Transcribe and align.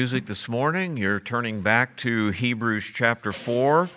Music 0.00 0.24
this 0.24 0.48
morning, 0.48 0.96
you're 0.96 1.20
turning 1.20 1.60
back 1.60 1.94
to 1.98 2.30
Hebrews 2.30 2.90
chapter 2.94 3.34
4. 3.34 3.90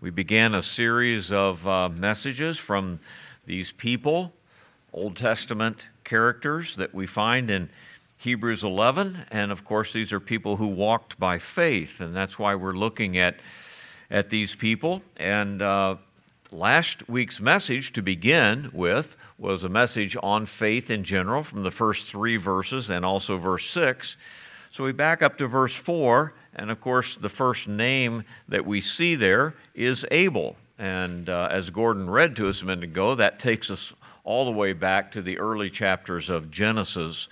We 0.00 0.08
began 0.08 0.54
a 0.54 0.62
series 0.62 1.30
of 1.30 1.68
uh, 1.68 1.90
messages 1.90 2.56
from 2.56 2.98
these 3.44 3.70
people, 3.70 4.32
Old 4.94 5.16
Testament 5.16 5.88
characters 6.02 6.76
that 6.76 6.94
we 6.94 7.06
find 7.06 7.50
in 7.50 7.68
Hebrews 8.16 8.64
11. 8.64 9.26
And 9.30 9.52
of 9.52 9.62
course, 9.62 9.92
these 9.92 10.14
are 10.14 10.18
people 10.18 10.56
who 10.56 10.66
walked 10.66 11.20
by 11.20 11.38
faith, 11.38 12.00
and 12.00 12.16
that's 12.16 12.38
why 12.38 12.54
we're 12.54 12.72
looking 12.72 13.18
at, 13.18 13.36
at 14.10 14.30
these 14.30 14.54
people. 14.54 15.02
And 15.18 15.60
uh, 15.60 15.96
last 16.50 17.06
week's 17.06 17.38
message 17.38 17.92
to 17.92 18.00
begin 18.00 18.70
with 18.72 19.14
was 19.36 19.62
a 19.62 19.68
message 19.68 20.16
on 20.22 20.46
faith 20.46 20.88
in 20.88 21.04
general 21.04 21.42
from 21.42 21.64
the 21.64 21.70
first 21.70 22.08
three 22.08 22.38
verses 22.38 22.88
and 22.88 23.04
also 23.04 23.36
verse 23.36 23.68
6. 23.68 24.16
So 24.72 24.84
we 24.84 24.92
back 24.92 25.20
up 25.20 25.36
to 25.38 25.48
verse 25.48 25.74
4, 25.74 26.32
and 26.54 26.70
of 26.70 26.80
course, 26.80 27.16
the 27.16 27.28
first 27.28 27.66
name 27.66 28.22
that 28.48 28.64
we 28.64 28.80
see 28.80 29.16
there 29.16 29.56
is 29.74 30.06
Abel. 30.12 30.54
And 30.78 31.28
uh, 31.28 31.48
as 31.50 31.70
Gordon 31.70 32.08
read 32.08 32.36
to 32.36 32.48
us 32.48 32.62
a 32.62 32.66
minute 32.66 32.84
ago, 32.84 33.16
that 33.16 33.40
takes 33.40 33.68
us 33.68 33.92
all 34.22 34.44
the 34.44 34.52
way 34.52 34.72
back 34.72 35.10
to 35.12 35.22
the 35.22 35.40
early 35.40 35.70
chapters 35.70 36.30
of 36.30 36.52
Genesis. 36.52 37.26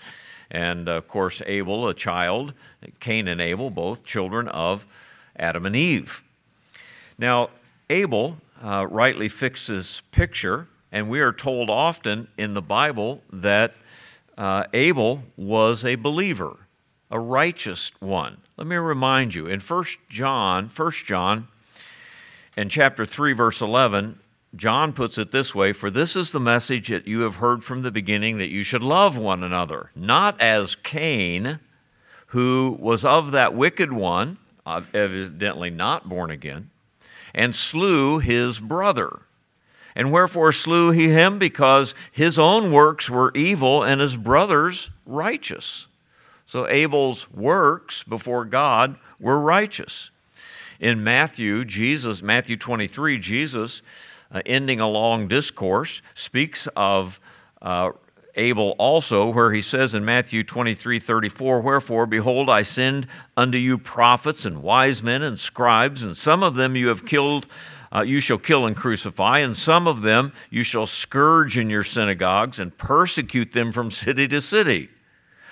And 0.51 0.89
of 0.89 1.07
course, 1.07 1.41
Abel, 1.47 1.87
a 1.87 1.95
child, 1.95 2.55
Cain 2.99 3.29
and 3.29 3.41
Abel, 3.41 3.71
both 3.71 4.03
children 4.03 4.49
of 4.49 4.85
Adam 5.37 5.65
and 5.65 5.77
Eve. 5.77 6.25
Now, 7.19 7.51
Abel 7.89 8.39
uh, 8.61 8.85
rightly 8.91 9.29
fixes 9.29 10.03
picture, 10.11 10.67
and 10.91 11.09
we 11.09 11.21
are 11.21 11.33
told 11.33 11.71
often 11.71 12.27
in 12.37 12.55
the 12.55 12.63
Bible 12.63 13.23
that 13.33 13.75
uh, 14.37 14.65
Abel 14.73 15.23
was 15.37 15.85
a 15.85 15.95
believer 15.95 16.57
a 17.11 17.19
righteous 17.19 17.93
one. 18.01 18.39
Let 18.57 18.67
me 18.67 18.77
remind 18.77 19.35
you, 19.35 19.47
in 19.47 19.61
1 19.61 19.85
John, 20.09 20.71
1 20.75 20.93
John, 21.05 21.49
in 22.57 22.69
chapter 22.69 23.07
3, 23.07 23.33
verse 23.33 23.61
11, 23.61 24.19
John 24.57 24.93
puts 24.93 25.19
it 25.19 25.31
this 25.31 25.55
way 25.55 25.73
For 25.73 25.91
this 25.91 26.17
is 26.17 26.33
the 26.33 26.41
message 26.41 26.89
that 26.89 27.07
you 27.07 27.21
have 27.21 27.37
heard 27.37 27.65
from 27.65 27.83
the 27.83 27.91
beginning 27.91 28.39
that 28.39 28.51
you 28.51 28.63
should 28.63 28.83
love 28.83 29.17
one 29.17 29.43
another, 29.43 29.91
not 29.95 30.41
as 30.41 30.75
Cain, 30.75 31.61
who 32.29 32.77
was 32.81 33.05
of 33.05 33.33
that 33.33 33.55
wicked 33.55 33.93
one, 33.93 34.39
evidently 34.67 35.71
not 35.71 36.09
born 36.09 36.31
again, 36.31 36.71
and 37.35 37.55
slew 37.55 38.19
his 38.19 38.61
brother. 38.61 39.21
And 39.95 40.13
wherefore 40.13 40.53
slew 40.53 40.93
he 40.93 41.09
him? 41.09 41.39
Because 41.39 41.93
his 42.13 42.39
own 42.39 42.71
works 42.71 43.11
were 43.11 43.33
evil 43.35 43.83
and 43.83 44.01
his 44.01 44.17
brother's 44.17 44.91
righteous. 45.05 45.88
So 46.49 46.67
Abel's 46.67 47.31
works 47.31 48.03
before 48.05 48.47
God 48.47 48.97
were 49.21 49.39
righteous. 49.39 50.11
In 50.81 51.05
Matthew, 51.05 51.67
Jesus, 51.67 52.23
Matthew 52.23 52.57
23, 52.57 53.19
Jesus, 53.19 53.83
uh, 54.33 54.41
ending 54.47 54.81
a 54.81 54.89
long 54.89 55.29
discourse, 55.29 56.01
speaks 56.15 56.67
of 56.75 57.21
uh, 57.61 57.91
Abel 58.35 58.75
also, 58.79 59.31
where 59.31 59.53
he 59.53 59.61
says 59.61 59.93
in 59.93 60.07
Matthew 60.07 60.43
23 60.43 60.99
34, 60.99 61.61
Wherefore, 61.61 62.07
behold, 62.07 62.49
I 62.49 62.63
send 62.63 63.09
unto 63.37 63.59
you 63.59 63.77
prophets 63.77 64.47
and 64.47 64.63
wise 64.63 65.03
men 65.03 65.21
and 65.23 65.39
scribes, 65.39 66.03
and 66.03 66.17
some 66.17 66.43
of 66.43 66.55
them 66.55 66.75
you 66.75 66.89
have 66.89 67.05
killed. 67.05 67.47
Uh, 67.95 68.01
you 68.01 68.21
shall 68.21 68.39
kill 68.39 68.65
and 68.65 68.75
crucify, 68.75 69.41
and 69.41 69.55
some 69.55 69.87
of 69.87 70.01
them 70.01 70.33
you 70.49 70.63
shall 70.63 70.87
scourge 70.87 71.59
in 71.59 71.69
your 71.69 71.85
synagogues 71.85 72.59
and 72.59 72.79
persecute 72.79 73.53
them 73.53 73.71
from 73.71 73.91
city 73.91 74.27
to 74.29 74.41
city 74.41 74.89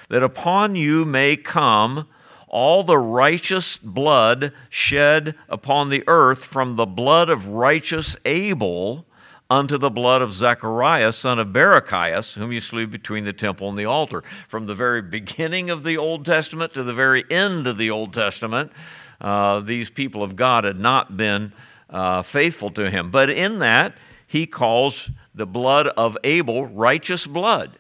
that 0.08 0.22
upon 0.22 0.76
you 0.76 1.04
may 1.04 1.36
come 1.36 2.08
all 2.48 2.82
the 2.82 2.98
righteous 2.98 3.76
blood 3.76 4.52
shed 4.68 5.34
upon 5.48 5.88
the 5.88 6.04
earth 6.06 6.44
from 6.44 6.74
the 6.74 6.86
blood 6.86 7.28
of 7.28 7.48
righteous 7.48 8.16
Abel 8.24 9.04
unto 9.48 9.78
the 9.78 9.90
blood 9.90 10.22
of 10.22 10.32
Zechariah, 10.32 11.12
son 11.12 11.38
of 11.38 11.48
Barachias, 11.48 12.34
whom 12.34 12.52
you 12.52 12.60
slew 12.60 12.86
between 12.86 13.24
the 13.24 13.32
temple 13.32 13.68
and 13.68 13.78
the 13.78 13.84
altar. 13.84 14.22
From 14.48 14.66
the 14.66 14.74
very 14.74 15.02
beginning 15.02 15.70
of 15.70 15.84
the 15.84 15.96
Old 15.96 16.24
Testament 16.24 16.74
to 16.74 16.82
the 16.82 16.94
very 16.94 17.24
end 17.30 17.66
of 17.66 17.78
the 17.78 17.90
Old 17.90 18.12
Testament, 18.12 18.72
uh, 19.20 19.60
these 19.60 19.90
people 19.90 20.22
of 20.22 20.36
God 20.36 20.64
had 20.64 20.78
not 20.78 21.16
been 21.16 21.52
uh, 21.88 22.22
faithful 22.22 22.70
to 22.72 22.90
him. 22.90 23.10
But 23.10 23.30
in 23.30 23.60
that, 23.60 23.98
he 24.26 24.46
calls 24.46 25.10
the 25.34 25.46
blood 25.46 25.88
of 25.88 26.16
Abel 26.24 26.66
righteous 26.66 27.26
blood. 27.26 27.78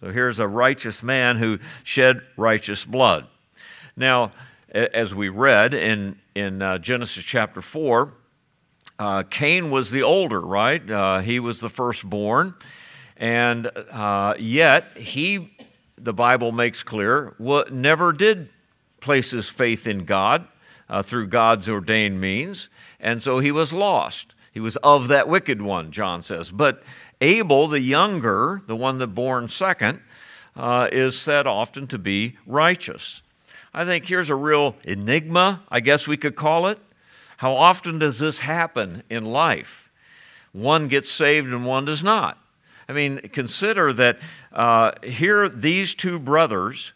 So 0.00 0.12
here's 0.12 0.38
a 0.38 0.46
righteous 0.46 1.02
man 1.02 1.38
who 1.38 1.58
shed 1.82 2.26
righteous 2.36 2.84
blood. 2.84 3.26
Now, 3.96 4.32
as 4.70 5.14
we 5.14 5.30
read 5.30 5.72
in, 5.72 6.18
in 6.34 6.60
uh, 6.60 6.78
Genesis 6.78 7.24
chapter 7.24 7.62
4, 7.62 8.12
uh, 8.98 9.22
Cain 9.30 9.70
was 9.70 9.90
the 9.90 10.02
older, 10.02 10.40
right? 10.40 10.90
Uh, 10.90 11.20
he 11.20 11.40
was 11.40 11.60
the 11.60 11.70
firstborn. 11.70 12.54
And 13.16 13.70
uh, 13.90 14.34
yet, 14.38 14.98
he, 14.98 15.56
the 15.96 16.12
Bible 16.12 16.52
makes 16.52 16.82
clear, 16.82 17.34
never 17.70 18.12
did 18.12 18.50
place 19.00 19.30
his 19.30 19.48
faith 19.48 19.86
in 19.86 20.04
God 20.04 20.46
uh, 20.90 21.02
through 21.02 21.28
God's 21.28 21.70
ordained 21.70 22.20
means. 22.20 22.68
And 23.00 23.22
so 23.22 23.38
he 23.38 23.50
was 23.50 23.72
lost. 23.72 24.34
He 24.52 24.60
was 24.60 24.76
of 24.76 25.08
that 25.08 25.28
wicked 25.28 25.60
one, 25.60 25.92
John 25.92 26.22
says. 26.22 26.50
But 26.50 26.82
Abel, 27.20 27.68
the 27.68 27.80
younger, 27.80 28.62
the 28.66 28.76
one 28.76 28.98
that 28.98 29.08
born 29.08 29.48
second, 29.48 30.00
uh, 30.54 30.88
is 30.92 31.18
said 31.18 31.46
often 31.46 31.86
to 31.88 31.98
be 31.98 32.36
righteous. 32.46 33.22
I 33.72 33.84
think 33.84 34.06
here's 34.06 34.30
a 34.30 34.34
real 34.34 34.76
enigma, 34.84 35.62
I 35.68 35.80
guess 35.80 36.06
we 36.06 36.16
could 36.16 36.36
call 36.36 36.66
it. 36.66 36.78
How 37.38 37.54
often 37.54 37.98
does 37.98 38.18
this 38.18 38.38
happen 38.38 39.02
in 39.10 39.26
life? 39.26 39.90
One 40.52 40.88
gets 40.88 41.10
saved 41.10 41.48
and 41.48 41.66
one 41.66 41.84
does 41.84 42.02
not. 42.02 42.38
I 42.88 42.92
mean, 42.92 43.18
consider 43.32 43.92
that 43.92 44.18
uh, 44.52 44.92
here 45.02 45.48
these 45.48 45.94
two 45.94 46.18
brothers 46.18 46.92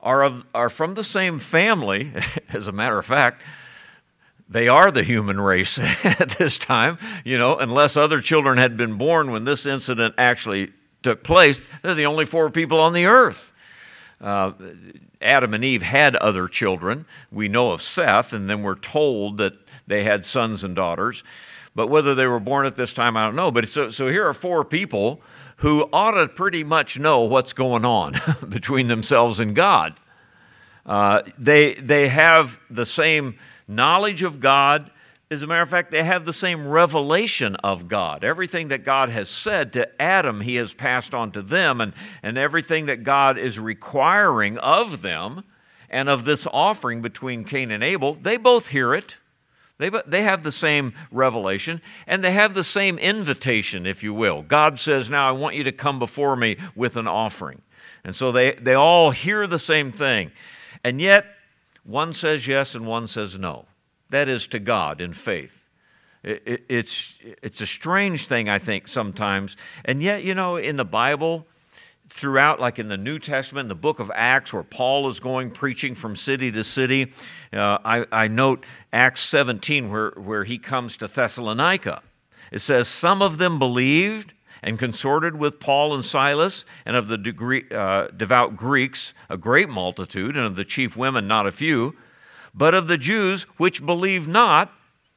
are, 0.00 0.22
of, 0.22 0.44
are 0.54 0.68
from 0.68 0.94
the 0.94 1.04
same 1.04 1.38
family, 1.38 2.12
as 2.50 2.66
a 2.68 2.72
matter 2.72 2.98
of 2.98 3.06
fact, 3.06 3.42
they 4.48 4.68
are 4.68 4.90
the 4.90 5.02
human 5.02 5.40
race 5.40 5.78
at 6.04 6.30
this 6.30 6.58
time, 6.58 6.98
you 7.24 7.38
know, 7.38 7.56
unless 7.56 7.96
other 7.96 8.20
children 8.20 8.58
had 8.58 8.76
been 8.76 8.96
born 8.96 9.30
when 9.30 9.44
this 9.44 9.66
incident 9.66 10.14
actually 10.16 10.72
took 11.02 11.22
place. 11.22 11.60
They're 11.82 11.94
the 11.94 12.06
only 12.06 12.24
four 12.24 12.50
people 12.50 12.80
on 12.80 12.92
the 12.92 13.06
earth. 13.06 13.52
Uh, 14.20 14.52
Adam 15.20 15.54
and 15.54 15.64
Eve 15.64 15.82
had 15.82 16.16
other 16.16 16.48
children. 16.48 17.06
We 17.30 17.48
know 17.48 17.72
of 17.72 17.82
Seth, 17.82 18.32
and 18.32 18.48
then 18.48 18.62
we're 18.62 18.74
told 18.74 19.36
that 19.36 19.52
they 19.86 20.04
had 20.04 20.24
sons 20.24 20.64
and 20.64 20.74
daughters. 20.74 21.22
But 21.74 21.88
whether 21.88 22.14
they 22.14 22.26
were 22.26 22.40
born 22.40 22.66
at 22.66 22.74
this 22.74 22.92
time, 22.92 23.16
I 23.16 23.26
don't 23.26 23.36
know. 23.36 23.50
But 23.50 23.68
so, 23.68 23.90
so 23.90 24.08
here 24.08 24.26
are 24.26 24.34
four 24.34 24.64
people 24.64 25.20
who 25.58 25.88
ought 25.92 26.12
to 26.12 26.28
pretty 26.28 26.64
much 26.64 26.98
know 26.98 27.20
what's 27.20 27.52
going 27.52 27.84
on 27.84 28.20
between 28.48 28.88
themselves 28.88 29.40
and 29.40 29.54
God. 29.54 29.98
Uh, 30.86 31.22
they, 31.38 31.74
they 31.74 32.08
have 32.08 32.58
the 32.70 32.86
same 32.86 33.38
knowledge 33.68 34.22
of 34.22 34.40
God. 34.40 34.90
As 35.30 35.42
a 35.42 35.46
matter 35.46 35.62
of 35.62 35.68
fact, 35.68 35.90
they 35.90 36.02
have 36.02 36.24
the 36.24 36.32
same 36.32 36.66
revelation 36.66 37.54
of 37.56 37.86
God. 37.86 38.24
Everything 38.24 38.68
that 38.68 38.84
God 38.84 39.10
has 39.10 39.28
said 39.28 39.72
to 39.74 40.02
Adam, 40.02 40.40
he 40.40 40.56
has 40.56 40.72
passed 40.72 41.12
on 41.12 41.30
to 41.32 41.42
them, 41.42 41.80
and, 41.80 41.92
and 42.22 42.38
everything 42.38 42.86
that 42.86 43.04
God 43.04 43.38
is 43.38 43.58
requiring 43.58 44.56
of 44.58 45.02
them 45.02 45.44
and 45.90 46.08
of 46.08 46.24
this 46.24 46.46
offering 46.52 47.02
between 47.02 47.44
Cain 47.44 47.70
and 47.70 47.84
Abel, 47.84 48.14
they 48.14 48.36
both 48.36 48.68
hear 48.68 48.94
it. 48.94 49.16
They, 49.78 49.90
they 50.06 50.22
have 50.22 50.42
the 50.42 50.52
same 50.52 50.92
revelation 51.12 51.80
and 52.06 52.22
they 52.22 52.32
have 52.32 52.54
the 52.54 52.64
same 52.64 52.98
invitation, 52.98 53.86
if 53.86 54.02
you 54.02 54.12
will. 54.12 54.42
God 54.42 54.80
says, 54.80 55.08
Now 55.08 55.28
I 55.28 55.32
want 55.32 55.54
you 55.54 55.64
to 55.64 55.72
come 55.72 56.00
before 56.00 56.34
me 56.34 56.56
with 56.74 56.96
an 56.96 57.06
offering. 57.06 57.62
And 58.04 58.14
so 58.14 58.32
they, 58.32 58.52
they 58.52 58.74
all 58.74 59.12
hear 59.12 59.46
the 59.46 59.58
same 59.58 59.92
thing. 59.92 60.32
And 60.82 61.00
yet, 61.00 61.26
one 61.84 62.12
says 62.12 62.46
yes 62.46 62.74
and 62.74 62.86
one 62.86 63.08
says 63.08 63.38
no. 63.38 63.66
That 64.10 64.28
is 64.28 64.46
to 64.48 64.58
God 64.58 65.00
in 65.00 65.12
faith. 65.12 65.52
It, 66.22 66.42
it, 66.44 66.64
it's, 66.68 67.14
it's 67.42 67.60
a 67.60 67.66
strange 67.66 68.26
thing, 68.26 68.48
I 68.48 68.58
think, 68.58 68.88
sometimes. 68.88 69.56
And 69.84 70.02
yet, 70.02 70.24
you 70.24 70.34
know, 70.34 70.56
in 70.56 70.76
the 70.76 70.84
Bible, 70.84 71.46
throughout, 72.08 72.60
like 72.60 72.78
in 72.78 72.88
the 72.88 72.96
New 72.96 73.18
Testament, 73.18 73.66
in 73.66 73.68
the 73.68 73.74
book 73.74 73.98
of 73.98 74.10
Acts, 74.14 74.52
where 74.52 74.62
Paul 74.62 75.08
is 75.08 75.20
going 75.20 75.50
preaching 75.50 75.94
from 75.94 76.16
city 76.16 76.50
to 76.52 76.64
city, 76.64 77.12
uh, 77.52 77.78
I, 77.84 78.06
I 78.10 78.28
note 78.28 78.64
Acts 78.92 79.22
17, 79.22 79.90
where, 79.90 80.10
where 80.16 80.44
he 80.44 80.58
comes 80.58 80.96
to 80.98 81.08
Thessalonica. 81.08 82.02
It 82.50 82.60
says, 82.60 82.88
Some 82.88 83.22
of 83.22 83.38
them 83.38 83.58
believed 83.58 84.32
and 84.62 84.78
consorted 84.78 85.36
with 85.36 85.60
Paul 85.60 85.94
and 85.94 86.04
Silas, 86.04 86.64
and 86.84 86.96
of 86.96 87.08
the 87.08 87.18
degree, 87.18 87.64
uh, 87.70 88.08
devout 88.08 88.56
Greeks, 88.56 89.14
a 89.28 89.36
great 89.36 89.68
multitude, 89.68 90.36
and 90.36 90.44
of 90.44 90.56
the 90.56 90.64
chief 90.64 90.96
women, 90.96 91.26
not 91.26 91.46
a 91.46 91.52
few. 91.52 91.96
But 92.54 92.74
of 92.74 92.86
the 92.86 92.98
Jews 92.98 93.44
which 93.56 93.84
believed 93.84 94.28
not, 94.28 94.72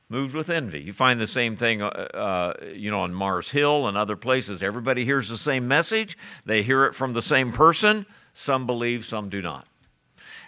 moved 0.10 0.36
with 0.36 0.50
envy. 0.50 0.82
You 0.82 0.94
find 0.94 1.22
the 1.22 1.28
same 1.28 1.56
thing, 1.56 1.82
uh, 1.82 1.88
uh, 1.88 2.54
you 2.74 2.92
know, 2.92 3.02
on 3.02 3.14
Mars 3.14 3.50
Hill 3.50 3.88
and 3.88 3.98
other 3.98 4.18
places. 4.18 4.62
Everybody 4.62 5.06
hears 5.06 5.30
the 5.30 5.38
same 5.38 5.68
message, 5.68 6.18
they 6.46 6.62
hear 6.64 6.86
it 6.86 6.94
from 6.94 7.14
the 7.14 7.22
same 7.22 7.52
person. 7.52 8.06
Some 8.34 8.66
believe, 8.66 9.06
some 9.06 9.30
do 9.30 9.42
not. 9.42 9.68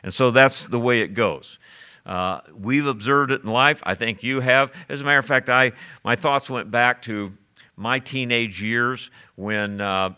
And 0.04 0.14
so 0.14 0.32
that's 0.32 0.66
the 0.66 0.80
way 0.80 1.02
it 1.02 1.14
goes. 1.14 1.60
Uh, 2.06 2.42
we've 2.54 2.86
observed 2.86 3.32
it 3.32 3.44
in 3.44 3.50
life. 3.50 3.82
I 3.84 3.96
think 3.96 4.24
you 4.24 4.42
have. 4.42 4.72
As 4.90 5.02
a 5.02 5.04
matter 5.04 5.20
of 5.20 5.26
fact, 5.26 5.50
I, 5.50 5.72
my 6.04 6.16
thoughts 6.16 6.50
went 6.50 6.70
back 6.70 7.02
to 7.04 7.34
my 7.76 8.00
teenage 8.00 8.62
years 8.62 9.10
when, 9.36 9.82
uh, 9.82 10.12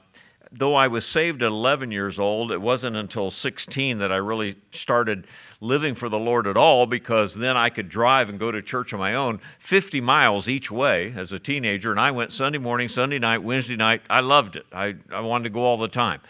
though 0.52 0.76
I 0.76 0.88
was 0.88 1.06
saved 1.06 1.42
at 1.42 1.48
11 1.48 1.92
years 1.92 2.20
old, 2.20 2.52
it 2.52 2.62
wasn't 2.62 2.96
until 2.96 3.32
16 3.32 3.98
that 4.00 4.12
I 4.12 4.18
really 4.18 4.56
started 4.72 5.28
living 5.62 5.96
for 5.96 6.10
the 6.10 6.20
Lord 6.20 6.48
at 6.48 6.58
all 6.58 6.86
because 6.86 7.36
then 7.36 7.58
I 7.58 7.70
could 7.70 7.90
drive 7.90 8.30
and 8.30 8.40
go 8.40 8.52
to 8.52 8.62
church 8.62 8.94
on 8.94 9.00
my 9.00 9.16
own 9.16 9.40
50 9.60 10.02
miles 10.02 10.48
each 10.48 10.70
way 10.70 11.14
as 11.16 11.32
a 11.32 11.40
teenager. 11.40 11.92
And 11.92 12.00
I 12.00 12.12
went 12.12 12.32
Sunday 12.32 12.60
morning, 12.60 12.90
Sunday 12.90 13.20
night, 13.20 13.40
Wednesday 13.40 13.76
night. 13.76 14.02
I 14.10 14.20
loved 14.20 14.56
it. 14.56 14.66
I, 14.72 14.96
I 15.12 15.22
wanted 15.22 15.46
to 15.46 15.50
go 15.50 15.62
all 15.62 15.78
the 15.78 15.88
time. 15.88 16.22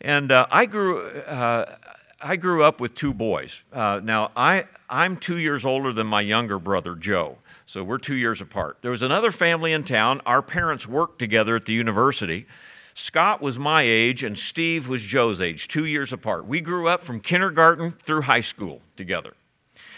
And 0.00 0.30
uh, 0.30 0.46
I 0.50 0.66
grew. 0.66 1.06
Uh, 1.06 1.76
I 2.24 2.36
grew 2.36 2.64
up 2.64 2.80
with 2.80 2.94
two 2.94 3.12
boys. 3.12 3.62
Uh, 3.70 4.00
now, 4.02 4.30
I, 4.34 4.64
I'm 4.88 5.18
two 5.18 5.36
years 5.36 5.66
older 5.66 5.92
than 5.92 6.06
my 6.06 6.22
younger 6.22 6.58
brother, 6.58 6.94
Joe. 6.94 7.36
So 7.74 7.82
we're 7.82 7.98
two 7.98 8.14
years 8.14 8.40
apart. 8.40 8.78
There 8.82 8.92
was 8.92 9.02
another 9.02 9.32
family 9.32 9.72
in 9.72 9.82
town. 9.82 10.20
Our 10.26 10.42
parents 10.42 10.86
worked 10.86 11.18
together 11.18 11.56
at 11.56 11.64
the 11.64 11.72
university. 11.72 12.46
Scott 12.94 13.42
was 13.42 13.58
my 13.58 13.82
age, 13.82 14.22
and 14.22 14.38
Steve 14.38 14.86
was 14.86 15.02
Joe's 15.02 15.42
age, 15.42 15.66
two 15.66 15.84
years 15.84 16.12
apart. 16.12 16.46
We 16.46 16.60
grew 16.60 16.86
up 16.86 17.02
from 17.02 17.18
kindergarten 17.18 17.96
through 18.00 18.20
high 18.22 18.42
school 18.42 18.80
together. 18.94 19.34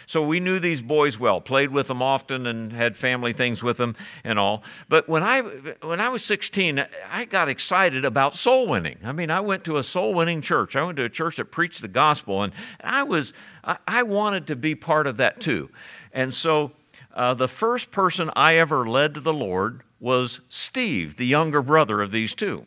So 0.06 0.22
we 0.22 0.40
knew 0.40 0.58
these 0.58 0.80
boys 0.80 1.18
well, 1.18 1.38
played 1.42 1.68
with 1.68 1.88
them 1.88 2.00
often, 2.00 2.46
and 2.46 2.72
had 2.72 2.96
family 2.96 3.34
things 3.34 3.62
with 3.62 3.76
them 3.76 3.94
and 4.24 4.38
all. 4.38 4.62
But 4.88 5.06
when 5.06 5.22
I 5.22 5.42
when 5.42 6.00
I 6.00 6.08
was 6.08 6.24
16, 6.24 6.82
I 7.10 7.26
got 7.26 7.50
excited 7.50 8.06
about 8.06 8.34
soul 8.34 8.68
winning. 8.68 8.96
I 9.04 9.12
mean, 9.12 9.30
I 9.30 9.40
went 9.40 9.64
to 9.64 9.76
a 9.76 9.82
soul 9.82 10.14
winning 10.14 10.40
church. 10.40 10.76
I 10.76 10.82
went 10.82 10.96
to 10.96 11.04
a 11.04 11.10
church 11.10 11.36
that 11.36 11.50
preached 11.50 11.82
the 11.82 11.88
gospel, 11.88 12.42
and 12.42 12.54
I 12.82 13.02
was 13.02 13.34
I, 13.62 13.76
I 13.86 14.02
wanted 14.04 14.46
to 14.46 14.56
be 14.56 14.74
part 14.74 15.06
of 15.06 15.18
that 15.18 15.40
too. 15.40 15.68
And 16.14 16.32
so 16.32 16.72
uh, 17.16 17.34
the 17.34 17.48
first 17.48 17.90
person 17.90 18.30
I 18.36 18.56
ever 18.56 18.86
led 18.86 19.14
to 19.14 19.20
the 19.20 19.32
Lord 19.32 19.82
was 19.98 20.40
Steve, 20.50 21.16
the 21.16 21.26
younger 21.26 21.62
brother 21.62 22.02
of 22.02 22.12
these 22.12 22.34
two. 22.34 22.66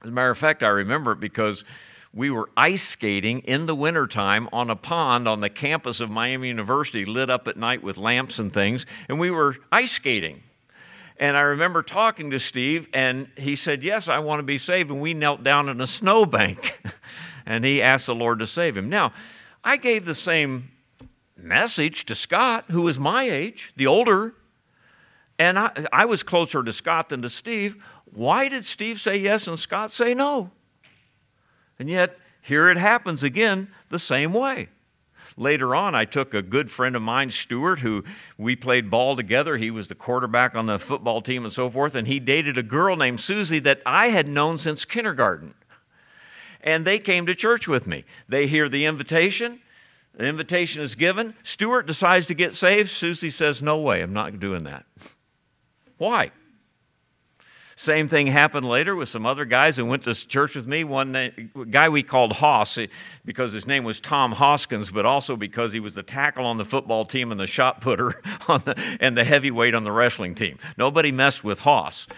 As 0.00 0.08
a 0.08 0.12
matter 0.12 0.30
of 0.30 0.38
fact, 0.38 0.62
I 0.62 0.68
remember 0.68 1.12
it 1.12 1.20
because 1.20 1.64
we 2.14 2.30
were 2.30 2.48
ice 2.56 2.84
skating 2.84 3.40
in 3.40 3.66
the 3.66 3.74
wintertime 3.74 4.48
on 4.52 4.70
a 4.70 4.76
pond 4.76 5.26
on 5.26 5.40
the 5.40 5.50
campus 5.50 6.00
of 6.00 6.08
Miami 6.08 6.48
University, 6.48 7.04
lit 7.04 7.28
up 7.28 7.48
at 7.48 7.56
night 7.56 7.82
with 7.82 7.98
lamps 7.98 8.38
and 8.38 8.52
things, 8.52 8.86
and 9.08 9.18
we 9.18 9.30
were 9.30 9.56
ice 9.72 9.92
skating. 9.92 10.42
And 11.18 11.36
I 11.36 11.40
remember 11.40 11.82
talking 11.82 12.30
to 12.30 12.38
Steve, 12.38 12.86
and 12.94 13.28
he 13.36 13.56
said, 13.56 13.82
Yes, 13.82 14.08
I 14.08 14.20
want 14.20 14.38
to 14.38 14.44
be 14.44 14.56
saved. 14.56 14.88
And 14.90 15.00
we 15.00 15.14
knelt 15.14 15.42
down 15.42 15.68
in 15.68 15.80
a 15.80 15.86
snowbank, 15.88 16.80
and 17.46 17.64
he 17.64 17.82
asked 17.82 18.06
the 18.06 18.14
Lord 18.14 18.38
to 18.38 18.46
save 18.46 18.76
him. 18.76 18.88
Now, 18.88 19.12
I 19.64 19.78
gave 19.78 20.04
the 20.04 20.14
same 20.14 20.70
message 21.38 22.04
to 22.06 22.14
Scott, 22.14 22.66
who 22.70 22.82
was 22.82 22.98
my 22.98 23.22
age, 23.24 23.72
the 23.76 23.86
older, 23.86 24.34
and 25.38 25.58
I, 25.58 25.86
I 25.92 26.04
was 26.04 26.22
closer 26.22 26.62
to 26.62 26.72
Scott 26.72 27.08
than 27.08 27.22
to 27.22 27.30
Steve. 27.30 27.76
Why 28.12 28.48
did 28.48 28.64
Steve 28.64 29.00
say 29.00 29.16
yes 29.16 29.46
and 29.46 29.58
Scott 29.58 29.90
say 29.90 30.14
no? 30.14 30.50
And 31.78 31.88
yet, 31.88 32.18
here 32.42 32.68
it 32.68 32.76
happens 32.76 33.22
again 33.22 33.68
the 33.88 33.98
same 33.98 34.32
way. 34.32 34.68
Later 35.36 35.74
on, 35.74 35.94
I 35.94 36.04
took 36.04 36.34
a 36.34 36.42
good 36.42 36.68
friend 36.68 36.96
of 36.96 37.02
mine, 37.02 37.30
Stuart, 37.30 37.78
who 37.80 38.02
we 38.36 38.56
played 38.56 38.90
ball 38.90 39.14
together. 39.14 39.56
He 39.56 39.70
was 39.70 39.86
the 39.86 39.94
quarterback 39.94 40.56
on 40.56 40.66
the 40.66 40.80
football 40.80 41.22
team 41.22 41.44
and 41.44 41.52
so 41.52 41.70
forth, 41.70 41.94
and 41.94 42.08
he 42.08 42.18
dated 42.18 42.58
a 42.58 42.62
girl 42.64 42.96
named 42.96 43.20
Susie 43.20 43.60
that 43.60 43.80
I 43.86 44.08
had 44.08 44.26
known 44.26 44.58
since 44.58 44.84
kindergarten. 44.84 45.54
And 46.60 46.84
they 46.84 46.98
came 46.98 47.24
to 47.26 47.36
church 47.36 47.68
with 47.68 47.86
me. 47.86 48.04
They 48.28 48.48
hear 48.48 48.68
the 48.68 48.84
invitation, 48.84 49.60
the 50.18 50.26
invitation 50.26 50.82
is 50.82 50.96
given. 50.96 51.34
Stuart 51.44 51.86
decides 51.86 52.26
to 52.26 52.34
get 52.34 52.52
saved. 52.52 52.90
Susie 52.90 53.30
says, 53.30 53.62
No 53.62 53.78
way, 53.78 54.02
I'm 54.02 54.12
not 54.12 54.40
doing 54.40 54.64
that. 54.64 54.84
Why? 55.96 56.32
Same 57.76 58.08
thing 58.08 58.26
happened 58.26 58.68
later 58.68 58.96
with 58.96 59.08
some 59.08 59.24
other 59.24 59.44
guys 59.44 59.76
who 59.76 59.86
went 59.86 60.02
to 60.02 60.14
church 60.14 60.56
with 60.56 60.66
me. 60.66 60.82
One 60.82 61.52
guy 61.70 61.88
we 61.88 62.02
called 62.02 62.32
Hoss 62.32 62.76
because 63.24 63.52
his 63.52 63.68
name 63.68 63.84
was 63.84 64.00
Tom 64.00 64.32
Hoskins, 64.32 64.90
but 64.90 65.06
also 65.06 65.36
because 65.36 65.72
he 65.72 65.78
was 65.78 65.94
the 65.94 66.02
tackle 66.02 66.44
on 66.44 66.58
the 66.58 66.64
football 66.64 67.04
team 67.04 67.30
and 67.30 67.38
the 67.38 67.46
shot 67.46 67.80
putter 67.80 68.20
the, 68.48 68.96
and 68.98 69.16
the 69.16 69.22
heavyweight 69.22 69.76
on 69.76 69.84
the 69.84 69.92
wrestling 69.92 70.34
team. 70.34 70.58
Nobody 70.76 71.12
messed 71.12 71.44
with 71.44 71.60
Hoss. 71.60 72.08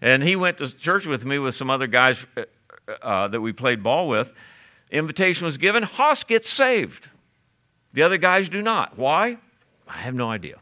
And 0.00 0.22
he 0.22 0.34
went 0.34 0.56
to 0.58 0.74
church 0.74 1.04
with 1.04 1.26
me 1.26 1.38
with 1.38 1.54
some 1.54 1.68
other 1.68 1.86
guys 1.86 2.24
uh, 2.38 2.44
uh 3.02 3.28
that 3.28 3.42
we 3.42 3.52
played 3.52 3.82
ball 3.82 4.08
with. 4.08 4.32
Invitation 4.90 5.44
was 5.44 5.58
given. 5.58 5.82
Hoss 5.82 6.24
gets 6.24 6.48
saved. 6.48 7.10
The 7.94 8.02
other 8.02 8.18
guys 8.18 8.48
do 8.48 8.60
not. 8.60 8.98
Why? 8.98 9.38
I 9.88 9.98
have 9.98 10.14
no 10.14 10.28
idea. 10.28 10.56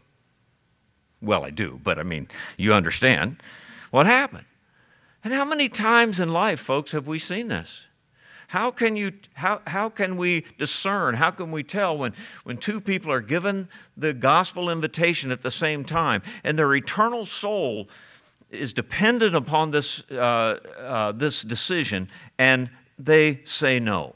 Well, 1.21 1.45
I 1.45 1.51
do, 1.51 1.81
but 1.83 1.99
I 1.99 2.03
mean, 2.03 2.29
you 2.57 2.75
understand 2.75 3.43
what 3.91 4.07
happened. 4.07 4.45
And 5.25 5.33
how 5.33 5.45
many 5.45 5.69
times 5.69 6.21
in 6.21 6.33
life, 6.33 6.61
folks, 6.61 6.93
have 6.93 7.07
we 7.07 7.19
seen 7.19 7.49
this? 7.49 7.83
How 8.49 8.71
can, 8.71 8.97
you, 8.97 9.13
how, 9.33 9.63
how 9.67 9.89
can 9.89 10.19
we 10.19 10.45
discern, 10.59 11.15
how 11.15 11.31
can 11.31 11.51
we 11.51 11.63
tell 11.63 11.97
when, 11.97 12.13
when 12.45 12.59
two 12.59 12.83
people 12.83 13.11
are 13.11 13.23
given 13.23 13.69
the 13.97 14.13
gospel 14.13 14.69
invitation 14.69 15.31
at 15.31 15.43
the 15.43 15.51
same 15.51 15.85
time 15.87 16.23
and 16.45 16.59
their 16.59 16.75
eternal 16.75 17.25
soul 17.25 17.89
is 18.51 18.75
dependent 18.75 19.35
upon 19.35 19.71
this, 19.71 20.03
uh, 20.11 20.15
uh, 20.15 21.13
this 21.13 21.41
decision 21.41 22.09
and 22.39 22.69
they 22.99 23.41
say 23.45 23.81
no? 23.81 24.15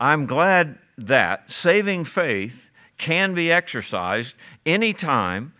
I'm 0.00 0.26
glad 0.26 0.78
that 0.98 1.50
saving 1.50 2.04
faith 2.04 2.66
can 2.98 3.32
be 3.32 3.50
exercised 3.50 4.34
anytime 4.66 5.54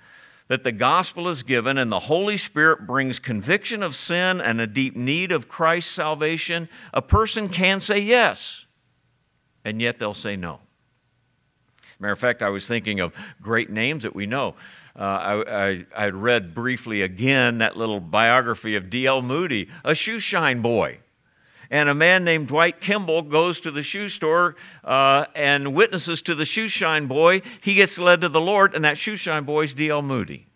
that 0.49 0.65
the 0.65 0.73
gospel 0.73 1.29
is 1.29 1.43
given 1.43 1.79
and 1.79 1.93
the 1.93 2.01
Holy 2.01 2.37
Spirit 2.37 2.87
brings 2.87 3.19
conviction 3.19 3.83
of 3.83 3.95
sin 3.95 4.41
and 4.41 4.61
a 4.61 4.67
deep 4.67 4.97
need 4.97 5.31
of 5.31 5.49
Christ's 5.49 5.93
salvation, 5.93 6.69
a 6.93 7.03
person 7.03 7.49
can 7.49 7.81
say 7.81 7.99
yes, 7.99 8.65
and 9.65 9.81
yet 9.81 9.99
they'll 9.99 10.15
say 10.15 10.37
no. 10.37 10.61
Matter 12.01 12.13
of 12.13 12.19
fact, 12.19 12.43
I 12.43 12.49
was 12.49 12.67
thinking 12.67 13.01
of 13.01 13.13
great 13.43 13.71
names 13.71 14.05
that 14.05 14.15
we 14.15 14.27
know. 14.27 14.55
Uh, 14.99 15.03
I, 15.03 15.69
I, 15.69 15.87
I 15.97 16.09
read 16.09 16.55
briefly 16.55 17.03
again 17.03 17.59
that 17.59 17.77
little 17.77 18.01
biography 18.01 18.75
of 18.75 18.89
D.L. 18.89 19.23
Moody, 19.23 19.69
a 19.85 19.93
shoeshine 19.93 20.63
boy 20.63 20.99
and 21.71 21.89
a 21.89 21.95
man 21.95 22.25
named 22.25 22.49
Dwight 22.49 22.81
Kimball 22.81 23.23
goes 23.23 23.61
to 23.61 23.71
the 23.71 23.83
shoe 23.83 24.09
store 24.09 24.57
uh, 24.85 25.27
and 25.35 25.75
witnesses 25.75 26.23
to 26.23 26.35
the 26.35 26.45
shoeshine 26.45 27.09
boy. 27.09 27.43
He 27.61 27.75
gets 27.75 27.99
led 27.99 28.21
to 28.23 28.29
the 28.29 28.41
Lord, 28.41 28.75
and 28.75 28.85
that 28.85 28.97
shoeshine 28.97 29.45
boy 29.45 29.65
is 29.65 29.75
D.L. 29.75 30.03
Moody. 30.03 30.47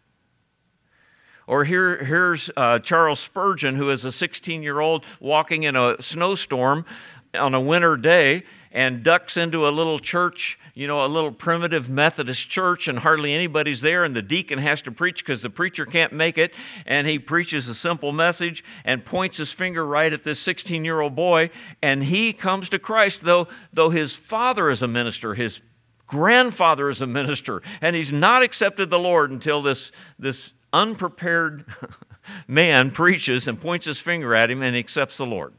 Or 1.47 1.65
here, 1.65 2.05
here's 2.05 2.51
uh, 2.57 2.79
Charles 2.79 3.21
Spurgeon, 3.21 3.75
who 3.75 3.91
is 3.91 4.05
a 4.05 4.13
16 4.13 4.63
year 4.63 4.81
old 4.81 5.05
walking 5.21 5.65
in 5.65 5.77
a 5.77 6.01
snowstorm 6.01 6.87
on 7.35 7.55
a 7.55 7.61
winter 7.61 7.97
day 7.97 8.45
and 8.73 9.03
ducks 9.03 9.37
into 9.37 9.69
a 9.69 9.71
little 9.71 9.99
church 9.99 10.59
you 10.75 10.87
know, 10.87 11.05
a 11.05 11.07
little 11.07 11.33
primitive 11.33 11.91
Methodist 11.91 12.49
church 12.49 12.89
and 12.89 12.99
hardly 12.99 13.35
anybody's 13.35 13.83
there, 13.83 14.05
and 14.05 14.17
the 14.17 14.23
deacon 14.23 14.59
has 14.59 14.81
to 14.83 14.93
preach 14.93 15.19
because 15.19 15.43
the 15.43 15.51
preacher 15.51 15.85
can't 15.85 16.13
make 16.13 16.39
it. 16.39 16.55
And 16.87 17.07
he 17.07 17.19
preaches 17.19 17.69
a 17.69 17.75
simple 17.75 18.13
message 18.13 18.65
and 18.85 19.05
points 19.05 19.37
his 19.37 19.53
finger 19.53 19.85
right 19.85 20.13
at 20.13 20.25
this 20.25 20.39
16 20.41 20.85
year 20.85 21.01
old 21.01 21.15
boy, 21.15 21.51
and 21.83 22.05
he 22.05 22.33
comes 22.33 22.69
to 22.71 22.79
Christ, 22.79 23.21
though, 23.23 23.49
though 23.73 23.91
his 23.91 24.15
father 24.15 24.71
is 24.71 24.81
a 24.81 24.89
minister, 24.89 25.35
his 25.35 25.61
grandfather 26.07 26.89
is 26.89 27.01
a 27.01 27.07
minister, 27.07 27.61
and 27.81 27.95
he's 27.95 28.13
not 28.13 28.43
accepted 28.43 28.89
the 28.89 28.99
Lord 28.99 29.31
until 29.31 29.61
this, 29.61 29.93
this 30.19 30.55
unprepared 30.73 31.67
man 32.49 32.91
preaches 32.91 33.47
and 33.47 33.61
points 33.61 33.85
his 33.85 33.99
finger 33.99 34.35
at 34.35 34.51
him 34.51 34.63
and 34.63 34.75
accepts 34.75 35.19
the 35.19 35.27
Lord. 35.27 35.53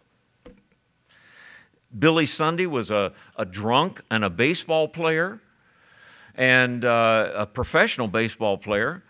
Billy 1.97 2.25
Sunday 2.25 2.65
was 2.65 2.91
a, 2.91 3.13
a 3.35 3.45
drunk 3.45 4.01
and 4.09 4.23
a 4.23 4.29
baseball 4.29 4.87
player, 4.87 5.39
and 6.35 6.83
uh, 6.83 7.31
a 7.35 7.45
professional 7.45 8.07
baseball 8.07 8.57
player, 8.57 9.03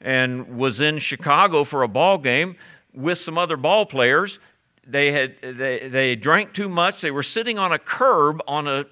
and 0.00 0.56
was 0.56 0.80
in 0.80 0.98
Chicago 0.98 1.64
for 1.64 1.82
a 1.82 1.88
ball 1.88 2.18
game 2.18 2.56
with 2.94 3.18
some 3.18 3.36
other 3.36 3.56
ball 3.56 3.86
players. 3.86 4.38
They 4.86 5.12
had 5.12 5.36
they, 5.42 5.88
they 5.88 6.16
drank 6.16 6.54
too 6.54 6.68
much. 6.68 7.02
They 7.02 7.10
were 7.10 7.22
sitting 7.22 7.58
on 7.58 7.70
a 7.70 7.78
curb 7.78 8.42
on 8.48 8.66
a 8.66 8.86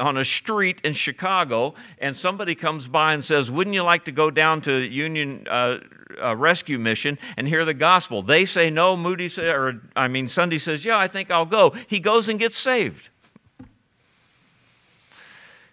on 0.00 0.16
a 0.16 0.24
street 0.24 0.80
in 0.82 0.94
Chicago, 0.94 1.74
and 1.98 2.16
somebody 2.16 2.54
comes 2.54 2.88
by 2.88 3.12
and 3.12 3.22
says, 3.22 3.50
"Wouldn't 3.50 3.74
you 3.74 3.82
like 3.82 4.06
to 4.06 4.12
go 4.12 4.30
down 4.30 4.62
to 4.62 4.72
Union 4.72 5.46
uh, 5.48 5.78
uh, 6.22 6.36
rescue 6.36 6.78
mission 6.78 7.18
and 7.36 7.48
hear 7.48 7.64
the 7.64 7.74
gospel. 7.74 8.22
They 8.22 8.44
say 8.44 8.70
no. 8.70 8.96
Moody 8.96 9.28
say, 9.28 9.48
or 9.48 9.82
I 9.96 10.08
mean, 10.08 10.28
Sunday 10.28 10.58
says, 10.58 10.84
yeah, 10.84 10.98
I 10.98 11.08
think 11.08 11.30
I'll 11.30 11.46
go. 11.46 11.74
He 11.86 12.00
goes 12.00 12.28
and 12.28 12.38
gets 12.38 12.56
saved. 12.56 13.08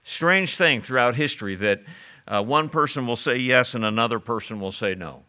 Strange 0.03 0.57
thing 0.57 0.81
throughout 0.81 1.15
history 1.15 1.55
that 1.55 1.81
uh, 2.27 2.43
one 2.43 2.69
person 2.69 3.05
will 3.07 3.15
say 3.15 3.37
yes 3.37 3.73
and 3.73 3.85
another 3.85 4.19
person 4.19 4.59
will 4.59 4.71
say 4.71 4.95
no. 4.95 5.23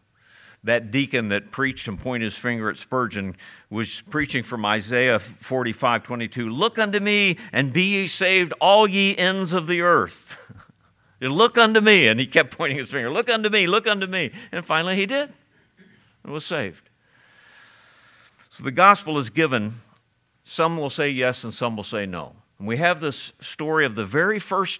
that 0.63 0.91
deacon 0.91 1.29
that 1.29 1.51
preached 1.51 1.87
and 1.87 1.99
pointed 1.99 2.25
his 2.25 2.37
finger 2.37 2.69
at 2.69 2.77
Spurgeon 2.77 3.35
was 3.69 4.01
preaching 4.09 4.43
from 4.43 4.65
Isaiah 4.65 5.19
45 5.19 6.03
22. 6.03 6.49
Look 6.49 6.79
unto 6.79 6.99
me 6.99 7.37
and 7.51 7.73
be 7.73 7.83
ye 7.83 8.07
saved, 8.07 8.53
all 8.61 8.87
ye 8.87 9.17
ends 9.17 9.51
of 9.51 9.67
the 9.67 9.81
earth. 9.81 10.37
look 11.31 11.57
unto 11.57 11.81
me. 11.81 12.07
And 12.07 12.19
he 12.19 12.25
kept 12.25 12.51
pointing 12.57 12.79
his 12.79 12.89
finger, 12.89 13.11
look 13.11 13.29
unto 13.29 13.49
me, 13.49 13.67
look 13.67 13.87
unto 13.87 14.07
me. 14.07 14.31
And 14.51 14.65
finally 14.65 14.95
he 14.95 15.05
did 15.05 15.33
and 16.23 16.33
was 16.33 16.45
saved. 16.45 16.89
So 18.49 18.63
the 18.63 18.71
gospel 18.71 19.17
is 19.17 19.29
given. 19.29 19.81
Some 20.43 20.77
will 20.77 20.89
say 20.89 21.09
yes 21.09 21.43
and 21.43 21.53
some 21.53 21.75
will 21.75 21.83
say 21.83 22.05
no. 22.05 22.33
And 22.59 22.67
we 22.67 22.77
have 22.77 23.01
this 23.01 23.33
story 23.41 23.85
of 23.85 23.95
the 23.95 24.05
very 24.05 24.39
first 24.39 24.79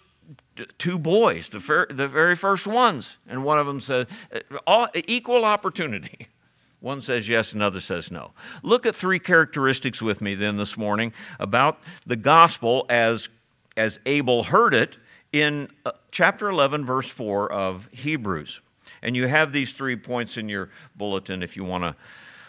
two 0.78 1.00
boys, 1.00 1.50
the, 1.50 1.60
fer- 1.60 1.88
the 1.90 2.08
very 2.08 2.36
first 2.36 2.68
ones. 2.68 3.18
And 3.28 3.44
one 3.44 3.60
of 3.60 3.66
them 3.66 3.82
says, 3.82 4.06
uh, 4.34 4.40
all, 4.68 4.88
equal 4.94 5.46
opportunity. 5.46 6.28
One 6.80 7.00
says 7.00 7.30
yes, 7.30 7.54
another 7.54 7.80
says 7.80 8.12
no. 8.12 8.32
Look 8.62 8.86
at 8.86 8.94
three 8.94 9.18
characteristics 9.18 10.02
with 10.02 10.20
me 10.20 10.36
then 10.36 10.58
this 10.58 10.76
morning 10.76 11.14
about 11.40 11.80
the 12.06 12.18
gospel 12.18 12.86
as, 12.90 13.30
as 13.78 14.02
Abel 14.06 14.44
heard 14.44 14.74
it 14.74 14.98
in 15.34 15.68
uh, 15.86 15.92
chapter 16.12 16.48
11, 16.48 16.86
verse 16.86 17.10
4 17.10 17.52
of 17.52 17.90
Hebrews. 17.92 18.62
And 19.02 19.18
you 19.18 19.28
have 19.28 19.52
these 19.52 19.74
three 19.74 19.98
points 19.98 20.38
in 20.38 20.48
your 20.48 20.70
bulletin 20.96 21.44
if 21.44 21.58
you 21.58 21.66
want 21.66 21.84
to 21.84 21.96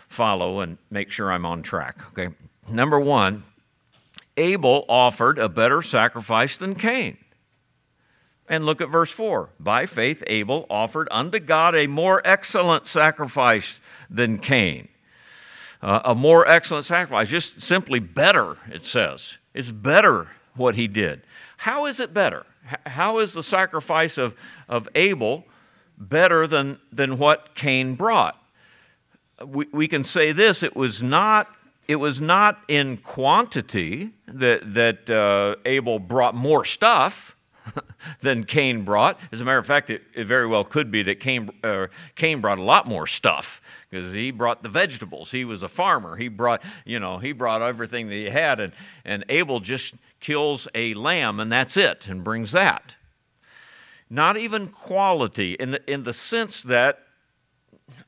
follow 0.06 0.60
and 0.60 0.78
make 0.90 1.10
sure 1.10 1.32
I'm 1.32 1.46
on 1.46 1.62
track. 1.62 1.96
Okay. 2.12 2.32
Number 2.68 3.00
one, 3.00 3.42
Abel 4.36 4.84
offered 4.88 5.38
a 5.38 5.48
better 5.48 5.82
sacrifice 5.82 6.56
than 6.56 6.74
Cain. 6.74 7.16
And 8.48 8.66
look 8.66 8.80
at 8.80 8.90
verse 8.90 9.10
4. 9.10 9.48
By 9.58 9.86
faith, 9.86 10.22
Abel 10.26 10.66
offered 10.68 11.08
unto 11.10 11.38
God 11.38 11.74
a 11.74 11.86
more 11.86 12.20
excellent 12.24 12.86
sacrifice 12.86 13.80
than 14.10 14.38
Cain. 14.38 14.88
Uh, 15.80 16.00
a 16.04 16.14
more 16.14 16.46
excellent 16.46 16.84
sacrifice, 16.84 17.28
just 17.28 17.60
simply 17.60 17.98
better, 17.98 18.58
it 18.70 18.84
says. 18.84 19.38
It's 19.54 19.70
better 19.70 20.28
what 20.54 20.74
he 20.74 20.88
did. 20.88 21.22
How 21.58 21.86
is 21.86 22.00
it 22.00 22.12
better? 22.12 22.46
How 22.86 23.18
is 23.18 23.32
the 23.32 23.42
sacrifice 23.42 24.18
of, 24.18 24.34
of 24.68 24.88
Abel 24.94 25.44
better 25.98 26.46
than, 26.46 26.78
than 26.92 27.18
what 27.18 27.54
Cain 27.54 27.94
brought? 27.94 28.40
We, 29.44 29.66
we 29.72 29.88
can 29.88 30.04
say 30.04 30.32
this 30.32 30.62
it 30.62 30.76
was 30.76 31.02
not 31.02 31.48
it 31.86 31.96
was 31.96 32.20
not 32.20 32.62
in 32.68 32.96
quantity 32.96 34.10
that, 34.26 34.74
that 34.74 35.10
uh, 35.10 35.56
Abel 35.66 35.98
brought 35.98 36.34
more 36.34 36.64
stuff 36.64 37.36
than 38.22 38.44
Cain 38.44 38.84
brought. 38.84 39.18
As 39.32 39.40
a 39.40 39.44
matter 39.44 39.58
of 39.58 39.66
fact, 39.66 39.90
it, 39.90 40.02
it 40.14 40.26
very 40.26 40.46
well 40.46 40.64
could 40.64 40.90
be 40.90 41.02
that 41.02 41.20
Cain, 41.20 41.50
uh, 41.62 41.88
Cain 42.14 42.40
brought 42.40 42.58
a 42.58 42.62
lot 42.62 42.86
more 42.86 43.06
stuff 43.06 43.60
because 43.90 44.12
he 44.12 44.30
brought 44.30 44.62
the 44.62 44.68
vegetables. 44.68 45.30
He 45.30 45.44
was 45.44 45.62
a 45.62 45.68
farmer. 45.68 46.16
He 46.16 46.28
brought, 46.28 46.62
you 46.84 46.98
know, 46.98 47.18
he 47.18 47.32
brought 47.32 47.62
everything 47.62 48.08
that 48.08 48.14
he 48.14 48.30
had, 48.30 48.60
and, 48.60 48.72
and 49.04 49.24
Abel 49.28 49.60
just 49.60 49.94
kills 50.24 50.66
a 50.74 50.94
lamb 50.94 51.38
and 51.38 51.52
that's 51.52 51.76
it 51.76 52.08
and 52.08 52.24
brings 52.24 52.50
that. 52.52 52.94
Not 54.08 54.38
even 54.38 54.68
quality 54.68 55.52
in 55.52 55.72
the, 55.72 55.92
in 55.92 56.04
the 56.04 56.14
sense 56.14 56.62
that 56.62 57.00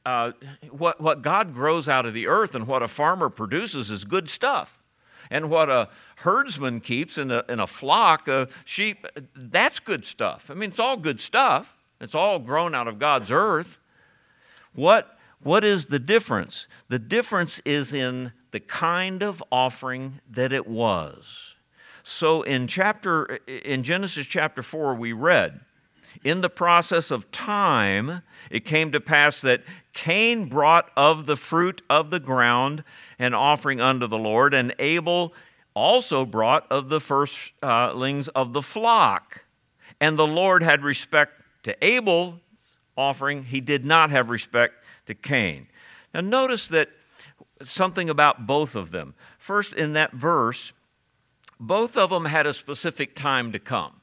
uh, 0.06 0.32
what, 0.70 0.99
what 0.99 1.20
God 1.20 1.52
grows 1.52 1.88
out 1.88 2.06
of 2.06 2.14
the 2.14 2.26
earth 2.26 2.54
and 2.54 2.66
what 2.66 2.82
a 2.82 2.88
farmer 2.88 3.28
produces 3.28 3.90
is 3.90 4.04
good 4.04 4.30
stuff. 4.30 4.82
And 5.30 5.50
what 5.50 5.68
a 5.68 5.90
herdsman 6.16 6.80
keeps 6.80 7.18
in 7.18 7.30
a, 7.30 7.44
in 7.50 7.61
a 7.61 7.66
flock 7.66 8.28
of 8.28 8.56
sheep, 8.64 9.04
that's 9.35 9.78
good 9.78 10.06
stuff. 10.06 10.50
I 10.50 10.54
mean, 10.54 10.70
it's 10.70 10.78
all 10.78 10.96
good 10.96 11.20
stuff. 11.20 11.75
It's 12.00 12.14
all 12.14 12.38
grown 12.38 12.75
out 12.75 12.88
of 12.88 12.99
God's 12.99 13.30
earth. 13.30 13.78
What, 14.73 15.18
what 15.42 15.64
is 15.64 15.88
the 15.88 15.99
difference? 15.99 16.66
The 16.88 16.99
difference 16.99 17.61
is 17.66 17.92
in 17.92 18.32
the 18.52 18.61
kind 18.61 19.23
of 19.23 19.42
offering 19.52 20.20
that 20.30 20.52
it 20.52 20.66
was. 20.66 21.45
So 22.08 22.42
in 22.42 22.68
chapter 22.68 23.40
in 23.48 23.82
Genesis 23.82 24.26
chapter 24.26 24.62
4 24.62 24.94
we 24.94 25.12
read 25.12 25.62
in 26.22 26.40
the 26.40 26.48
process 26.48 27.10
of 27.10 27.32
time 27.32 28.22
it 28.48 28.64
came 28.64 28.92
to 28.92 29.00
pass 29.00 29.40
that 29.40 29.64
Cain 29.92 30.48
brought 30.48 30.88
of 30.96 31.26
the 31.26 31.36
fruit 31.36 31.82
of 31.90 32.10
the 32.10 32.20
ground 32.20 32.84
an 33.18 33.34
offering 33.34 33.80
unto 33.80 34.06
the 34.06 34.16
Lord 34.18 34.54
and 34.54 34.72
Abel 34.78 35.34
also 35.75 36.25
brought 36.25 36.64
of 36.70 36.90
the 36.90 37.00
firstlings 37.00 38.28
uh, 38.28 38.32
of 38.36 38.52
the 38.52 38.62
flock. 38.62 39.42
And 40.00 40.16
the 40.16 40.28
Lord 40.28 40.62
had 40.62 40.84
respect 40.84 41.32
to 41.64 41.76
Abel's 41.84 42.34
offering, 42.96 43.46
he 43.46 43.60
did 43.60 43.84
not 43.84 44.10
have 44.10 44.30
respect 44.30 44.75
to 45.06 45.14
Cain. 45.16 45.66
Now, 46.14 46.20
notice 46.20 46.68
that 46.68 46.88
something 47.64 48.08
about 48.08 48.46
both 48.46 48.76
of 48.76 48.92
them. 48.92 49.14
First, 49.38 49.72
in 49.72 49.92
that 49.94 50.12
verse, 50.12 50.72
both 51.58 51.96
of 51.96 52.10
them 52.10 52.26
had 52.26 52.46
a 52.46 52.52
specific 52.52 53.14
time 53.16 53.52
to 53.52 53.58
come. 53.58 54.00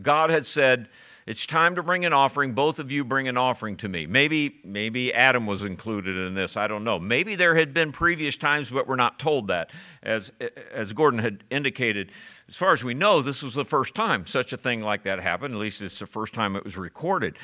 God 0.00 0.30
had 0.30 0.46
said, 0.46 0.88
it's 1.26 1.46
time 1.46 1.74
to 1.76 1.82
bring 1.82 2.04
an 2.04 2.12
offering. 2.12 2.54
Both 2.54 2.78
of 2.78 2.90
you 2.90 3.04
bring 3.04 3.28
an 3.28 3.36
offering 3.36 3.76
to 3.78 3.88
me. 3.88 4.06
Maybe, 4.06 4.58
maybe 4.64 5.12
Adam 5.12 5.46
was 5.46 5.62
included 5.62 6.16
in 6.16 6.34
this. 6.34 6.56
I 6.56 6.66
don't 6.66 6.82
know. 6.82 6.98
Maybe 6.98 7.36
there 7.36 7.54
had 7.54 7.74
been 7.74 7.92
previous 7.92 8.36
times, 8.36 8.70
but 8.70 8.88
we're 8.88 8.96
not 8.96 9.18
told 9.18 9.48
that. 9.48 9.70
As, 10.02 10.32
as 10.72 10.92
Gordon 10.92 11.20
had 11.20 11.44
indicated, 11.50 12.10
as 12.48 12.56
far 12.56 12.72
as 12.72 12.82
we 12.82 12.94
know, 12.94 13.22
this 13.22 13.42
was 13.42 13.54
the 13.54 13.64
first 13.64 13.94
time 13.94 14.26
such 14.26 14.52
a 14.52 14.56
thing 14.56 14.80
like 14.80 15.04
that 15.04 15.20
happened. 15.20 15.54
At 15.54 15.60
least 15.60 15.82
it's 15.82 15.98
the 15.98 16.06
first 16.06 16.34
time 16.34 16.56
it 16.56 16.64
was 16.64 16.76
recorded. 16.76 17.36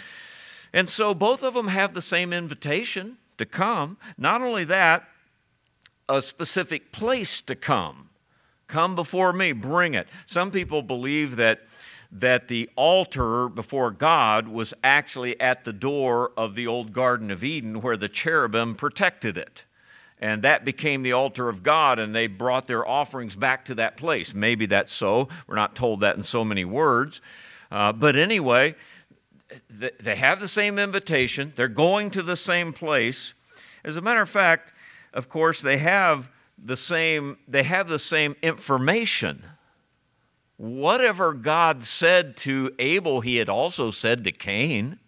And 0.73 0.89
so 0.89 1.15
both 1.15 1.43
of 1.43 1.55
them 1.55 1.69
have 1.69 1.95
the 1.95 2.03
same 2.03 2.33
invitation 2.33 3.19
to 3.39 3.47
come. 3.47 3.99
Not 4.17 4.43
only 4.43 4.65
that, 4.65 5.05
a 6.09 6.23
specific 6.23 6.93
place 6.93 7.41
to 7.43 7.55
come. 7.55 8.06
Come 8.67 8.95
before 8.95 9.33
me, 9.33 9.53
bring 9.53 9.95
it. 9.95 10.09
Some 10.27 10.51
people 10.51 10.83
believe 10.83 11.37
that 11.37 11.61
that 12.13 12.49
the 12.49 12.71
altar 12.77 13.49
before 13.49 13.91
God 13.91 14.49
was 14.49 14.73
actually 14.85 15.39
at 15.41 15.65
the 15.65 15.73
door 15.73 16.33
of 16.37 16.55
the 16.55 16.67
old 16.67 16.93
Garden 16.93 17.31
of 17.31 17.43
Eden 17.43 17.81
where 17.83 17.97
the 17.97 18.09
cherubim 18.09 18.75
protected 18.75 19.37
it. 19.37 19.65
And 20.19 20.43
that 20.43 20.65
became 20.65 21.03
the 21.03 21.13
altar 21.13 21.49
of 21.49 21.63
God, 21.63 21.99
and 21.99 22.15
they 22.15 22.27
brought 22.27 22.69
their 22.69 22.87
offerings 22.87 23.35
back 23.35 23.67
to 23.67 23.75
that 23.75 23.97
place. 23.97 24.33
Maybe 24.33 24.65
that's 24.65 24.93
so. 24.93 25.29
We're 25.47 25.57
not 25.57 25.75
told 25.75 26.01
that 26.01 26.17
in 26.17 26.23
so 26.23 26.43
many 26.43 26.65
words. 26.65 27.21
Uh, 27.71 27.93
but 27.93 28.17
anyway, 28.17 28.77
they 29.69 30.17
have 30.17 30.41
the 30.41 30.49
same 30.49 30.79
invitation, 30.79 31.53
they're 31.57 31.69
going 31.69 32.11
to 32.13 32.23
the 32.23 32.37
same 32.37 32.73
place. 32.73 33.35
As 33.85 33.97
a 33.97 34.01
matter 34.01 34.23
of 34.23 34.31
fact, 34.31 34.73
of 35.13 35.29
course, 35.29 35.61
they 35.61 35.79
have 35.79 36.29
the 36.59 36.77
same, 36.77 37.39
they 37.47 37.63
have 37.63 37.89
the 37.89 37.99
same 37.99 38.37
information 38.43 39.45
whatever 40.57 41.35
God 41.35 41.85
said 41.85 42.37
to 42.39 42.75
Abel, 42.79 43.21
he 43.21 43.37
had 43.37 43.49
also 43.49 43.91
said 43.91 44.25
to 44.25 44.33
Cain. 44.33 44.99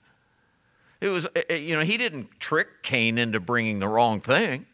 It 1.01 1.09
was, 1.09 1.27
eh, 1.35 1.43
eh, 1.49 1.55
you 1.57 1.77
know, 1.77 1.85
he 1.85 1.97
didn't 1.97 2.39
trick 2.41 2.83
Cain 2.83 3.19
into 3.19 3.41
bringing 3.41 3.79
the 3.79 3.89
wrong 3.89 4.21
thing. 4.21 4.67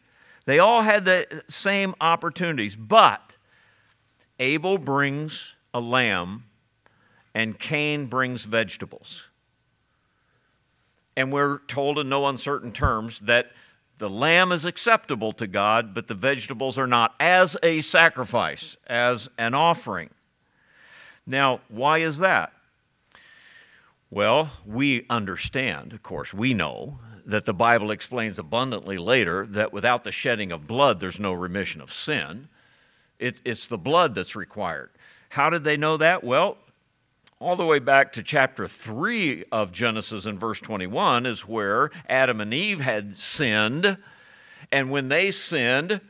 They 0.45 0.59
all 0.59 0.81
had 0.81 1.05
the 1.05 1.43
same 1.47 1.95
opportunities, 2.01 2.75
but 2.75 3.37
Abel 4.39 4.77
brings 4.77 5.53
a 5.73 5.79
lamb 5.79 6.45
and 7.33 7.57
Cain 7.59 8.07
brings 8.07 8.43
vegetables. 8.43 9.23
And 11.17 11.31
we're 11.31 11.59
told 11.59 11.97
in 11.97 12.09
no 12.09 12.27
uncertain 12.27 12.73
terms 12.73 13.19
that 13.19 13.51
the 13.97 14.09
lamb 14.09 14.51
is 14.51 14.65
acceptable 14.65 15.31
to 15.33 15.47
God, 15.47 15.93
but 15.93 16.07
the 16.07 16.13
vegetables 16.13 16.77
are 16.77 16.87
not 16.87 17.15
as 17.19 17.55
a 17.63 17.81
sacrifice, 17.81 18.75
as 18.87 19.29
an 19.37 19.53
offering. 19.53 20.09
Now, 21.25 21.61
why 21.69 21.99
is 21.99 22.19
that? 22.19 22.51
Well, 24.09 24.51
we 24.65 25.05
understand, 25.09 25.93
of 25.93 26.03
course, 26.03 26.33
we 26.33 26.53
know 26.53 26.99
that 27.25 27.45
the 27.45 27.53
Bible 27.53 27.89
explains 27.89 28.37
abundantly 28.37 28.97
later 28.97 29.47
that 29.47 29.73
without 29.73 30.03
the 30.03 30.11
shedding 30.11 30.51
of 30.51 30.67
blood, 30.67 30.99
there's 30.99 31.19
no 31.19 31.33
remission 31.33 31.81
of 31.81 31.91
sin. 31.91 32.49
It, 33.17 33.41
it's 33.43 33.67
the 33.67 33.77
blood 33.77 34.13
that's 34.13 34.35
required. 34.35 34.91
How 35.29 35.49
did 35.49 35.63
they 35.63 35.77
know 35.77 35.97
that? 35.97 36.23
Well, 36.23 36.57
all 37.45 37.55
the 37.55 37.63
way 37.63 37.77
back 37.77 38.11
to 38.11 38.23
chapter 38.23 38.67
3 38.67 39.45
of 39.51 39.71
Genesis 39.71 40.25
and 40.25 40.39
verse 40.39 40.59
21 40.59 41.27
is 41.27 41.47
where 41.47 41.91
Adam 42.09 42.41
and 42.41 42.51
Eve 42.51 42.79
had 42.79 43.15
sinned. 43.15 43.99
And 44.71 44.89
when 44.89 45.09
they 45.09 45.29
sinned, 45.29 46.01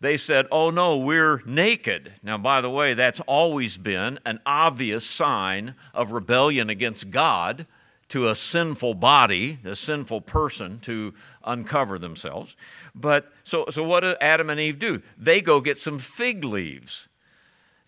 they 0.00 0.18
said, 0.18 0.46
Oh 0.52 0.68
no, 0.68 0.98
we're 0.98 1.40
naked. 1.46 2.12
Now, 2.22 2.36
by 2.36 2.60
the 2.60 2.68
way, 2.68 2.92
that's 2.92 3.20
always 3.20 3.78
been 3.78 4.18
an 4.26 4.40
obvious 4.44 5.06
sign 5.06 5.76
of 5.94 6.12
rebellion 6.12 6.68
against 6.68 7.10
God 7.10 7.66
to 8.10 8.28
a 8.28 8.36
sinful 8.36 8.92
body, 8.92 9.60
a 9.64 9.74
sinful 9.74 10.20
person 10.20 10.78
to 10.80 11.14
uncover 11.42 11.98
themselves. 11.98 12.54
But 12.94 13.32
so, 13.44 13.64
so 13.70 13.82
what 13.82 14.00
do 14.00 14.14
Adam 14.20 14.50
and 14.50 14.60
Eve 14.60 14.78
do? 14.78 15.00
They 15.16 15.40
go 15.40 15.62
get 15.62 15.78
some 15.78 15.98
fig 15.98 16.44
leaves 16.44 17.08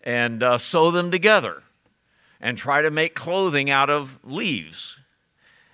and 0.01 0.41
uh, 0.41 0.57
sew 0.57 0.89
them 0.89 1.11
together 1.11 1.61
and 2.45 2.59
try 2.59 2.83
to 2.83 2.91
make 2.91 3.15
clothing 3.15 3.71
out 3.71 3.89
of 3.89 4.19
leaves. 4.23 4.97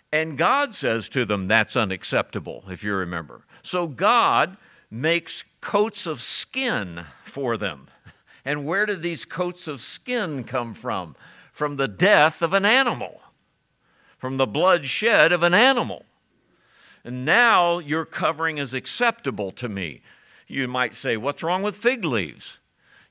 And 0.09 0.37
God 0.37 0.73
says 0.73 1.09
to 1.09 1.25
them, 1.25 1.49
That's 1.49 1.75
unacceptable, 1.75 2.63
if 2.69 2.81
you 2.81 2.93
remember. 2.93 3.41
So 3.61 3.87
God 3.87 4.55
makes 4.89 5.43
coats 5.59 6.07
of 6.07 6.21
skin 6.21 7.05
for 7.25 7.57
them. 7.57 7.87
And 8.43 8.65
where 8.65 8.87
did 8.87 9.03
these 9.03 9.23
coats 9.23 9.67
of 9.67 9.81
skin 9.81 10.43
come 10.43 10.73
from? 10.73 11.15
From 11.53 11.75
the 11.75 11.87
death 11.87 12.41
of 12.41 12.53
an 12.53 12.65
animal, 12.65 13.21
from 14.17 14.37
the 14.37 14.47
blood 14.47 14.87
shed 14.87 15.31
of 15.31 15.43
an 15.43 15.53
animal. 15.53 16.05
And 17.03 17.23
now 17.23 17.77
your 17.77 18.03
covering 18.03 18.57
is 18.57 18.73
acceptable 18.73 19.51
to 19.51 19.69
me. 19.69 20.01
You 20.47 20.67
might 20.67 20.95
say, 20.95 21.17
What's 21.17 21.43
wrong 21.43 21.61
with 21.61 21.75
fig 21.75 22.03
leaves? 22.03 22.57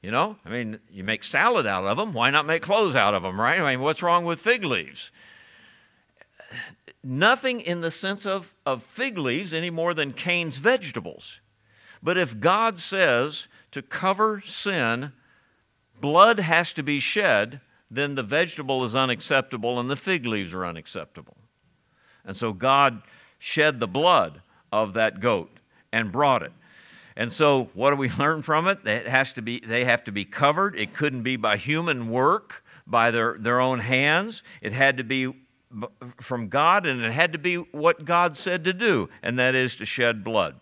You 0.02 0.10
know, 0.10 0.36
I 0.46 0.48
mean, 0.48 0.80
you 0.90 1.04
make 1.04 1.22
salad 1.22 1.66
out 1.66 1.84
of 1.84 1.98
them. 1.98 2.14
Why 2.14 2.30
not 2.30 2.46
make 2.46 2.62
clothes 2.62 2.94
out 2.94 3.14
of 3.14 3.22
them, 3.22 3.38
right? 3.38 3.60
I 3.60 3.72
mean, 3.72 3.82
what's 3.82 4.02
wrong 4.02 4.24
with 4.24 4.40
fig 4.40 4.64
leaves? 4.64 5.10
Nothing 7.04 7.60
in 7.60 7.82
the 7.82 7.90
sense 7.90 8.24
of, 8.24 8.54
of 8.64 8.82
fig 8.82 9.18
leaves 9.18 9.52
any 9.52 9.68
more 9.70 9.92
than 9.92 10.12
Cain's 10.12 10.58
vegetables. 10.58 11.40
But 12.02 12.16
if 12.16 12.40
God 12.40 12.80
says 12.80 13.46
to 13.72 13.82
cover 13.82 14.42
sin, 14.46 15.12
blood 16.00 16.40
has 16.40 16.72
to 16.74 16.82
be 16.82 16.98
shed, 16.98 17.60
then 17.90 18.14
the 18.14 18.22
vegetable 18.22 18.84
is 18.84 18.94
unacceptable 18.94 19.78
and 19.78 19.90
the 19.90 19.96
fig 19.96 20.24
leaves 20.24 20.54
are 20.54 20.64
unacceptable. 20.64 21.36
And 22.24 22.36
so 22.36 22.52
God 22.52 23.02
shed 23.38 23.80
the 23.80 23.88
blood 23.88 24.40
of 24.72 24.94
that 24.94 25.20
goat 25.20 25.50
and 25.92 26.12
brought 26.12 26.42
it. 26.42 26.52
And 27.20 27.30
so, 27.30 27.68
what 27.74 27.90
do 27.90 27.96
we 27.96 28.08
learn 28.18 28.40
from 28.40 28.66
it? 28.66 28.78
It 28.86 29.06
has 29.06 29.34
to 29.34 29.42
be, 29.42 29.60
they 29.60 29.84
have 29.84 30.02
to 30.04 30.12
be 30.12 30.24
covered. 30.24 30.74
It 30.74 30.94
couldn't 30.94 31.22
be 31.22 31.36
by 31.36 31.58
human 31.58 32.08
work, 32.08 32.64
by 32.86 33.10
their, 33.10 33.36
their 33.38 33.60
own 33.60 33.80
hands. 33.80 34.42
It 34.62 34.72
had 34.72 34.96
to 34.96 35.04
be 35.04 35.34
from 36.18 36.48
God, 36.48 36.86
and 36.86 37.02
it 37.02 37.12
had 37.12 37.34
to 37.34 37.38
be 37.38 37.56
what 37.56 38.06
God 38.06 38.38
said 38.38 38.64
to 38.64 38.72
do, 38.72 39.10
and 39.22 39.38
that 39.38 39.54
is 39.54 39.76
to 39.76 39.84
shed 39.84 40.24
blood. 40.24 40.58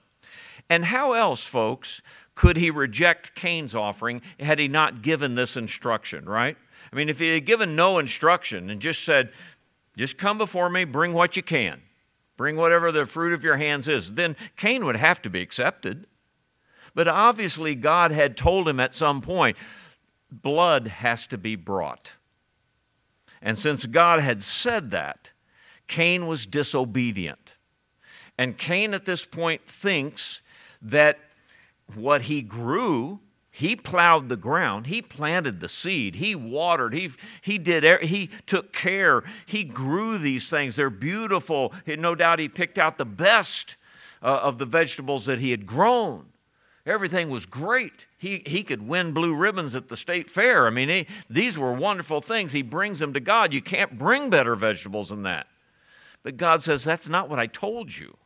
And 0.69 0.87
how 0.87 1.13
else, 1.13 1.47
folks, 1.47 2.03
could 2.35 2.57
he 2.57 2.73
reject 2.73 3.37
Cain's 3.37 3.75
offering 3.75 4.21
had 4.41 4.59
he 4.59 4.67
not 4.67 5.01
given 5.01 5.37
this 5.37 5.57
instruction, 5.57 6.25
right? 6.25 6.57
I 6.93 6.97
mean, 6.97 7.09
if 7.09 7.21
he 7.21 7.29
had 7.29 7.47
given 7.47 7.77
no 7.77 7.99
instruction 7.99 8.69
and 8.69 8.83
just 8.83 9.05
said, 9.05 9.31
just 9.97 10.19
come 10.19 10.39
before 10.39 10.69
me, 10.69 10.85
bring 10.85 11.13
what 11.13 11.37
you 11.37 11.43
can, 11.43 11.83
bring 12.37 12.57
whatever 12.57 12.91
the 12.91 13.07
fruit 13.07 13.33
of 13.33 13.45
your 13.45 13.59
hands 13.59 13.87
is, 13.87 14.15
then 14.15 14.35
Cain 14.57 14.85
would 14.85 14.97
have 14.97 15.23
to 15.23 15.31
be 15.31 15.41
accepted. 15.41 16.07
But 16.99 17.07
obviously, 17.07 17.77
God 17.77 18.11
had 18.11 18.37
told 18.37 18.69
him 18.69 18.81
at 18.81 18.93
some 18.93 19.21
point, 19.21 19.57
blood 20.33 20.89
has 20.89 21.29
to 21.29 21.39
be 21.39 21.55
brought. 21.55 22.11
And 23.41 23.57
since 23.57 23.87
God 23.87 24.19
had 24.19 24.43
said 24.43 24.91
that, 24.91 25.31
Cain 25.87 26.27
was 26.27 26.45
disobedient. 26.45 27.53
And 28.37 28.59
Cain 28.59 28.95
at 28.95 29.05
this 29.05 29.25
point 29.25 29.65
thinks 29.69 30.41
that 30.83 31.21
what 31.95 32.23
he 32.23 32.43
grew, 32.43 33.21
he 33.49 33.77
plowed 33.77 34.29
the 34.29 34.37
ground, 34.37 34.89
he 34.89 35.01
planted 35.01 35.61
the 35.61 35.69
seed, 35.69 36.17
he 36.17 36.35
watered, 36.35 36.95
he, 36.95 37.13
he 37.41 37.59
did, 37.59 38.03
he 38.03 38.29
took 38.45 38.73
care, 38.73 39.23
he 39.47 39.63
grew 39.63 40.19
these 40.19 40.51
things. 40.51 40.75
They're 40.75 40.91
beautiful. 40.91 41.73
No 41.87 42.17
doubt 42.17 42.41
he 42.41 42.49
picked 42.49 42.77
out 42.77 42.99
the 42.99 43.05
best 43.05 43.77
uh, 44.21 44.41
of 44.43 44.59
the 44.59 44.67
vegetables 44.67 45.27
that 45.27 45.39
he 45.39 45.53
had 45.53 45.65
grown. 45.65 46.33
Everything 46.89 47.29
was 47.29 47.45
great. 47.45 48.07
He, 48.17 48.43
he 48.47 48.63
could 48.63 48.89
win 48.89 49.13
blue 49.13 49.35
ribbons 49.35 49.75
at 49.75 49.89
the 49.89 49.97
state 49.97 50.31
fair. 50.31 50.67
I 50.67 50.71
mean, 50.71 50.89
he, 50.89 51.07
these 51.29 51.59
were 51.59 51.73
wonderful 51.75 52.23
things. 52.23 52.53
He 52.53 52.63
brings 52.63 52.99
them 52.99 53.13
to 53.13 53.21
God. 53.21 53.53
You 53.53 53.61
can't 53.61 53.99
bring 53.99 54.31
better 54.31 54.57
vegetables 54.57 55.11
than 55.11 55.23
that. 55.25 55.49
But 56.23 56.39
God 56.39 56.63
says, 56.63 56.85
That's 56.85 57.07
not 57.07 57.29
what 57.29 57.39
I 57.39 57.47
told 57.47 57.95
you. 57.95 58.17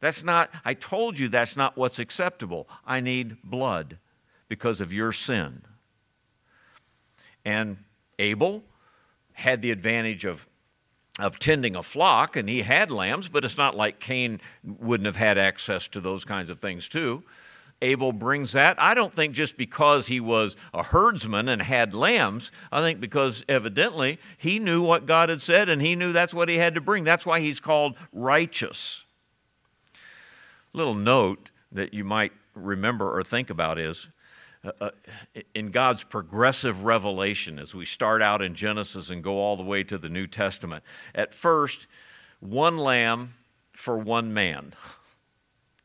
That's 0.00 0.22
not, 0.22 0.50
I 0.64 0.74
told 0.74 1.18
you 1.18 1.28
that's 1.28 1.56
not 1.56 1.78
what's 1.78 2.00
acceptable. 2.00 2.68
I 2.84 2.98
need 2.98 3.40
blood 3.42 3.98
because 4.48 4.80
of 4.80 4.92
your 4.92 5.12
sin. 5.12 5.62
And 7.44 7.76
Abel 8.18 8.64
had 9.32 9.62
the 9.62 9.70
advantage 9.70 10.24
of 10.24 10.46
of 11.18 11.38
tending 11.38 11.76
a 11.76 11.82
flock, 11.82 12.36
and 12.36 12.48
he 12.48 12.62
had 12.62 12.90
lambs, 12.90 13.28
but 13.28 13.44
it's 13.44 13.58
not 13.58 13.76
like 13.76 14.00
Cain 14.00 14.40
wouldn't 14.64 15.06
have 15.06 15.16
had 15.16 15.36
access 15.36 15.88
to 15.88 16.00
those 16.00 16.24
kinds 16.24 16.48
of 16.48 16.60
things 16.60 16.88
too. 16.88 17.22
Abel 17.82 18.12
brings 18.12 18.52
that. 18.52 18.80
I 18.80 18.94
don't 18.94 19.12
think 19.12 19.34
just 19.34 19.56
because 19.56 20.06
he 20.06 20.20
was 20.20 20.54
a 20.72 20.84
herdsman 20.84 21.48
and 21.48 21.60
had 21.60 21.94
lambs. 21.94 22.52
I 22.70 22.80
think 22.80 23.00
because 23.00 23.44
evidently 23.48 24.20
he 24.38 24.60
knew 24.60 24.82
what 24.82 25.04
God 25.04 25.28
had 25.28 25.42
said 25.42 25.68
and 25.68 25.82
he 25.82 25.96
knew 25.96 26.12
that's 26.12 26.32
what 26.32 26.48
he 26.48 26.58
had 26.58 26.76
to 26.76 26.80
bring. 26.80 27.02
That's 27.02 27.26
why 27.26 27.40
he's 27.40 27.58
called 27.58 27.96
righteous. 28.12 29.02
Little 30.72 30.94
note 30.94 31.50
that 31.72 31.92
you 31.92 32.04
might 32.04 32.32
remember 32.54 33.14
or 33.14 33.24
think 33.24 33.50
about 33.50 33.78
is 33.80 34.06
uh, 34.64 34.70
uh, 34.80 34.90
in 35.54 35.70
God's 35.70 36.04
progressive 36.04 36.84
revelation 36.84 37.58
as 37.58 37.74
we 37.74 37.84
start 37.84 38.22
out 38.22 38.40
in 38.40 38.54
Genesis 38.54 39.10
and 39.10 39.22
go 39.22 39.38
all 39.38 39.56
the 39.56 39.62
way 39.62 39.82
to 39.84 39.98
the 39.98 40.08
New 40.08 40.26
Testament. 40.26 40.84
At 41.14 41.34
first, 41.34 41.86
one 42.40 42.78
lamb 42.78 43.34
for 43.72 43.98
one 43.98 44.32
man, 44.32 44.74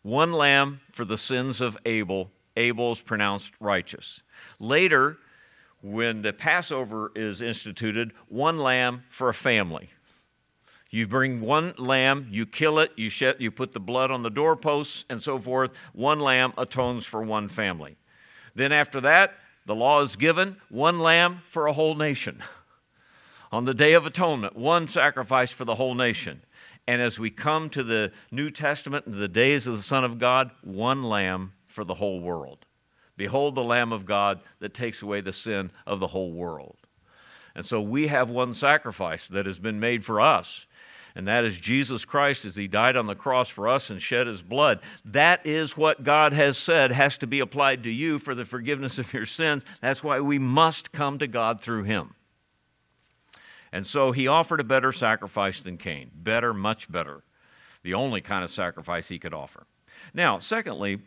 one 0.04 0.32
lamb 0.32 0.82
for 0.92 1.06
the 1.06 1.18
sins 1.18 1.60
of 1.60 1.78
Abel. 1.86 2.30
Abel's 2.56 3.02
pronounced 3.02 3.52
righteous. 3.60 4.22
Later, 4.60 5.18
when 5.82 6.22
the 6.22 6.34
Passover 6.34 7.12
is 7.16 7.42
instituted, 7.42 8.14
one 8.28 8.58
lamb 8.58 9.04
for 9.10 9.30
a 9.30 9.34
family. 9.34 9.90
You 10.90 11.06
bring 11.08 11.42
one 11.42 11.74
lamb, 11.78 12.28
you 12.32 12.46
kill 12.46 12.80
it, 12.80 12.92
you, 12.96 13.10
shed, 13.10 13.38
you 13.40 13.52
put 13.52 13.74
the 13.74 13.80
blood 13.80 14.10
on 14.10 14.24
the 14.24 14.30
doorposts, 14.30 15.06
and 15.10 15.22
so 15.22 15.38
forth. 15.38 15.72
One 15.94 16.20
lamb 16.20 16.54
atones 16.58 17.06
for 17.06 17.22
one 17.22 17.48
family. 17.48 17.98
Then, 18.58 18.72
after 18.72 19.00
that, 19.02 19.36
the 19.68 19.76
law 19.76 20.02
is 20.02 20.16
given 20.16 20.58
one 20.70 21.00
lamb 21.00 21.44
for 21.48 21.68
a 21.68 21.74
whole 21.74 21.94
nation. 21.94 22.42
On 23.52 23.66
the 23.66 23.74
Day 23.76 23.94
of 23.94 24.08
Atonement, 24.08 24.56
one 24.56 24.88
sacrifice 24.88 25.52
for 25.52 25.64
the 25.64 25.76
whole 25.76 25.94
nation. 25.94 26.42
And 26.88 27.00
as 27.00 27.20
we 27.20 27.30
come 27.30 27.70
to 27.70 27.84
the 27.84 28.12
New 28.32 28.50
Testament 28.50 29.06
and 29.06 29.22
the 29.22 29.28
days 29.28 29.68
of 29.68 29.78
the 29.78 29.84
Son 29.84 30.04
of 30.04 30.18
God, 30.18 30.50
one 30.64 31.04
lamb 31.04 31.54
for 31.68 31.84
the 31.84 31.94
whole 31.94 32.20
world. 32.20 32.66
Behold 33.16 33.54
the 33.54 33.64
Lamb 33.64 33.94
of 33.94 34.08
God 34.08 34.40
that 34.60 34.74
takes 34.74 35.04
away 35.04 35.22
the 35.22 35.34
sin 35.34 35.70
of 35.86 36.00
the 36.00 36.08
whole 36.08 36.32
world. 36.32 36.78
And 37.54 37.64
so 37.64 37.80
we 37.80 38.08
have 38.08 38.28
one 38.28 38.56
sacrifice 38.56 39.28
that 39.28 39.46
has 39.46 39.60
been 39.60 39.80
made 39.80 40.04
for 40.04 40.20
us 40.20 40.66
and 41.18 41.28
that 41.28 41.44
is 41.44 41.60
Jesus 41.60 42.06
Christ 42.06 42.46
as 42.46 42.56
He 42.56 42.68
died 42.68 42.96
on 42.96 43.08
the 43.08 43.16
cross 43.16 43.50
for 43.50 43.68
us 43.68 43.90
and 43.90 44.00
shed 44.00 44.28
His 44.28 44.44
blood. 44.44 44.80
That 45.04 45.44
is 45.48 45.76
what 45.76 46.04
God 46.04 46.32
has 46.32 46.60
said 46.60 46.92
has 46.92 47.18
to 47.18 47.26
be 47.26 47.40
applied 47.40 47.82
to 47.84 47.90
you 47.90 48.20
for 48.20 48.36
the 48.36 48.46
forgiveness 48.46 49.00
of 49.00 49.12
your 49.12 49.26
sins. 49.26 49.66
That's 49.82 50.04
why 50.04 50.20
we 50.20 50.38
must 50.38 50.92
come 50.92 51.18
to 51.18 51.26
God 51.26 51.60
through 51.60 51.86
Him. 51.86 52.14
And 53.72 53.88
so 53.88 54.12
He 54.12 54.28
offered 54.28 54.60
a 54.60 54.64
better 54.64 54.92
sacrifice 54.92 55.60
than 55.60 55.78
Cain. 55.78 56.12
Better, 56.14 56.54
much 56.54 56.92
better. 56.92 57.24
The 57.82 57.96
only 57.96 58.22
kind 58.22 58.44
of 58.44 58.52
sacrifice 58.52 59.08
He 59.08 59.18
could 59.18 59.34
offer. 59.34 59.66
Now, 60.14 60.38
secondly, 60.38 61.00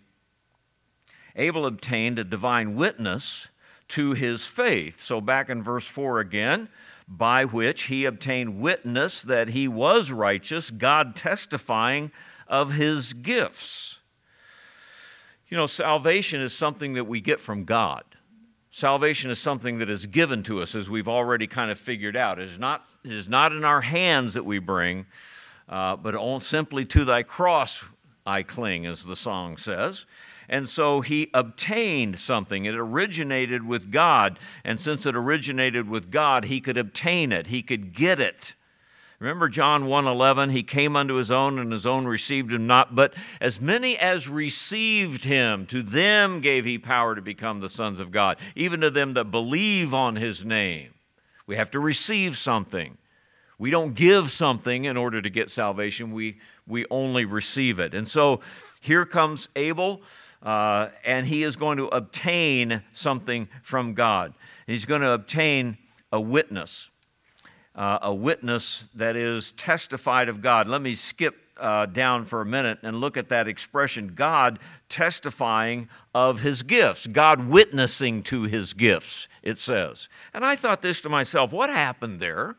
Abel 1.37 1.67
obtained 1.67 2.19
a 2.19 2.25
divine 2.25 2.75
witness 2.75 3.47
to 3.91 4.13
his 4.15 4.45
faith. 4.45 5.01
So, 5.01 5.21
back 5.21 5.49
in 5.49 5.63
verse 5.63 5.87
4 5.87 6.19
again, 6.19 6.69
by 7.11 7.45
which 7.45 7.85
he 7.85 8.05
obtained 8.05 8.61
witness 8.61 9.23
that 9.23 9.49
he 9.49 9.67
was 9.67 10.13
righteous, 10.13 10.71
God 10.71 11.17
testifying 11.17 12.13
of 12.47 12.73
his 12.73 13.13
gifts. 13.13 13.97
You 15.49 15.57
know, 15.57 15.67
salvation 15.67 16.41
is 16.41 16.53
something 16.53 16.95
that 16.95 17.05
we 17.05 17.21
get 17.21 17.41
from 17.41 17.65
God. 17.65 18.05
Salvation 18.71 19.33
is 19.33 19.41
something 19.41 19.79
that 19.79 19.91
is 19.91 20.07
given 20.07 20.45
to 20.45 20.63
us, 20.63 20.77
as 20.77 20.89
we've 20.89 21.09
already 21.09 21.49
kind 21.49 21.73
of 21.73 21.79
figured 21.81 22.17
out. 22.17 22.39
It 22.39 22.49
is 22.49 22.59
not, 22.59 22.85
it 23.05 23.13
is 23.13 23.29
not 23.29 23.51
in 23.51 23.65
our 23.65 23.81
hands 23.81 24.35
that 24.35 24.45
we 24.45 24.61
bring, 24.61 25.07
uh, 25.69 25.97
but 25.97 26.41
simply 26.41 26.85
to 26.87 27.05
thy 27.05 27.25
cross 27.25 27.83
I 28.25 28.45
cling, 28.45 28.87
as 28.87 29.05
the 29.05 29.17
song 29.17 29.57
says. 29.57 30.05
And 30.51 30.69
so 30.69 31.01
he 31.01 31.31
obtained 31.33 32.19
something. 32.19 32.65
It 32.65 32.75
originated 32.75 33.65
with 33.65 33.93
God. 33.93 34.37
And 34.65 34.81
since 34.81 35.07
it 35.07 35.15
originated 35.15 35.89
with 35.89 36.11
God, 36.11 36.47
he 36.47 36.61
could 36.61 36.77
obtain 36.77 37.31
it, 37.31 37.47
he 37.47 37.63
could 37.63 37.95
get 37.95 38.19
it. 38.19 38.55
Remember 39.21 39.49
John 39.49 39.85
1:11, 39.85 40.51
he 40.51 40.63
came 40.63 40.97
unto 40.97 41.15
his 41.15 41.31
own 41.31 41.59
and 41.59 41.71
his 41.71 41.87
own 41.87 42.07
received 42.07 42.53
him 42.53 42.67
not, 42.67 42.97
but 42.97 43.15
as 43.41 43.61
many 43.61 43.97
as 43.97 44.27
received 44.27 45.25
him, 45.25 45.67
to 45.67 45.83
them 45.83 46.41
gave 46.41 46.65
he 46.65 46.79
power 46.79 47.15
to 47.15 47.23
become 47.23 47.61
the 47.61 47.69
sons 47.69 48.01
of 48.01 48.11
God, 48.11 48.39
even 48.57 48.81
to 48.81 48.91
them 48.91 49.13
that 49.15 49.31
believe 49.31 49.95
on 49.95 50.17
his 50.17 50.43
name. 50.45 50.95
We 51.47 51.57
have 51.57 51.71
to 51.73 51.79
receive 51.79 52.39
something. 52.39 52.97
We 53.59 53.71
don't 53.71 53.95
give 53.95 54.31
something 54.31 54.87
in 54.87 54.97
order 54.97 55.21
to 55.21 55.31
get 55.31 55.51
salvation. 55.51 56.13
We 56.13 56.39
we 56.67 56.87
only 56.91 57.27
receive 57.27 57.79
it. 57.79 57.95
And 57.95 58.09
so 58.09 58.41
here 58.81 59.05
comes 59.05 59.49
Abel 59.55 60.01
uh, 60.43 60.89
and 61.05 61.27
he 61.27 61.43
is 61.43 61.57
going 61.57 61.79
to 61.79 61.87
obtain 61.89 62.83
something 62.93 63.49
from 63.63 63.95
God. 63.95 64.35
He's 64.67 64.85
going 64.85 65.03
to 65.03 65.13
obtain 65.13 65.79
a 66.13 66.21
witness. 66.21 66.89
Uh, 67.75 67.99
a 68.03 68.15
witness 68.15 68.89
that 68.95 69.17
is 69.17 69.53
testified 69.53 70.29
of 70.29 70.41
God. 70.41 70.69
Let 70.69 70.83
me 70.83 70.95
skip 70.95 71.37
uh, 71.61 71.87
down 71.87 72.25
for 72.25 72.41
a 72.41 72.47
minute 72.47 72.79
and 72.83 73.01
look 73.01 73.17
at 73.17 73.29
that 73.29 73.47
expression 73.47 74.13
God 74.15 74.59
testifying 74.89 75.89
of 76.15 76.41
his 76.41 76.63
gifts, 76.63 77.07
God 77.07 77.49
witnessing 77.49 78.23
to 78.25 78.45
his 78.45 78.73
gifts, 78.73 79.29
it 79.43 79.59
says. 79.59 80.09
And 80.35 80.45
I 80.45 80.57
thought 80.57 80.83
this 80.83 81.01
to 81.03 81.09
myself 81.09 81.53
what 81.53 81.71
happened 81.71 82.19
there? 82.19 82.57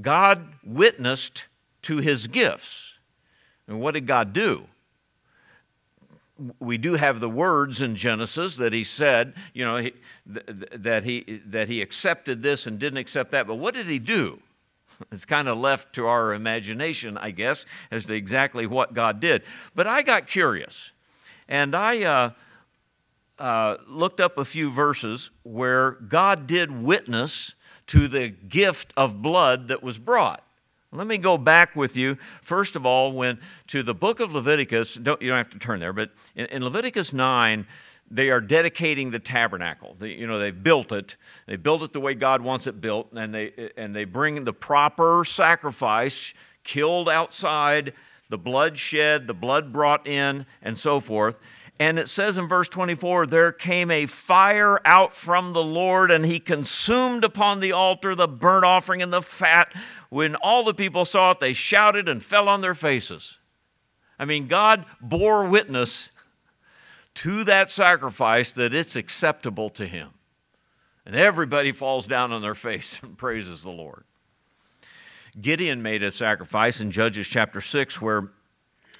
God 0.00 0.54
witnessed 0.64 1.44
to 1.82 1.98
his 1.98 2.26
gifts. 2.26 2.92
And 3.68 3.80
what 3.80 3.94
did 3.94 4.06
God 4.06 4.32
do? 4.32 4.66
We 6.58 6.78
do 6.78 6.94
have 6.94 7.20
the 7.20 7.28
words 7.28 7.80
in 7.80 7.96
Genesis 7.96 8.56
that 8.56 8.72
he 8.72 8.84
said, 8.84 9.34
you 9.52 9.64
know, 9.64 9.76
he, 9.76 9.92
th- 10.32 10.68
that, 10.76 11.04
he, 11.04 11.40
that 11.46 11.68
he 11.68 11.82
accepted 11.82 12.42
this 12.42 12.66
and 12.66 12.78
didn't 12.78 12.98
accept 12.98 13.30
that. 13.32 13.46
But 13.46 13.56
what 13.56 13.74
did 13.74 13.86
he 13.86 13.98
do? 13.98 14.40
It's 15.10 15.24
kind 15.24 15.48
of 15.48 15.58
left 15.58 15.94
to 15.94 16.06
our 16.06 16.32
imagination, 16.32 17.18
I 17.18 17.32
guess, 17.32 17.64
as 17.90 18.04
to 18.06 18.12
exactly 18.12 18.66
what 18.68 18.94
God 18.94 19.18
did. 19.18 19.42
But 19.74 19.88
I 19.88 20.02
got 20.02 20.28
curious, 20.28 20.92
and 21.48 21.74
I 21.74 22.04
uh, 22.04 22.30
uh, 23.36 23.78
looked 23.88 24.20
up 24.20 24.38
a 24.38 24.44
few 24.44 24.70
verses 24.70 25.30
where 25.42 25.92
God 25.92 26.46
did 26.46 26.70
witness 26.70 27.54
to 27.88 28.06
the 28.06 28.28
gift 28.28 28.92
of 28.96 29.20
blood 29.20 29.66
that 29.68 29.82
was 29.82 29.98
brought. 29.98 30.44
Let 30.94 31.06
me 31.06 31.16
go 31.16 31.38
back 31.38 31.74
with 31.74 31.96
you, 31.96 32.18
first 32.42 32.76
of 32.76 32.84
all, 32.84 33.12
when 33.12 33.40
to 33.68 33.82
the 33.82 33.94
book 33.94 34.20
of 34.20 34.34
Leviticus. 34.34 34.94
Don't, 34.94 35.22
you 35.22 35.28
don't 35.28 35.38
have 35.38 35.48
to 35.50 35.58
turn 35.58 35.80
there, 35.80 35.94
but 35.94 36.10
in, 36.36 36.44
in 36.46 36.62
Leviticus 36.62 37.14
9, 37.14 37.66
they 38.10 38.28
are 38.28 38.42
dedicating 38.42 39.10
the 39.10 39.18
tabernacle. 39.18 39.96
They, 39.98 40.10
you 40.10 40.26
know, 40.26 40.38
they've 40.38 40.62
built 40.62 40.92
it. 40.92 41.16
They 41.46 41.56
built 41.56 41.82
it 41.82 41.94
the 41.94 42.00
way 42.00 42.14
God 42.14 42.42
wants 42.42 42.66
it 42.66 42.82
built, 42.82 43.10
and 43.14 43.34
they, 43.34 43.70
and 43.74 43.96
they 43.96 44.04
bring 44.04 44.44
the 44.44 44.52
proper 44.52 45.24
sacrifice, 45.24 46.34
killed 46.62 47.08
outside, 47.08 47.94
the 48.28 48.36
blood 48.36 48.76
shed, 48.76 49.26
the 49.26 49.34
blood 49.34 49.72
brought 49.72 50.06
in, 50.06 50.44
and 50.60 50.76
so 50.76 51.00
forth. 51.00 51.36
And 51.82 51.98
it 51.98 52.08
says 52.08 52.38
in 52.38 52.46
verse 52.46 52.68
24, 52.68 53.26
there 53.26 53.50
came 53.50 53.90
a 53.90 54.06
fire 54.06 54.80
out 54.84 55.16
from 55.16 55.52
the 55.52 55.64
Lord, 55.64 56.12
and 56.12 56.24
he 56.24 56.38
consumed 56.38 57.24
upon 57.24 57.58
the 57.58 57.72
altar 57.72 58.14
the 58.14 58.28
burnt 58.28 58.64
offering 58.64 59.02
and 59.02 59.12
the 59.12 59.20
fat. 59.20 59.74
When 60.08 60.36
all 60.36 60.62
the 60.62 60.74
people 60.74 61.04
saw 61.04 61.32
it, 61.32 61.40
they 61.40 61.52
shouted 61.52 62.08
and 62.08 62.24
fell 62.24 62.48
on 62.48 62.60
their 62.60 62.76
faces. 62.76 63.36
I 64.16 64.26
mean, 64.26 64.46
God 64.46 64.84
bore 65.00 65.44
witness 65.44 66.10
to 67.14 67.42
that 67.44 67.68
sacrifice 67.68 68.52
that 68.52 68.72
it's 68.72 68.94
acceptable 68.94 69.68
to 69.70 69.84
him. 69.84 70.10
And 71.04 71.16
everybody 71.16 71.72
falls 71.72 72.06
down 72.06 72.30
on 72.30 72.42
their 72.42 72.54
face 72.54 72.96
and 73.02 73.18
praises 73.18 73.62
the 73.62 73.70
Lord. 73.70 74.04
Gideon 75.40 75.82
made 75.82 76.04
a 76.04 76.12
sacrifice 76.12 76.80
in 76.80 76.92
Judges 76.92 77.26
chapter 77.26 77.60
6 77.60 78.00
where 78.00 78.30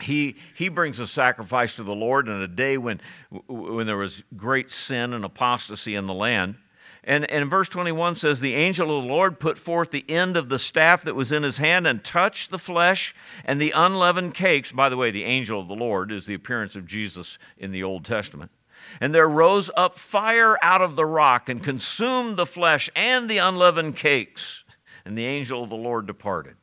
he, 0.03 0.37
he 0.55 0.69
brings 0.69 0.99
a 0.99 1.07
sacrifice 1.07 1.77
to 1.77 1.83
the 1.83 1.95
Lord 1.95 2.29
in 2.29 2.41
a 2.41 2.49
day 2.49 2.77
when, 2.77 3.01
when 3.49 3.87
there 3.87 3.97
was 3.97 4.23
great 4.37 4.71
sin 4.71 5.13
and 5.13 5.25
apostasy 5.25 5.95
in 5.95 6.07
the 6.07 6.15
land. 6.15 6.57
And, 7.05 7.29
and 7.31 7.51
verse 7.51 7.69
21 7.69 8.15
says, 8.17 8.41
The 8.41 8.55
angel 8.55 8.97
of 8.97 9.05
the 9.05 9.11
Lord 9.11 9.41
put 9.41 9.59
forth 9.59 9.91
the 9.91 10.09
end 10.09 10.37
of 10.37 10.49
the 10.49 10.59
staff 10.59 11.03
that 11.03 11.17
was 11.17 11.33
in 11.33 11.43
his 11.43 11.57
hand 11.57 11.87
and 11.87 12.05
touched 12.05 12.51
the 12.51 12.59
flesh 12.59 13.15
and 13.45 13.61
the 13.61 13.73
unleavened 13.73 14.35
cakes. 14.35 14.71
By 14.71 14.89
the 14.89 14.97
way, 14.97 15.11
the 15.11 15.25
angel 15.25 15.61
of 15.61 15.69
the 15.69 15.75
Lord 15.75 16.13
is 16.13 16.27
the 16.27 16.35
appearance 16.35 16.77
of 16.77 16.87
Jesus 16.87 17.39
in 17.59 17.73
the 17.73 17.83
Old 17.83 18.05
Testament. 18.05 18.53
And 19.01 19.15
there 19.15 19.29
rose 19.29 19.71
up 19.77 19.99
fire 19.99 20.59
out 20.63 20.83
of 20.83 20.95
the 20.95 21.07
rock 21.07 21.49
and 21.49 21.63
consumed 21.63 22.37
the 22.37 22.47
flesh 22.47 22.89
and 22.95 23.29
the 23.29 23.39
unleavened 23.39 23.97
cakes. 23.97 24.63
And 25.05 25.19
the 25.19 25.27
angel 25.27 25.65
of 25.65 25.71
the 25.71 25.77
Lord 25.77 26.07
departed. 26.07 26.55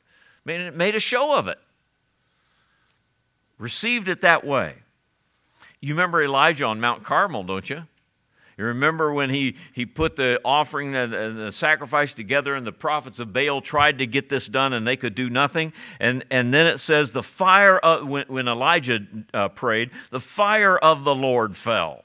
Made, 0.45 0.73
made 0.73 0.95
a 0.95 1.01
show 1.01 1.37
of 1.37 1.49
it. 1.49 1.59
Received 3.59 4.07
it 4.07 4.21
that 4.21 4.43
way. 4.43 4.75
You 5.81 5.93
remember 5.93 6.23
Elijah 6.23 6.65
on 6.65 6.79
Mount 6.79 7.03
Carmel, 7.03 7.43
don't 7.43 7.69
you? 7.69 7.83
You 8.57 8.65
remember 8.65 9.13
when 9.13 9.29
he, 9.29 9.55
he 9.71 9.85
put 9.85 10.17
the 10.17 10.41
offering 10.43 10.93
and 10.93 11.13
the 11.13 11.51
sacrifice 11.51 12.11
together, 12.11 12.55
and 12.55 12.67
the 12.67 12.73
prophets 12.73 13.19
of 13.19 13.31
Baal 13.31 13.61
tried 13.61 13.99
to 13.99 14.05
get 14.05 14.27
this 14.27 14.47
done, 14.47 14.73
and 14.73 14.85
they 14.85 14.97
could 14.97 15.15
do 15.15 15.29
nothing. 15.29 15.71
And, 15.99 16.25
and 16.29 16.53
then 16.53 16.67
it 16.67 16.79
says, 16.79 17.13
the 17.13 17.23
fire, 17.23 17.77
of, 17.77 18.05
when, 18.05 18.25
when 18.27 18.49
Elijah 18.49 18.99
uh, 19.33 19.47
prayed, 19.47 19.91
the 20.11 20.19
fire 20.19 20.77
of 20.77 21.05
the 21.05 21.15
Lord 21.15 21.55
fell 21.55 22.03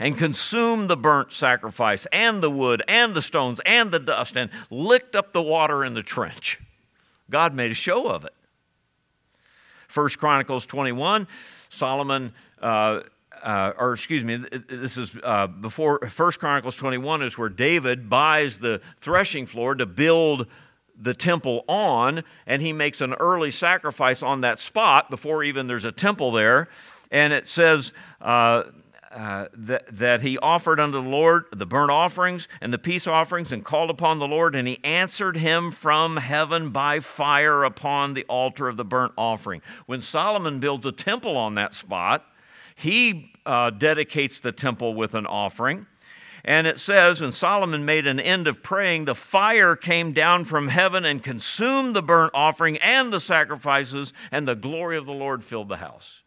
and 0.00 0.18
consumed 0.18 0.90
the 0.90 0.96
burnt 0.96 1.32
sacrifice, 1.32 2.06
and 2.10 2.42
the 2.42 2.50
wood, 2.50 2.82
and 2.88 3.14
the 3.14 3.22
stones, 3.22 3.60
and 3.64 3.92
the 3.92 4.00
dust, 4.00 4.36
and 4.36 4.50
licked 4.68 5.14
up 5.14 5.32
the 5.32 5.42
water 5.42 5.84
in 5.84 5.94
the 5.94 6.02
trench. 6.02 6.58
God 7.30 7.54
made 7.54 7.70
a 7.70 7.74
show 7.74 8.08
of 8.08 8.24
it. 8.24 8.34
First 9.92 10.18
Chronicles 10.18 10.64
21, 10.64 11.28
Solomon 11.68 12.32
uh, 12.62 13.00
uh, 13.42 13.72
or 13.76 13.92
excuse 13.92 14.24
me, 14.24 14.36
this 14.36 14.96
is 14.96 15.12
uh, 15.22 15.48
before 15.48 15.98
First 16.08 16.38
Chronicles 16.38 16.76
21 16.76 17.22
is 17.24 17.36
where 17.36 17.48
David 17.50 18.08
buys 18.08 18.58
the 18.58 18.80
threshing 19.00 19.44
floor 19.44 19.74
to 19.74 19.84
build 19.84 20.46
the 20.98 21.12
temple 21.12 21.64
on, 21.68 22.22
and 22.46 22.62
he 22.62 22.72
makes 22.72 23.00
an 23.00 23.12
early 23.14 23.50
sacrifice 23.50 24.22
on 24.22 24.42
that 24.42 24.58
spot 24.58 25.10
before 25.10 25.42
even 25.44 25.66
there's 25.66 25.84
a 25.84 25.92
temple 25.92 26.32
there. 26.32 26.68
And 27.10 27.34
it 27.34 27.48
says 27.48 27.92
uh, 28.20 28.64
uh, 29.12 29.48
that, 29.52 29.84
that 29.96 30.22
he 30.22 30.38
offered 30.38 30.80
unto 30.80 31.02
the 31.02 31.08
Lord 31.08 31.44
the 31.52 31.66
burnt 31.66 31.90
offerings 31.90 32.48
and 32.60 32.72
the 32.72 32.78
peace 32.78 33.06
offerings 33.06 33.52
and 33.52 33.64
called 33.64 33.90
upon 33.90 34.18
the 34.18 34.26
Lord, 34.26 34.54
and 34.54 34.66
he 34.66 34.78
answered 34.82 35.36
him 35.36 35.70
from 35.70 36.16
heaven 36.16 36.70
by 36.70 37.00
fire 37.00 37.64
upon 37.64 38.14
the 38.14 38.24
altar 38.24 38.68
of 38.68 38.76
the 38.76 38.84
burnt 38.84 39.12
offering. 39.18 39.62
When 39.86 40.02
Solomon 40.02 40.60
builds 40.60 40.86
a 40.86 40.92
temple 40.92 41.36
on 41.36 41.54
that 41.56 41.74
spot, 41.74 42.24
he 42.74 43.32
uh, 43.44 43.70
dedicates 43.70 44.40
the 44.40 44.52
temple 44.52 44.94
with 44.94 45.14
an 45.14 45.26
offering. 45.26 45.86
And 46.44 46.66
it 46.66 46.80
says, 46.80 47.20
when 47.20 47.32
Solomon 47.32 47.84
made 47.84 48.06
an 48.06 48.18
end 48.18 48.48
of 48.48 48.62
praying, 48.62 49.04
the 49.04 49.14
fire 49.14 49.76
came 49.76 50.12
down 50.12 50.44
from 50.44 50.68
heaven 50.68 51.04
and 51.04 51.22
consumed 51.22 51.94
the 51.94 52.02
burnt 52.02 52.32
offering 52.34 52.78
and 52.78 53.12
the 53.12 53.20
sacrifices, 53.20 54.12
and 54.32 54.48
the 54.48 54.56
glory 54.56 54.96
of 54.96 55.06
the 55.06 55.12
Lord 55.12 55.44
filled 55.44 55.68
the 55.68 55.76
house. 55.76 56.21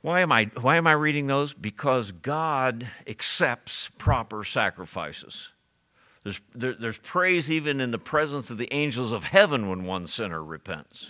Why 0.00 0.20
am 0.20 0.30
I, 0.30 0.50
why 0.60 0.76
am 0.76 0.86
I 0.86 0.92
reading 0.92 1.26
those? 1.26 1.52
Because 1.52 2.12
God 2.12 2.88
accepts 3.06 3.90
proper 3.98 4.44
sacrifices. 4.44 5.48
There's, 6.22 6.40
there, 6.54 6.74
there's 6.74 6.98
praise 6.98 7.50
even 7.50 7.80
in 7.80 7.90
the 7.90 7.98
presence 7.98 8.50
of 8.50 8.58
the 8.58 8.72
angels 8.72 9.12
of 9.12 9.24
heaven 9.24 9.68
when 9.68 9.84
one 9.84 10.06
sinner 10.06 10.42
repents. 10.42 11.08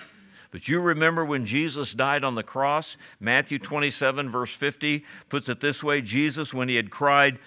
But 0.50 0.68
you 0.68 0.80
remember 0.80 1.24
when 1.24 1.44
Jesus 1.44 1.92
died 1.92 2.24
on 2.24 2.34
the 2.34 2.42
cross? 2.42 2.96
Matthew 3.20 3.58
27, 3.58 4.30
verse 4.30 4.54
50 4.54 5.04
puts 5.28 5.48
it 5.48 5.60
this 5.60 5.82
way 5.82 6.00
Jesus, 6.00 6.54
when 6.54 6.68
he 6.68 6.76
had 6.76 6.90
cried 6.90 7.38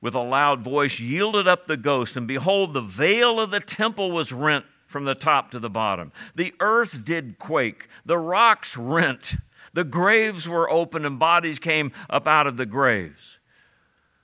with 0.00 0.14
a 0.14 0.20
loud 0.20 0.62
voice, 0.62 1.00
yielded 1.00 1.46
up 1.46 1.66
the 1.66 1.76
ghost, 1.76 2.16
and 2.16 2.26
behold, 2.26 2.72
the 2.72 2.80
veil 2.80 3.40
of 3.40 3.50
the 3.50 3.60
temple 3.60 4.10
was 4.10 4.32
rent 4.32 4.64
from 4.86 5.04
the 5.04 5.14
top 5.14 5.50
to 5.50 5.58
the 5.58 5.68
bottom. 5.68 6.12
The 6.34 6.54
earth 6.60 7.04
did 7.04 7.38
quake, 7.38 7.88
the 8.06 8.16
rocks 8.16 8.76
rent, 8.76 9.34
the 9.78 9.84
graves 9.84 10.48
were 10.48 10.68
opened, 10.68 11.06
and 11.06 11.20
bodies 11.20 11.60
came 11.60 11.92
up 12.10 12.26
out 12.26 12.48
of 12.48 12.56
the 12.56 12.66
graves. 12.66 13.38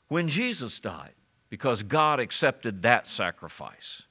When 0.09 0.29
Jesus 0.29 0.81
died, 0.81 1.13
because 1.49 1.85
God 1.85 2.19
accepted 2.19 2.83
that 2.83 3.07
sacrifice. 3.07 4.03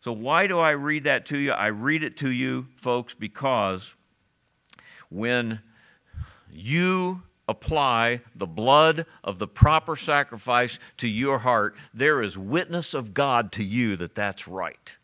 So, 0.00 0.12
why 0.12 0.46
do 0.46 0.58
I 0.58 0.70
read 0.70 1.04
that 1.04 1.26
to 1.26 1.36
you? 1.36 1.52
I 1.52 1.66
read 1.66 2.02
it 2.02 2.16
to 2.16 2.30
you, 2.30 2.68
folks, 2.76 3.12
because 3.12 3.92
when 5.10 5.60
you 6.50 7.20
apply 7.46 8.22
the 8.34 8.46
blood 8.46 9.04
of 9.22 9.38
the 9.38 9.46
proper 9.46 9.94
sacrifice 9.94 10.78
to 10.96 11.06
your 11.06 11.40
heart, 11.40 11.76
there 11.92 12.22
is 12.22 12.38
witness 12.38 12.94
of 12.94 13.12
God 13.12 13.52
to 13.52 13.62
you 13.62 13.94
that 13.96 14.14
that's 14.14 14.48
right. 14.48 14.94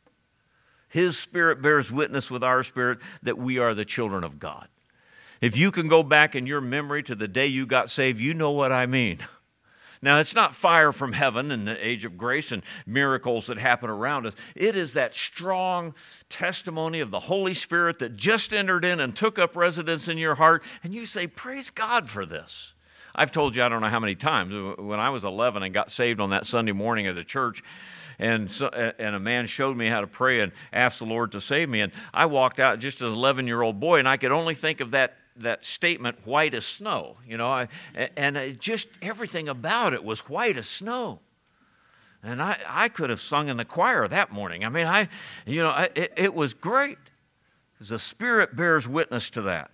His 0.89 1.19
Spirit 1.19 1.61
bears 1.61 1.93
witness 1.93 2.31
with 2.31 2.43
our 2.43 2.63
spirit 2.63 3.01
that 3.23 3.37
we 3.37 3.59
are 3.59 3.75
the 3.75 3.85
children 3.85 4.25
of 4.25 4.39
God. 4.39 4.69
If 5.41 5.57
you 5.57 5.71
can 5.71 5.89
go 5.89 6.03
back 6.03 6.35
in 6.35 6.47
your 6.47 6.61
memory 6.61 7.03
to 7.05 7.15
the 7.15 7.29
day 7.29 7.47
you 7.47 7.67
got 7.67 7.91
saved, 7.91 8.21
you 8.21 8.35
know 8.35 8.51
what 8.51 8.73
I 8.73 8.87
mean. 8.87 9.19
Now, 10.01 10.21
it's 10.21 10.35
not 10.35 10.55
fire 10.55 10.93
from 10.93 11.13
heaven 11.13 11.51
in 11.51 11.65
the 11.65 11.87
age 11.87 12.05
of 12.05 12.17
grace 12.17 12.53
and 12.53 12.63
miracles 12.87 13.49
that 13.49 13.59
happen 13.59 13.91
around 13.91 14.27
us. 14.27 14.35
It 14.55 14.77
is 14.77 14.93
that 14.95 15.17
strong 15.17 15.95
testimony 16.29 17.01
of 17.01 17.11
the 17.11 17.21
Holy 17.21 17.55
Spirit 17.55 17.99
that 17.99 18.17
just 18.17 18.53
entered 18.53 18.85
in 18.85 19.01
and 19.01 19.15
took 19.15 19.39
up 19.39 19.57
residence 19.57 20.07
in 20.07 20.17
your 20.17 20.37
heart, 20.37 20.63
and 20.85 20.95
you 20.95 21.05
say, 21.05 21.27
Praise 21.27 21.71
God 21.71 22.09
for 22.09 22.25
this. 22.25 22.73
I've 23.15 23.33
told 23.33 23.57
you, 23.57 23.65
I 23.65 23.69
don't 23.69 23.81
know 23.81 23.89
how 23.89 23.99
many 23.99 24.15
times, 24.15 24.55
uh, 24.55 24.81
when 24.81 25.01
I 25.01 25.11
was 25.11 25.25
11 25.25 25.65
and 25.65 25.75
got 25.75 25.91
saved 25.91 26.21
on 26.21 26.31
that 26.31 26.47
Sunday 26.47 26.73
morning 26.73 27.09
at 27.09 27.19
a 27.19 27.25
church, 27.25 27.65
and 28.21 28.49
so, 28.49 28.69
and 28.69 29.17
a 29.17 29.21
man 29.21 29.47
showed 29.47 29.77
me 29.77 29.89
how 29.89 30.01
to 30.01 30.07
pray 30.07 30.41
and 30.41 30.53
asked 30.73 31.01
the 31.01 31.07
Lord 31.07 31.33
to 31.33 31.41
save 31.41 31.69
me. 31.69 31.81
And 31.81 31.93
I 32.13 32.27
walked 32.27 32.61
out 32.61 32.79
just 32.79 32.99
as 33.01 33.09
an 33.09 33.15
11 33.15 33.47
year 33.49 33.63
old 33.63 33.81
boy, 33.81 33.99
and 33.99 34.09
I 34.09 34.17
could 34.17 34.33
only 34.33 34.55
think 34.55 34.81
of 34.81 34.93
that 34.93 35.17
that 35.43 35.65
statement, 35.65 36.27
white 36.27 36.55
as 36.55 36.65
snow, 36.65 37.17
you 37.27 37.37
know, 37.37 37.49
I, 37.49 37.69
and 38.17 38.59
just 38.61 38.89
everything 39.03 39.49
about 39.49 39.95
it 39.95 40.05
was 40.05 40.21
white 40.21 40.57
as 40.57 40.69
snow. 40.69 41.21
And 42.23 42.43
I, 42.43 42.59
I 42.67 42.89
could 42.89 43.11
have 43.11 43.21
sung 43.21 43.49
in 43.49 43.57
the 43.57 43.65
choir 43.65 44.09
that 44.09 44.33
morning. 44.33 44.65
I 44.65 44.69
mean, 44.69 44.87
I, 44.87 45.09
you 45.47 45.63
know, 45.63 45.71
I, 45.71 45.89
it, 45.95 46.13
it 46.17 46.35
was 46.35 46.53
great. 46.53 46.99
Because 47.79 47.91
the 47.91 47.99
Spirit 48.01 48.57
bears 48.57 48.89
witness 48.89 49.31
to 49.31 49.43
that. 49.43 49.71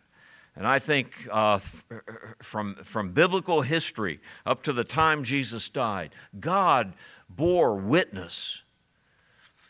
And 0.57 0.66
I 0.66 0.79
think 0.79 1.27
uh, 1.33 1.59
er, 1.90 1.94
er, 1.96 2.05
er, 2.07 2.37
from, 2.42 2.77
from 2.85 3.12
biblical 3.12 3.62
history 3.62 4.20
up 4.44 4.62
to 4.64 4.74
the 4.74 4.85
time 4.85 5.24
Jesus 5.24 5.70
died, 5.70 6.14
God 6.38 6.92
bore 7.31 7.74
witness 7.74 8.62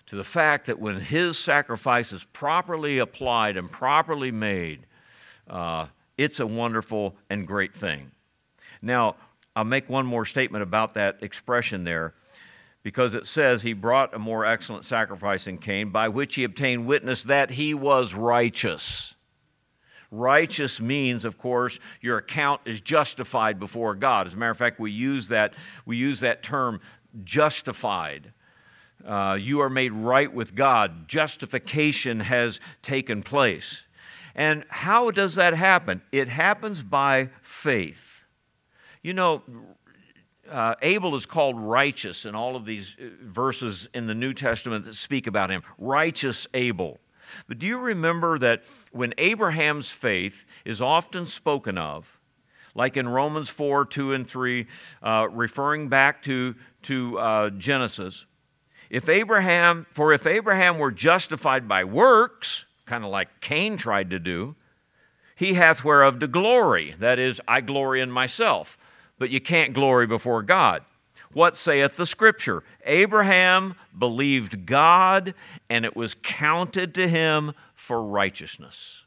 to 0.07 0.17
the 0.17 0.25
fact 0.25 0.67
that 0.67 0.81
when 0.81 1.01
his 1.01 1.39
sacrifice 1.39 2.13
is 2.13 2.25
properly 2.33 2.99
applied 2.99 3.57
and 3.57 3.71
properly 3.71 4.33
made, 4.33 4.85
uh, 5.49 5.87
it's 6.17 6.41
a 6.41 6.47
wonderful 6.47 7.17
and 7.29 7.47
great 7.47 7.75
thing. 7.75 8.11
Now, 8.81 9.17
I'll 9.57 9.65
make 9.65 9.89
one 9.89 10.07
more 10.07 10.25
statement 10.25 10.63
about 10.63 10.95
that 10.95 11.23
expression 11.23 11.85
there 11.85 12.15
because 12.83 13.15
it 13.15 13.27
says 13.27 13.63
he 13.63 13.73
brought 13.73 14.15
a 14.15 14.19
more 14.19 14.45
excellent 14.45 14.85
sacrifice 14.85 15.47
than 15.47 15.59
Cain, 15.59 15.91
by 15.91 16.09
which 16.09 16.35
he 16.35 16.45
obtained 16.45 16.87
witness 16.87 17.23
that 17.23 17.51
he 17.51 17.73
was 17.73 18.15
righteous. 18.15 19.15
Righteous 20.11 20.81
means, 20.81 21.25
of 21.25 21.39
course, 21.39 21.81
your 22.01 22.19
account 22.19 22.61
is 22.67 22.81
justified 22.81 23.59
before 23.59 23.95
God. 23.95 24.27
As 24.27 24.35
a 24.35 24.37
matter 24.37 24.53
of 24.53 24.59
fact, 24.59 24.79
we 24.79 24.93
use 24.93 25.29
that, 25.29 25.55
we 25.87 25.97
use 25.97 26.21
that 26.21 26.43
term 26.43 26.81
justified. 27.25 28.33
Uh, 29.05 29.37
you 29.41 29.61
are 29.61 29.71
made 29.71 29.93
right 29.93 30.33
with 30.33 30.55
God. 30.55 31.09
Justification 31.09 32.21
has 32.21 32.61
taken 32.83 33.23
place. 33.23 33.83
And 34.35 34.65
how 34.69 35.11
does 35.11 35.37
that 35.37 35.55
happen? 35.55 36.03
It 36.11 36.29
happens 36.29 36.83
by 36.83 37.31
faith. 37.41 38.25
You 39.03 39.15
know, 39.15 39.43
uh, 40.51 40.75
Abel 40.83 41.15
is 41.15 41.27
called 41.27 41.59
righteous 41.59 42.25
in 42.25 42.35
all 42.35 42.57
of 42.57 42.65
these 42.65 42.97
uh, 43.01 43.05
verses 43.23 43.89
in 43.95 44.07
the 44.07 44.15
New 44.15 44.35
Testament 44.35 44.85
that 44.85 44.95
speak 44.95 45.27
about 45.27 45.51
him. 45.51 45.63
Righteous 45.79 46.47
Abel. 46.55 46.99
But 47.49 47.59
do 47.59 47.67
you 47.67 47.79
remember 47.79 48.39
that 48.39 48.63
when 48.93 49.15
Abraham's 49.19 49.91
faith 49.91 50.45
is 50.65 50.81
often 50.81 51.27
spoken 51.27 51.79
of, 51.79 52.21
like 52.75 52.97
in 52.97 53.09
Romans 53.09 53.49
4 53.49 53.87
2 53.87 54.13
and 54.13 54.29
3, 54.29 54.67
uh, 55.03 55.29
referring 55.31 55.89
back 55.89 56.23
to, 56.23 56.55
to 56.83 57.19
uh, 57.19 57.51
Genesis, 57.51 58.27
if 58.91 59.09
Abraham, 59.09 59.87
for 59.91 60.13
if 60.13 60.27
Abraham 60.27 60.79
were 60.79 60.93
justified 60.93 61.67
by 61.67 61.85
works, 61.85 62.67
kind 62.87 63.05
of 63.05 63.11
like 63.11 63.41
Cain 63.41 63.77
tried 63.77 64.11
to 64.11 64.19
do, 64.19 64.57
he 65.37 65.55
hath 65.55 65.85
whereof 65.85 66.19
to 66.21 66.29
glory. 66.29 66.95
That 66.99 67.19
is, 67.19 67.41
I 67.49 67.61
glory 67.61 68.01
in 68.01 68.11
myself. 68.11 68.79
But 69.19 69.31
you 69.31 69.41
can't 69.41 69.75
glory 69.75 70.07
before 70.07 70.43
God. 70.43 70.85
What 71.33 71.57
saith 71.57 71.97
the 71.97 72.07
Scripture? 72.07 72.63
Abraham 72.85 73.75
believed 73.97 74.67
God, 74.67 75.35
and 75.69 75.85
it 75.85 75.97
was 75.97 76.15
counted 76.23 76.95
to 76.95 77.09
him 77.09 77.53
for 77.75 78.03
righteousness. 78.03 79.03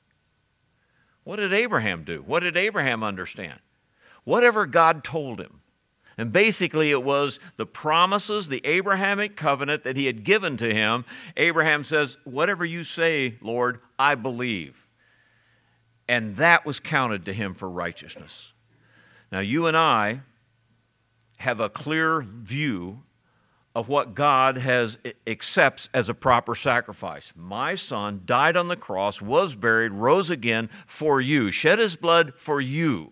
What 1.23 1.37
did 1.37 1.53
Abraham 1.53 2.03
do? 2.03 2.23
What 2.25 2.41
did 2.41 2.57
Abraham 2.57 3.03
understand? 3.03 3.59
Whatever 4.25 4.65
God 4.65 5.03
told 5.03 5.39
him. 5.39 5.61
And 6.17 6.34
basically, 6.34 6.89
it 6.89 7.03
was 7.03 7.39
the 7.58 7.65
promises, 7.65 8.47
the 8.47 8.65
Abrahamic 8.65 9.36
covenant 9.36 9.84
that 9.84 9.95
he 9.95 10.08
had 10.08 10.23
given 10.23 10.58
to 10.58 10.73
him. 10.73 11.06
Abraham 11.36 11.84
says, 11.84 12.17
Whatever 12.23 12.65
you 12.65 12.84
say, 12.84 13.36
Lord, 13.41 13.80
I 13.99 14.15
believe. 14.15 14.88
And 16.08 16.38
that 16.38 16.65
was 16.65 16.80
counted 16.80 17.25
to 17.25 17.34
him 17.34 17.53
for 17.53 17.69
righteousness. 17.69 18.53
Now, 19.32 19.41
you 19.41 19.67
and 19.67 19.77
I 19.77 20.21
have 21.38 21.60
a 21.60 21.69
clear 21.69 22.21
view 22.21 23.03
of 23.75 23.89
what 23.89 24.15
God 24.15 24.58
has 24.58 24.97
accepts 25.27 25.88
as 25.93 26.10
a 26.10 26.15
proper 26.15 26.56
sacrifice. 26.56 27.32
My 27.36 27.75
son 27.75 28.23
died 28.25 28.58
on 28.58 28.69
the 28.69 28.75
cross, 28.75 29.21
was 29.21 29.53
buried, 29.53 29.91
rose 29.91 30.32
again 30.32 30.71
for 30.88 31.21
you, 31.21 31.51
shed 31.51 31.77
his 31.77 31.95
blood 31.95 32.34
for 32.38 32.60
you. 32.60 33.12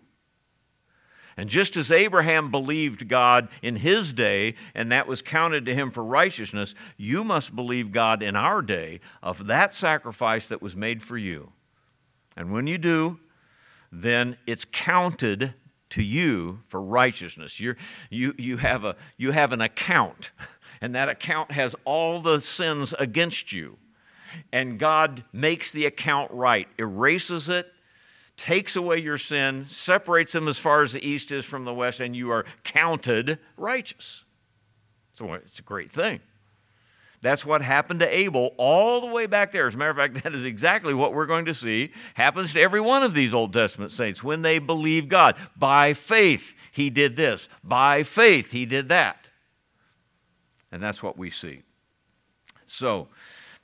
And 1.36 1.50
just 1.50 1.76
as 1.76 1.90
Abraham 1.90 2.50
believed 2.50 3.08
God 3.08 3.48
in 3.60 3.76
his 3.76 4.12
day, 4.14 4.54
and 4.74 4.90
that 4.90 5.06
was 5.06 5.20
counted 5.20 5.66
to 5.66 5.74
him 5.74 5.90
for 5.90 6.02
righteousness, 6.02 6.74
you 6.96 7.24
must 7.24 7.54
believe 7.54 7.92
God 7.92 8.22
in 8.22 8.34
our 8.34 8.62
day 8.62 9.00
of 9.22 9.46
that 9.46 9.74
sacrifice 9.74 10.46
that 10.48 10.62
was 10.62 10.74
made 10.74 11.02
for 11.02 11.18
you. 11.18 11.52
And 12.36 12.52
when 12.52 12.66
you 12.66 12.78
do, 12.78 13.18
then 13.92 14.38
it's 14.46 14.64
counted 14.64 15.52
to 15.90 16.02
you 16.02 16.60
for 16.68 16.80
righteousness. 16.80 17.60
You're, 17.60 17.76
you, 18.08 18.34
you, 18.38 18.56
have 18.56 18.84
a, 18.84 18.96
you 19.18 19.30
have 19.32 19.52
an 19.52 19.60
account, 19.60 20.30
and 20.80 20.94
that 20.94 21.10
account 21.10 21.52
has 21.52 21.74
all 21.84 22.20
the 22.20 22.40
sins 22.40 22.94
against 22.98 23.52
you. 23.52 23.76
And 24.52 24.78
God 24.78 25.24
makes 25.32 25.70
the 25.70 25.86
account 25.86 26.30
right, 26.32 26.68
erases 26.78 27.48
it, 27.48 27.72
takes 28.36 28.76
away 28.76 28.98
your 28.98 29.18
sin, 29.18 29.66
separates 29.68 30.32
them 30.32 30.48
as 30.48 30.58
far 30.58 30.82
as 30.82 30.92
the 30.92 31.06
east 31.06 31.32
is 31.32 31.44
from 31.44 31.64
the 31.64 31.74
west, 31.74 32.00
and 32.00 32.14
you 32.14 32.30
are 32.30 32.44
counted 32.64 33.38
righteous. 33.56 34.24
So 35.14 35.32
it's 35.34 35.58
a 35.58 35.62
great 35.62 35.90
thing. 35.90 36.20
That's 37.22 37.46
what 37.46 37.62
happened 37.62 38.00
to 38.00 38.16
Abel 38.16 38.54
all 38.58 39.00
the 39.00 39.06
way 39.06 39.26
back 39.26 39.50
there. 39.50 39.66
As 39.66 39.74
a 39.74 39.78
matter 39.78 39.90
of 39.90 39.96
fact, 39.96 40.14
that 40.22 40.34
is 40.34 40.44
exactly 40.44 40.94
what 40.94 41.14
we're 41.14 41.26
going 41.26 41.46
to 41.46 41.54
see 41.54 41.92
happens 42.14 42.52
to 42.52 42.60
every 42.60 42.80
one 42.80 43.02
of 43.02 43.14
these 43.14 43.34
Old 43.34 43.52
Testament 43.52 43.92
saints 43.92 44.22
when 44.22 44.42
they 44.42 44.58
believe 44.58 45.08
God. 45.08 45.36
By 45.56 45.94
faith, 45.94 46.52
he 46.70 46.90
did 46.90 47.16
this. 47.16 47.48
By 47.64 48.02
faith, 48.02 48.52
he 48.52 48.66
did 48.66 48.90
that. 48.90 49.30
And 50.70 50.82
that's 50.82 51.02
what 51.02 51.16
we 51.16 51.30
see. 51.30 51.62
So, 52.66 53.08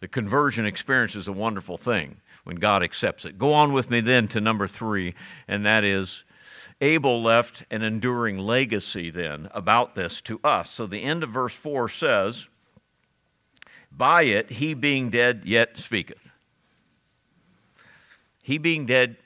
the 0.01 0.09
conversion 0.09 0.67
experience 0.67 1.15
is 1.15 1.29
a 1.29 1.33
wonderful 1.33 1.77
thing 1.77 2.17
when 2.45 2.57
God 2.57 2.83
accepts 2.83 3.25
it. 3.25 3.39
Go 3.39 3.53
on 3.53 3.73
with 3.73 3.91
me 3.91 4.01
then 4.01 4.29
to 4.29 4.41
number 4.41 4.67
three, 4.67 5.15
and 5.47 5.65
that 5.65 5.85
is 5.85 6.25
Abel 6.81 7.23
left 7.23 7.65
an 7.71 7.83
enduring 7.83 8.39
legacy 8.39 9.11
then 9.11 9.49
about 9.53 9.95
this 9.95 10.21
to 10.23 10.41
us. 10.43 10.71
So 10.71 10.87
the 10.87 11.03
end 11.03 11.23
of 11.23 11.31
verse 11.31 11.55
4 11.55 11.89
says, 11.89 12.49
By 13.91 14.23
it 14.23 14.51
he 14.51 14.75
being 14.75 15.09
dead 15.09 15.43
yet 15.45 15.79
speaketh. 15.79 16.31
He 18.43 18.59
being 18.59 18.87
dead 18.87 19.17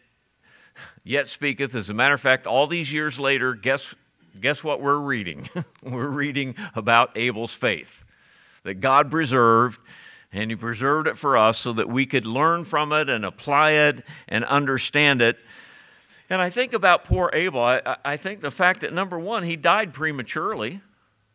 yet 1.02 1.28
speaketh. 1.28 1.74
As 1.74 1.88
a 1.88 1.94
matter 1.94 2.14
of 2.14 2.20
fact, 2.20 2.46
all 2.46 2.66
these 2.66 2.92
years 2.92 3.18
later, 3.18 3.54
guess, 3.54 3.94
guess 4.38 4.62
what 4.62 4.82
we're 4.82 4.98
reading? 4.98 5.48
we're 5.82 6.08
reading 6.08 6.54
about 6.74 7.16
Abel's 7.16 7.54
faith 7.54 8.04
that 8.64 8.80
God 8.80 9.10
preserved 9.10 9.80
and 10.36 10.50
He 10.50 10.56
preserved 10.56 11.08
it 11.08 11.18
for 11.18 11.36
us 11.36 11.58
so 11.58 11.72
that 11.72 11.88
we 11.88 12.06
could 12.06 12.26
learn 12.26 12.64
from 12.64 12.92
it 12.92 13.08
and 13.08 13.24
apply 13.24 13.72
it 13.72 14.04
and 14.28 14.44
understand 14.44 15.22
it. 15.22 15.38
And 16.28 16.42
I 16.42 16.50
think 16.50 16.72
about 16.72 17.04
poor 17.04 17.30
Abel. 17.32 17.62
I, 17.62 17.96
I 18.04 18.16
think 18.16 18.40
the 18.40 18.50
fact 18.50 18.80
that, 18.80 18.92
number 18.92 19.18
one, 19.18 19.44
he 19.44 19.56
died 19.56 19.94
prematurely. 19.94 20.80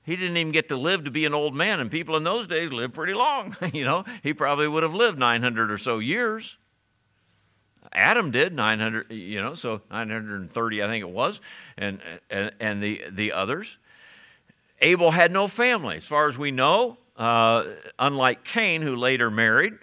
He 0.04 0.16
didn't 0.16 0.38
even 0.38 0.52
get 0.52 0.68
to 0.70 0.76
live 0.76 1.06
to 1.06 1.12
be 1.12 1.26
an 1.26 1.34
old 1.34 1.56
man, 1.56 1.80
and 1.80 1.90
people 1.90 2.18
in 2.18 2.24
those 2.24 2.48
days 2.48 2.72
lived 2.72 2.94
pretty 2.94 3.14
long. 3.14 3.56
you 3.74 3.86
know, 3.86 4.04
he 4.24 4.34
probably 4.34 4.68
would 4.68 4.84
have 4.84 4.94
lived 4.94 5.18
900 5.18 5.72
or 5.72 5.78
so 5.78 6.00
years. 6.00 6.58
Adam 7.94 8.32
did 8.32 8.54
900, 8.54 9.12
you 9.12 9.42
know, 9.42 9.56
so 9.56 9.82
930, 9.92 10.84
I 10.84 10.88
think 10.88 11.02
it 11.02 11.10
was, 11.10 11.42
and 11.78 12.00
and, 12.30 12.52
and 12.60 12.82
the 12.82 13.04
the 13.10 13.34
others. 13.34 13.78
Abel 14.82 15.12
had 15.12 15.32
no 15.32 15.48
family, 15.48 15.98
as 15.98 16.06
far 16.06 16.28
as 16.28 16.38
we 16.38 16.52
know. 16.52 16.98
Uh, 17.22 17.76
unlike 18.00 18.44
Cain, 18.44 18.82
who 18.82 18.96
later 18.96 19.30
married 19.30 19.74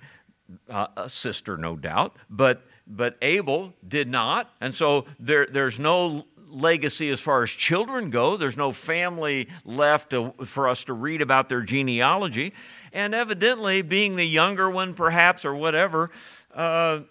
uh, 0.68 0.88
a 0.96 1.09
sister, 1.09 1.57
no 1.57 1.77
doubt, 1.77 2.16
but, 2.29 2.66
but 2.85 3.16
Abel 3.22 3.74
did 3.87 4.09
not. 4.09 4.51
And 4.61 4.74
so 4.74 5.07
there, 5.20 5.46
there's 5.46 5.79
no 5.79 6.24
legacy 6.48 7.11
as 7.11 7.20
far 7.20 7.44
as 7.44 7.51
children 7.51 8.11
go. 8.11 8.37
There's 8.37 8.57
no 8.57 8.72
family 8.72 9.46
left 9.64 10.11
to, 10.11 10.35
for 10.46 10.68
us 10.68 10.83
to 10.85 10.92
read 10.94 11.22
about 11.22 11.48
their 11.48 11.62
genealogy. 11.62 12.55
And 12.92 13.14
evidently, 13.14 13.83
being 13.83 14.16
the 14.16 14.27
younger 14.27 14.68
one, 14.68 14.92
perhaps, 14.92 15.44
or 15.44 15.55
whatever, 15.55 16.11
uh, 16.53 17.03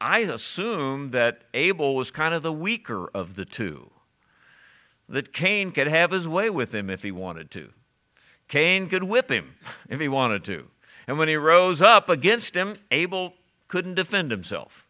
I 0.00 0.20
assume 0.20 1.10
that 1.10 1.42
Abel 1.52 1.94
was 1.94 2.10
kind 2.10 2.32
of 2.32 2.42
the 2.42 2.54
weaker 2.54 3.10
of 3.12 3.36
the 3.36 3.44
two. 3.44 3.90
That 5.10 5.34
Cain 5.34 5.72
could 5.72 5.88
have 5.88 6.10
his 6.10 6.26
way 6.26 6.48
with 6.48 6.74
him 6.74 6.88
if 6.88 7.02
he 7.02 7.12
wanted 7.12 7.50
to. 7.50 7.68
Cain 8.48 8.88
could 8.88 9.04
whip 9.04 9.30
him 9.30 9.54
if 9.88 10.00
he 10.00 10.08
wanted 10.08 10.44
to. 10.44 10.68
And 11.06 11.18
when 11.18 11.28
he 11.28 11.36
rose 11.36 11.82
up 11.82 12.08
against 12.08 12.54
him, 12.54 12.76
Abel 12.90 13.34
couldn't 13.68 13.94
defend 13.94 14.30
himself. 14.30 14.86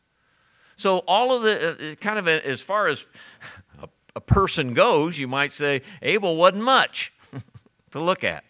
So, 0.76 0.98
all 1.06 1.36
of 1.36 1.42
the 1.42 1.68
uh, 1.68 1.92
uh 1.92 1.94
kind 1.96 2.18
of 2.18 2.26
a, 2.26 2.44
as 2.46 2.60
far 2.60 2.88
as 2.88 3.04
a, 3.82 3.88
a 4.16 4.20
person 4.20 4.74
goes, 4.74 5.18
you 5.18 5.28
might 5.28 5.52
say 5.52 5.82
Abel 6.02 6.36
wasn't 6.36 6.64
much 6.64 7.12
to 7.92 8.00
look 8.00 8.24
at. 8.24 8.44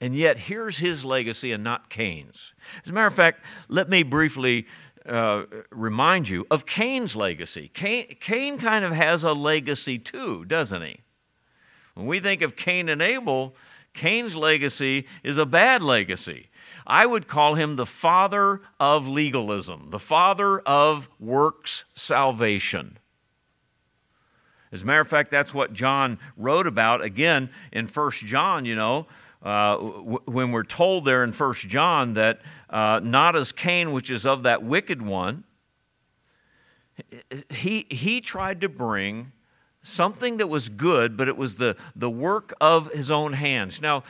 And 0.00 0.14
yet, 0.14 0.38
here's 0.38 0.78
his 0.78 1.04
legacy 1.04 1.52
and 1.52 1.64
not 1.64 1.88
Cain's. 1.88 2.52
As 2.82 2.90
a 2.90 2.92
matter 2.92 3.06
of 3.06 3.14
fact, 3.14 3.40
let 3.68 3.88
me 3.88 4.02
briefly 4.02 4.66
uh, 5.06 5.44
remind 5.70 6.28
you 6.28 6.46
of 6.50 6.66
Cain's 6.66 7.14
legacy. 7.16 7.70
Cain, 7.72 8.16
Cain 8.20 8.58
kind 8.58 8.84
of 8.84 8.92
has 8.92 9.24
a 9.24 9.32
legacy 9.32 9.98
too, 9.98 10.44
doesn't 10.44 10.82
he? 10.82 11.00
When 11.94 12.06
we 12.06 12.20
think 12.20 12.42
of 12.42 12.56
Cain 12.56 12.88
and 12.88 13.00
Abel, 13.00 13.54
Cain's 13.94 14.36
legacy 14.36 15.06
is 15.22 15.38
a 15.38 15.46
bad 15.46 15.82
legacy. 15.82 16.48
I 16.86 17.06
would 17.06 17.28
call 17.28 17.54
him 17.54 17.76
the 17.76 17.86
father 17.86 18.60
of 18.78 19.08
legalism, 19.08 19.88
the 19.90 19.98
father 19.98 20.58
of 20.60 21.08
works 21.18 21.84
salvation. 21.94 22.98
As 24.70 24.82
a 24.82 24.84
matter 24.84 25.00
of 25.00 25.08
fact, 25.08 25.30
that's 25.30 25.54
what 25.54 25.72
John 25.72 26.18
wrote 26.36 26.66
about 26.66 27.00
again 27.00 27.48
in 27.72 27.86
1 27.86 28.10
John, 28.12 28.64
you 28.64 28.74
know, 28.74 29.06
uh, 29.42 29.76
w- 29.76 30.20
when 30.24 30.50
we're 30.50 30.64
told 30.64 31.04
there 31.04 31.22
in 31.22 31.32
1 31.32 31.54
John 31.54 32.14
that 32.14 32.40
uh, 32.68 33.00
not 33.02 33.36
as 33.36 33.52
Cain, 33.52 33.92
which 33.92 34.10
is 34.10 34.26
of 34.26 34.42
that 34.42 34.64
wicked 34.64 35.00
one, 35.00 35.44
he, 37.50 37.86
he 37.88 38.20
tried 38.20 38.60
to 38.62 38.68
bring 38.68 39.32
something 39.84 40.38
that 40.38 40.48
was 40.48 40.68
good, 40.68 41.16
but 41.16 41.28
it 41.28 41.36
was 41.36 41.54
the, 41.56 41.76
the 41.94 42.10
work 42.10 42.52
of 42.60 42.90
his 42.92 43.10
own 43.10 43.34
hands. 43.34 43.80
Now, 43.80 44.02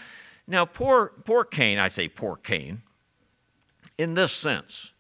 now 0.46 0.64
poor, 0.64 1.12
poor 1.24 1.44
Cain, 1.44 1.78
I 1.78 1.88
say 1.88 2.08
poor 2.08 2.37
Cain, 2.37 2.80
in 3.98 4.14
this 4.14 4.32
sense. 4.32 4.92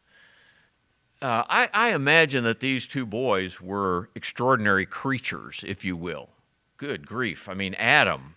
Uh, 1.22 1.44
I, 1.48 1.70
I 1.72 1.94
imagine 1.94 2.44
that 2.44 2.60
these 2.60 2.86
two 2.86 3.06
boys 3.06 3.60
were 3.60 4.10
extraordinary 4.14 4.84
creatures, 4.84 5.64
if 5.66 5.84
you 5.84 5.96
will. 5.96 6.28
Good 6.76 7.06
grief. 7.06 7.48
I 7.48 7.54
mean, 7.54 7.74
Adam 7.74 8.34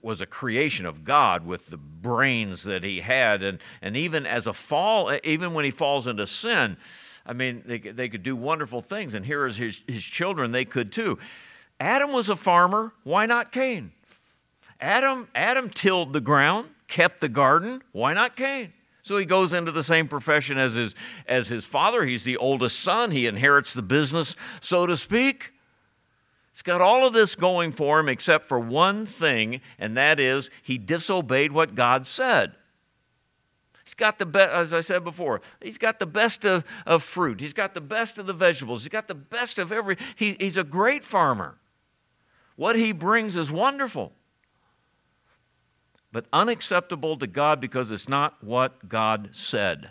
was 0.00 0.20
a 0.20 0.26
creation 0.26 0.86
of 0.86 1.04
God 1.04 1.44
with 1.44 1.66
the 1.66 1.76
brains 1.76 2.64
that 2.64 2.82
he 2.82 3.00
had. 3.00 3.42
And, 3.42 3.58
and 3.82 3.96
even 3.96 4.26
as 4.26 4.46
a 4.46 4.52
fall, 4.52 5.16
even 5.22 5.52
when 5.52 5.64
he 5.64 5.70
falls 5.70 6.06
into 6.06 6.26
sin, 6.26 6.76
I 7.30 7.32
mean, 7.32 7.62
they, 7.64 7.78
they 7.78 8.08
could 8.08 8.24
do 8.24 8.34
wonderful 8.34 8.82
things. 8.82 9.14
And 9.14 9.24
here 9.24 9.46
is 9.46 9.56
his, 9.56 9.82
his 9.86 10.02
children, 10.02 10.50
they 10.50 10.64
could 10.64 10.90
too. 10.90 11.16
Adam 11.78 12.10
was 12.10 12.28
a 12.28 12.34
farmer. 12.34 12.92
Why 13.04 13.24
not 13.24 13.52
Cain? 13.52 13.92
Adam, 14.80 15.28
Adam 15.32 15.70
tilled 15.70 16.12
the 16.12 16.20
ground, 16.20 16.70
kept 16.88 17.20
the 17.20 17.28
garden. 17.28 17.82
Why 17.92 18.14
not 18.14 18.34
Cain? 18.34 18.72
So 19.04 19.16
he 19.16 19.24
goes 19.24 19.52
into 19.52 19.70
the 19.70 19.84
same 19.84 20.08
profession 20.08 20.58
as 20.58 20.74
his, 20.74 20.96
as 21.24 21.46
his 21.46 21.64
father. 21.64 22.04
He's 22.04 22.24
the 22.24 22.36
oldest 22.36 22.80
son. 22.80 23.12
He 23.12 23.28
inherits 23.28 23.74
the 23.74 23.82
business, 23.82 24.34
so 24.60 24.84
to 24.86 24.96
speak. 24.96 25.52
He's 26.52 26.62
got 26.62 26.80
all 26.80 27.06
of 27.06 27.12
this 27.12 27.36
going 27.36 27.70
for 27.70 28.00
him 28.00 28.08
except 28.08 28.46
for 28.46 28.58
one 28.58 29.06
thing, 29.06 29.60
and 29.78 29.96
that 29.96 30.18
is 30.18 30.50
he 30.64 30.78
disobeyed 30.78 31.52
what 31.52 31.76
God 31.76 32.08
said. 32.08 32.56
He's 33.90 33.94
got 33.96 34.20
the 34.20 34.26
best, 34.26 34.52
as 34.52 34.72
I 34.72 34.82
said 34.82 35.02
before, 35.02 35.40
he's 35.60 35.76
got 35.76 35.98
the 35.98 36.06
best 36.06 36.44
of, 36.44 36.62
of 36.86 37.02
fruit. 37.02 37.40
He's 37.40 37.52
got 37.52 37.74
the 37.74 37.80
best 37.80 38.18
of 38.18 38.26
the 38.28 38.32
vegetables. 38.32 38.82
He's 38.82 38.88
got 38.88 39.08
the 39.08 39.16
best 39.16 39.58
of 39.58 39.72
every, 39.72 39.96
he, 40.14 40.36
he's 40.38 40.56
a 40.56 40.62
great 40.62 41.02
farmer. 41.02 41.58
What 42.54 42.76
he 42.76 42.92
brings 42.92 43.34
is 43.34 43.50
wonderful, 43.50 44.12
but 46.12 46.26
unacceptable 46.32 47.16
to 47.16 47.26
God 47.26 47.58
because 47.58 47.90
it's 47.90 48.08
not 48.08 48.44
what 48.44 48.88
God 48.88 49.30
said. 49.32 49.90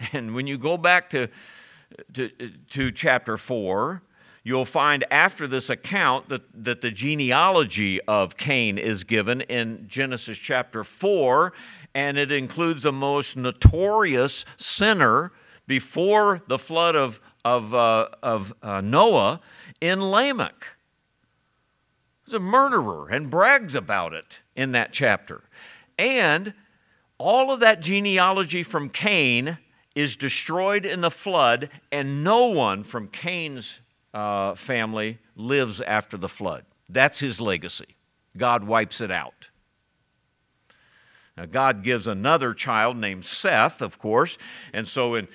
And 0.12 0.34
when 0.34 0.48
you 0.48 0.58
go 0.58 0.76
back 0.76 1.08
to, 1.10 1.28
to, 2.14 2.28
to 2.70 2.90
chapter 2.90 3.36
4, 3.36 4.02
you'll 4.42 4.64
find 4.64 5.04
after 5.10 5.46
this 5.46 5.70
account 5.70 6.28
that, 6.28 6.42
that 6.52 6.80
the 6.82 6.90
genealogy 6.90 8.00
of 8.02 8.36
Cain 8.36 8.76
is 8.76 9.04
given 9.04 9.40
in 9.42 9.86
Genesis 9.88 10.36
chapter 10.36 10.82
4, 10.82 11.52
and 11.94 12.18
it 12.18 12.32
includes 12.32 12.82
the 12.82 12.92
most 12.92 13.36
notorious 13.36 14.44
sinner 14.56 15.32
before 15.66 16.42
the 16.48 16.58
flood 16.58 16.96
of, 16.96 17.20
of, 17.44 17.74
uh, 17.74 18.08
of 18.22 18.52
uh, 18.62 18.80
Noah 18.80 19.40
in 19.80 20.10
Lamech. 20.10 20.66
He's 22.24 22.34
a 22.34 22.40
murderer 22.40 23.08
and 23.08 23.30
brags 23.30 23.74
about 23.74 24.12
it 24.12 24.40
in 24.56 24.72
that 24.72 24.92
chapter. 24.92 25.44
And 25.98 26.54
all 27.18 27.52
of 27.52 27.60
that 27.60 27.80
genealogy 27.80 28.62
from 28.62 28.88
Cain 28.88 29.58
is 29.94 30.16
destroyed 30.16 30.84
in 30.84 31.00
the 31.00 31.10
flood, 31.10 31.70
and 31.92 32.24
no 32.24 32.46
one 32.46 32.82
from 32.82 33.06
Cain's 33.08 33.78
uh, 34.12 34.54
family 34.54 35.18
lives 35.36 35.80
after 35.80 36.16
the 36.16 36.28
flood. 36.28 36.64
That's 36.88 37.18
his 37.18 37.40
legacy. 37.40 37.96
God 38.36 38.64
wipes 38.64 39.00
it 39.00 39.12
out. 39.12 39.48
Now, 41.36 41.46
God 41.46 41.82
gives 41.82 42.06
another 42.06 42.54
child 42.54 42.96
named 42.96 43.24
Seth, 43.24 43.82
of 43.82 43.98
course, 43.98 44.38
and 44.72 44.86
so 44.86 45.14
in, 45.16 45.28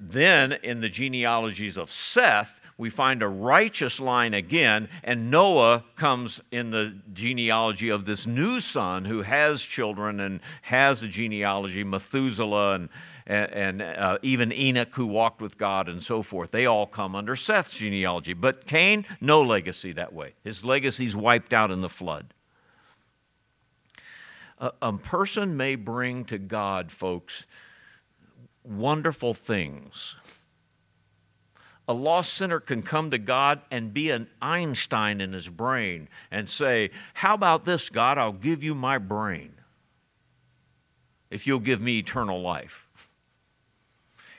then 0.00 0.52
in 0.52 0.80
the 0.80 0.88
genealogies 0.88 1.76
of 1.76 1.90
Seth, 1.90 2.60
we 2.78 2.90
find 2.90 3.22
a 3.22 3.28
righteous 3.28 4.00
line 4.00 4.34
again, 4.34 4.88
and 5.02 5.30
Noah 5.30 5.84
comes 5.96 6.40
in 6.50 6.70
the 6.70 6.98
genealogy 7.12 7.88
of 7.88 8.04
this 8.04 8.26
new 8.26 8.60
son 8.60 9.06
who 9.06 9.22
has 9.22 9.62
children 9.62 10.20
and 10.20 10.40
has 10.62 11.02
a 11.02 11.08
genealogy, 11.08 11.84
Methuselah 11.84 12.74
and, 12.74 12.88
and, 13.26 13.82
uh, 13.82 14.18
even 14.22 14.52
Enoch 14.52 14.94
who 14.94 15.06
walked 15.06 15.40
with 15.40 15.56
God 15.56 15.88
and 15.88 16.02
so 16.02 16.22
forth. 16.22 16.50
They 16.50 16.66
all 16.66 16.86
come 16.86 17.16
under 17.16 17.34
Seth's 17.34 17.72
genealogy. 17.72 18.34
But 18.34 18.66
Cain, 18.66 19.06
no 19.20 19.42
legacy 19.42 19.92
that 19.92 20.12
way. 20.12 20.34
His 20.44 20.64
legacy's 20.64 21.16
wiped 21.16 21.52
out 21.52 21.70
in 21.70 21.80
the 21.80 21.88
flood 21.88 22.34
a, 24.58 24.72
a 24.82 24.92
person 24.92 25.56
may 25.56 25.74
bring 25.74 26.24
to 26.26 26.38
God, 26.38 26.90
folks, 26.90 27.44
wonderful 28.64 29.34
things. 29.34 30.14
A 31.88 31.92
lost 31.92 32.34
sinner 32.34 32.58
can 32.58 32.82
come 32.82 33.10
to 33.12 33.18
God 33.18 33.60
and 33.70 33.94
be 33.94 34.10
an 34.10 34.28
Einstein 34.42 35.20
in 35.20 35.32
his 35.32 35.48
brain 35.48 36.08
and 36.30 36.48
say, 36.48 36.90
How 37.14 37.34
about 37.34 37.64
this, 37.64 37.88
God? 37.88 38.18
I'll 38.18 38.32
give 38.32 38.64
you 38.64 38.74
my 38.74 38.98
brain 38.98 39.52
if 41.30 41.46
you'll 41.46 41.60
give 41.60 41.80
me 41.80 41.98
eternal 41.98 42.40
life. 42.40 42.85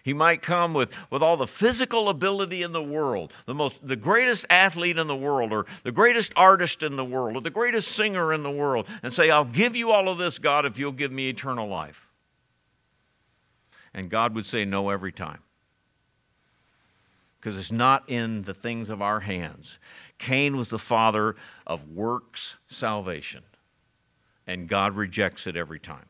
He 0.08 0.14
might 0.14 0.42
come 0.42 0.74
with, 0.74 0.90
with 1.10 1.22
all 1.22 1.36
the 1.36 1.46
physical 1.46 2.08
ability 2.08 2.64
in 2.64 2.72
the 2.72 2.82
world, 2.82 3.34
the, 3.46 3.54
most, 3.54 3.76
the 3.86 3.98
greatest 3.98 4.46
athlete 4.50 4.98
in 4.98 5.08
the 5.08 5.18
world, 5.18 5.52
or 5.52 5.66
the 5.84 5.92
greatest 5.92 6.32
artist 6.38 6.82
in 6.82 6.96
the 6.96 7.04
world, 7.04 7.36
or 7.36 7.42
the 7.42 7.50
greatest 7.50 7.90
singer 7.90 8.32
in 8.32 8.42
the 8.42 8.50
world, 8.50 8.88
and 9.04 9.12
say, 9.12 9.30
I'll 9.30 9.44
give 9.44 9.76
you 9.76 9.92
all 9.92 10.08
of 10.08 10.18
this, 10.18 10.40
God, 10.40 10.66
if 10.66 10.80
you'll 10.80 10.94
give 10.94 11.12
me 11.12 11.28
eternal 11.28 11.68
life. 11.68 12.08
And 13.94 14.10
God 14.10 14.34
would 14.34 14.46
say 14.46 14.64
no 14.64 14.92
every 14.92 15.12
time. 15.12 15.40
Because 17.38 17.58
it's 17.58 17.74
not 17.74 18.10
in 18.10 18.44
the 18.44 18.54
things 18.54 18.88
of 18.90 19.02
our 19.02 19.20
hands. 19.20 19.78
Cain 20.20 20.56
was 20.56 20.70
the 20.70 20.80
father 20.80 21.36
of 21.66 21.90
works 21.90 22.56
salvation, 22.70 23.44
and 24.48 24.70
God 24.70 24.96
rejects 24.96 25.48
it 25.48 25.58
every 25.58 25.82
time. 25.82 26.08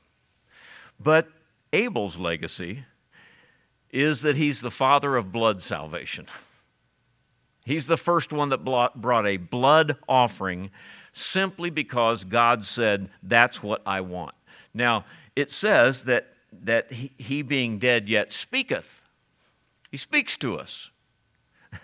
But 0.99 1.29
Abel's 1.73 2.17
legacy 2.17 2.83
is 3.91 4.21
that 4.21 4.35
he's 4.35 4.61
the 4.61 4.71
father 4.71 5.15
of 5.15 5.31
blood 5.31 5.63
salvation. 5.63 6.27
He's 7.65 7.87
the 7.87 7.97
first 7.97 8.31
one 8.31 8.49
that 8.49 8.63
brought 8.63 9.27
a 9.27 9.37
blood 9.37 9.97
offering 10.07 10.71
simply 11.11 11.69
because 11.69 12.23
God 12.23 12.63
said, 12.63 13.09
That's 13.21 13.61
what 13.61 13.81
I 13.85 14.01
want. 14.01 14.35
Now, 14.73 15.05
it 15.35 15.51
says 15.51 16.05
that, 16.05 16.27
that 16.63 16.91
he, 16.91 17.11
he 17.17 17.41
being 17.41 17.77
dead 17.77 18.07
yet 18.07 18.31
speaketh. 18.31 19.01
He 19.91 19.97
speaks 19.97 20.37
to 20.37 20.57
us. 20.57 20.89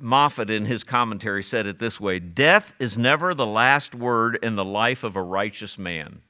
Moffatt, 0.00 0.48
in 0.48 0.66
his 0.66 0.84
commentary, 0.84 1.42
said 1.42 1.66
it 1.66 1.78
this 1.78 1.98
way 1.98 2.20
Death 2.20 2.72
is 2.78 2.96
never 2.96 3.34
the 3.34 3.46
last 3.46 3.94
word 3.94 4.38
in 4.42 4.56
the 4.56 4.64
life 4.64 5.02
of 5.02 5.16
a 5.16 5.22
righteous 5.22 5.76
man. 5.76 6.22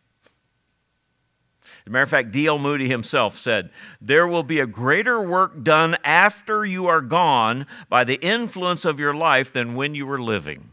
As 1.82 1.86
a 1.86 1.90
matter 1.90 2.02
of 2.02 2.10
fact, 2.10 2.32
D.L. 2.32 2.58
Moody 2.58 2.88
himself 2.88 3.38
said, 3.38 3.70
There 4.00 4.26
will 4.26 4.42
be 4.42 4.60
a 4.60 4.66
greater 4.66 5.20
work 5.20 5.62
done 5.62 5.96
after 6.04 6.64
you 6.64 6.86
are 6.86 7.00
gone 7.00 7.66
by 7.88 8.04
the 8.04 8.16
influence 8.16 8.84
of 8.84 9.00
your 9.00 9.14
life 9.14 9.52
than 9.52 9.74
when 9.74 9.94
you 9.94 10.06
were 10.06 10.20
living. 10.20 10.70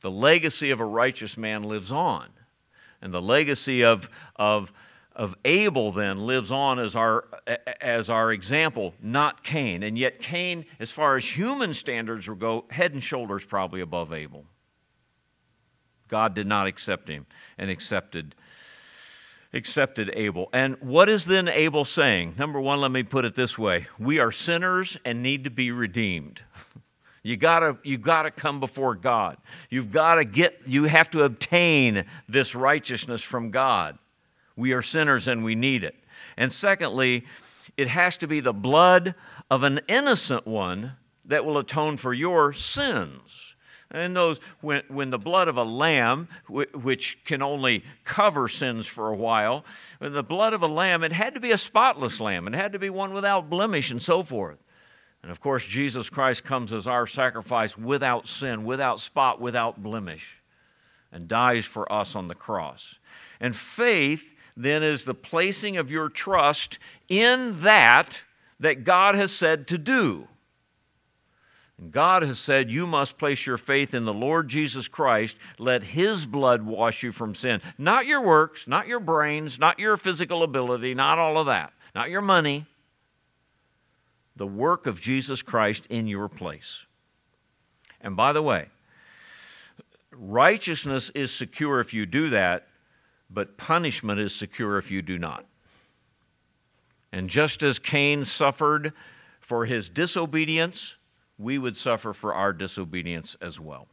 The 0.00 0.10
legacy 0.10 0.70
of 0.70 0.80
a 0.80 0.84
righteous 0.84 1.36
man 1.36 1.62
lives 1.62 1.90
on. 1.90 2.28
And 3.00 3.12
the 3.12 3.22
legacy 3.22 3.84
of, 3.84 4.10
of, 4.36 4.72
of 5.14 5.36
Abel 5.44 5.92
then 5.92 6.18
lives 6.18 6.50
on 6.50 6.78
as 6.78 6.94
our, 6.96 7.24
as 7.80 8.08
our 8.08 8.32
example, 8.32 8.94
not 9.02 9.42
Cain. 9.44 9.82
And 9.82 9.98
yet, 9.98 10.20
Cain, 10.20 10.66
as 10.78 10.90
far 10.90 11.16
as 11.16 11.28
human 11.28 11.74
standards 11.74 12.28
will 12.28 12.36
go, 12.36 12.64
head 12.70 12.92
and 12.92 13.02
shoulders 13.02 13.44
probably 13.44 13.80
above 13.80 14.12
Abel. 14.12 14.44
God 16.08 16.34
did 16.34 16.46
not 16.46 16.66
accept 16.66 17.08
him 17.08 17.26
and 17.56 17.70
accepted 17.70 18.34
accepted 19.52 20.10
Abel. 20.14 20.48
And 20.52 20.76
what 20.80 21.08
is 21.08 21.24
then 21.24 21.48
Abel 21.48 21.84
saying? 21.84 22.34
Number 22.38 22.60
1, 22.60 22.80
let 22.80 22.90
me 22.90 23.02
put 23.02 23.24
it 23.24 23.34
this 23.34 23.56
way. 23.56 23.86
We 23.98 24.18
are 24.18 24.30
sinners 24.30 24.98
and 25.04 25.22
need 25.22 25.44
to 25.44 25.50
be 25.50 25.70
redeemed. 25.70 26.42
You 27.24 27.36
gotta, 27.36 27.76
you 27.82 27.98
gotta 27.98 28.30
come 28.30 28.58
before 28.58 28.94
God. 28.94 29.36
You've 29.68 29.90
got 29.90 30.14
to 30.14 30.24
get, 30.24 30.62
you 30.66 30.84
have 30.84 31.10
to 31.10 31.24
obtain 31.24 32.06
this 32.26 32.54
righteousness 32.54 33.22
from 33.22 33.50
God. 33.50 33.98
We 34.56 34.72
are 34.72 34.80
sinners 34.80 35.26
and 35.26 35.44
we 35.44 35.54
need 35.54 35.84
it. 35.84 35.96
And 36.38 36.50
secondly, 36.50 37.26
it 37.76 37.88
has 37.88 38.16
to 38.18 38.28
be 38.28 38.40
the 38.40 38.54
blood 38.54 39.14
of 39.50 39.62
an 39.62 39.80
innocent 39.88 40.46
one 40.46 40.92
that 41.24 41.44
will 41.44 41.58
atone 41.58 41.96
for 41.96 42.14
your 42.14 42.52
sins. 42.54 43.54
And 43.90 44.14
those, 44.14 44.38
when, 44.60 44.82
when 44.88 45.10
the 45.10 45.18
blood 45.18 45.48
of 45.48 45.56
a 45.56 45.64
lamb, 45.64 46.28
which 46.48 47.18
can 47.24 47.40
only 47.40 47.84
cover 48.04 48.46
sins 48.46 48.86
for 48.86 49.08
a 49.08 49.16
while, 49.16 49.64
the 49.98 50.22
blood 50.22 50.52
of 50.52 50.62
a 50.62 50.66
lamb, 50.66 51.02
it 51.02 51.12
had 51.12 51.34
to 51.34 51.40
be 51.40 51.52
a 51.52 51.58
spotless 51.58 52.20
lamb. 52.20 52.46
It 52.46 52.54
had 52.54 52.72
to 52.72 52.78
be 52.78 52.90
one 52.90 53.14
without 53.14 53.48
blemish 53.48 53.90
and 53.90 54.02
so 54.02 54.22
forth. 54.22 54.58
And 55.22 55.32
of 55.32 55.40
course, 55.40 55.64
Jesus 55.64 56.10
Christ 56.10 56.44
comes 56.44 56.72
as 56.72 56.86
our 56.86 57.06
sacrifice 57.06 57.78
without 57.78 58.26
sin, 58.26 58.64
without 58.64 59.00
spot, 59.00 59.40
without 59.40 59.82
blemish, 59.82 60.24
and 61.10 61.26
dies 61.26 61.64
for 61.64 61.90
us 61.90 62.14
on 62.14 62.28
the 62.28 62.34
cross. 62.34 62.96
And 63.40 63.56
faith 63.56 64.24
then 64.56 64.82
is 64.82 65.04
the 65.04 65.14
placing 65.14 65.76
of 65.76 65.90
your 65.90 66.08
trust 66.08 66.78
in 67.08 67.62
that 67.62 68.22
that 68.60 68.84
God 68.84 69.14
has 69.14 69.32
said 69.32 69.66
to 69.68 69.78
do. 69.78 70.28
And 71.78 71.92
God 71.92 72.22
has 72.22 72.38
said, 72.38 72.70
You 72.70 72.86
must 72.86 73.18
place 73.18 73.46
your 73.46 73.56
faith 73.56 73.94
in 73.94 74.04
the 74.04 74.12
Lord 74.12 74.48
Jesus 74.48 74.88
Christ. 74.88 75.36
Let 75.58 75.82
His 75.82 76.26
blood 76.26 76.62
wash 76.62 77.02
you 77.02 77.12
from 77.12 77.34
sin. 77.34 77.62
Not 77.78 78.06
your 78.06 78.20
works, 78.20 78.66
not 78.66 78.88
your 78.88 79.00
brains, 79.00 79.58
not 79.58 79.78
your 79.78 79.96
physical 79.96 80.42
ability, 80.42 80.94
not 80.94 81.18
all 81.18 81.38
of 81.38 81.46
that, 81.46 81.72
not 81.94 82.10
your 82.10 82.20
money. 82.20 82.66
The 84.34 84.46
work 84.46 84.86
of 84.86 85.00
Jesus 85.00 85.42
Christ 85.42 85.84
in 85.88 86.06
your 86.06 86.28
place. 86.28 86.84
And 88.00 88.16
by 88.16 88.32
the 88.32 88.42
way, 88.42 88.68
righteousness 90.12 91.10
is 91.14 91.32
secure 91.32 91.80
if 91.80 91.92
you 91.92 92.06
do 92.06 92.30
that, 92.30 92.68
but 93.30 93.56
punishment 93.56 94.20
is 94.20 94.34
secure 94.34 94.78
if 94.78 94.90
you 94.90 95.02
do 95.02 95.18
not. 95.18 95.44
And 97.12 97.28
just 97.28 97.62
as 97.62 97.78
Cain 97.78 98.24
suffered 98.24 98.92
for 99.40 99.64
his 99.66 99.88
disobedience, 99.88 100.94
we 101.38 101.58
would 101.58 101.76
suffer 101.76 102.12
for 102.12 102.34
our 102.34 102.52
disobedience 102.52 103.36
as 103.40 103.60
well. 103.60 103.86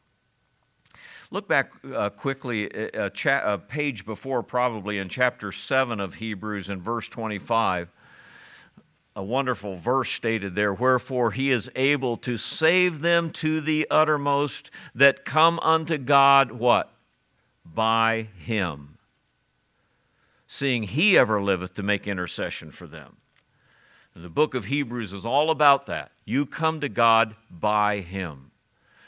Look 1.31 1.47
back 1.47 1.71
uh, 1.93 2.09
quickly, 2.09 2.69
a, 2.69 3.09
cha- 3.09 3.53
a 3.53 3.57
page 3.57 4.05
before, 4.05 4.43
probably 4.43 4.97
in 4.97 5.09
chapter 5.09 5.51
7 5.51 5.99
of 5.99 6.15
Hebrews, 6.15 6.69
in 6.69 6.81
verse 6.81 7.07
25 7.07 7.89
a 9.15 9.23
wonderful 9.23 9.77
verse 9.77 10.11
stated 10.11 10.55
there 10.55 10.73
wherefore 10.73 11.31
he 11.31 11.49
is 11.49 11.71
able 11.75 12.17
to 12.17 12.37
save 12.37 12.99
them 12.99 13.31
to 13.31 13.61
the 13.61 13.87
uttermost 13.89 14.69
that 14.93 15.23
come 15.23 15.57
unto 15.59 15.97
God 15.97 16.51
what? 16.51 16.91
By 17.63 18.27
him. 18.37 18.97
Seeing 20.47 20.83
he 20.83 21.17
ever 21.17 21.41
liveth 21.41 21.73
to 21.75 21.83
make 21.83 22.07
intercession 22.07 22.71
for 22.71 22.87
them 22.87 23.17
and 24.16 24.24
the 24.24 24.30
book 24.30 24.55
of 24.55 24.66
Hebrews 24.66 25.11
is 25.11 25.26
all 25.26 25.51
about 25.51 25.88
that. 25.88 26.11
You 26.24 26.45
come 26.45 26.80
to 26.80 26.89
God 26.89 27.36
by 27.51 27.99
Him. 27.99 28.51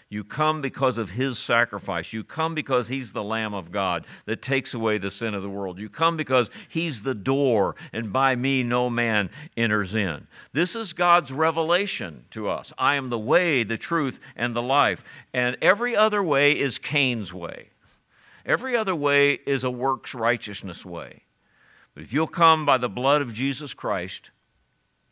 You 0.09 0.23
come 0.23 0.61
because 0.61 0.97
of 0.97 1.11
His 1.11 1.39
sacrifice. 1.39 2.13
You 2.13 2.23
come 2.23 2.53
because 2.53 2.89
He's 2.89 3.13
the 3.13 3.23
Lamb 3.23 3.53
of 3.53 3.71
God 3.71 4.05
that 4.25 4.41
takes 4.41 4.73
away 4.73 4.97
the 4.97 5.11
sin 5.11 5.33
of 5.33 5.43
the 5.43 5.49
world. 5.49 5.79
You 5.79 5.89
come 5.89 6.17
because 6.17 6.49
He's 6.67 7.03
the 7.03 7.15
door, 7.15 7.75
and 7.91 8.11
by 8.11 8.35
me 8.35 8.63
no 8.63 8.89
man 8.89 9.29
enters 9.55 9.95
in. 9.95 10.27
This 10.53 10.75
is 10.75 10.93
God's 10.93 11.31
revelation 11.31 12.25
to 12.31 12.49
us. 12.49 12.73
I 12.77 12.95
am 12.95 13.09
the 13.09 13.19
way, 13.19 13.63
the 13.63 13.77
truth, 13.77 14.19
and 14.35 14.55
the 14.55 14.61
life. 14.61 15.03
And 15.33 15.57
every 15.61 15.95
other 15.95 16.23
way 16.23 16.57
is 16.57 16.77
Cain's 16.77 17.33
way. 17.33 17.69
Every 18.45 18.77
other 18.77 18.95
way 18.95 19.39
is 19.45 19.65
a 19.65 19.71
works 19.71 20.13
righteousness 20.13 20.85
way. 20.85 21.23
But 21.93 22.03
if 22.03 22.13
you'll 22.13 22.27
come 22.27 22.65
by 22.65 22.77
the 22.77 22.87
blood 22.87 23.21
of 23.21 23.33
Jesus 23.33 23.73
Christ, 23.73 24.31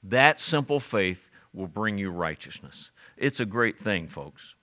that 0.09 0.39
simple 0.39 0.79
faith 0.79 1.29
will 1.53 1.67
bring 1.67 1.97
you 1.97 2.11
righteousness. 2.11 2.91
It's 3.17 3.39
a 3.39 3.45
great 3.45 3.79
thing, 3.79 4.07
folks. 4.07 4.55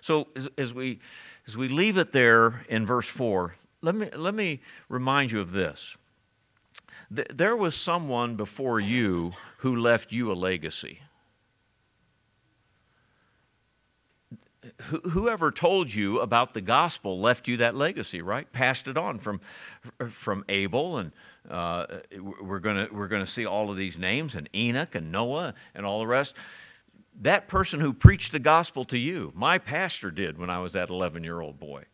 So 0.00 0.28
as, 0.36 0.48
as, 0.56 0.74
we 0.74 1.00
as 1.46 1.56
we 1.56 1.68
leave 1.68 1.98
it 1.98 2.12
there 2.12 2.64
in 2.68 2.86
verse 2.86 3.08
4, 3.08 3.56
let 3.82 3.94
me 3.94 4.08
let 4.14 4.34
me 4.34 4.60
remind 4.88 5.30
you 5.30 5.40
of 5.40 5.52
this. 5.52 5.96
There 7.10 7.56
was 7.56 7.76
someone 7.76 8.36
before 8.36 8.80
you 8.80 9.32
who 9.58 9.76
left 9.76 10.12
you 10.12 10.32
a 10.32 10.34
legacy. 10.34 11.00
whoever 15.10 15.50
told 15.50 15.92
you 15.92 16.20
about 16.20 16.54
the 16.54 16.60
gospel 16.60 17.20
left 17.20 17.48
you 17.48 17.56
that 17.58 17.74
legacy, 17.74 18.20
right? 18.20 18.50
Passed 18.52 18.88
it 18.88 18.96
on 18.96 19.18
from 19.18 19.40
from 20.10 20.44
Abel, 20.48 20.98
and 20.98 21.12
uh, 21.50 21.86
we're 22.40 22.58
gonna 22.58 22.88
we're 22.90 23.08
gonna 23.08 23.26
see 23.26 23.46
all 23.46 23.70
of 23.70 23.76
these 23.76 23.98
names, 23.98 24.34
and 24.34 24.48
Enoch, 24.54 24.94
and 24.94 25.12
Noah, 25.12 25.54
and 25.74 25.86
all 25.86 26.00
the 26.00 26.06
rest. 26.06 26.34
That 27.20 27.48
person 27.48 27.80
who 27.80 27.92
preached 27.92 28.32
the 28.32 28.38
gospel 28.38 28.84
to 28.86 28.98
you, 28.98 29.32
my 29.34 29.58
pastor 29.58 30.10
did 30.10 30.38
when 30.38 30.50
I 30.50 30.58
was 30.58 30.74
that 30.74 30.90
11 30.90 31.24
year 31.24 31.40
old 31.40 31.58
boy. 31.58 31.84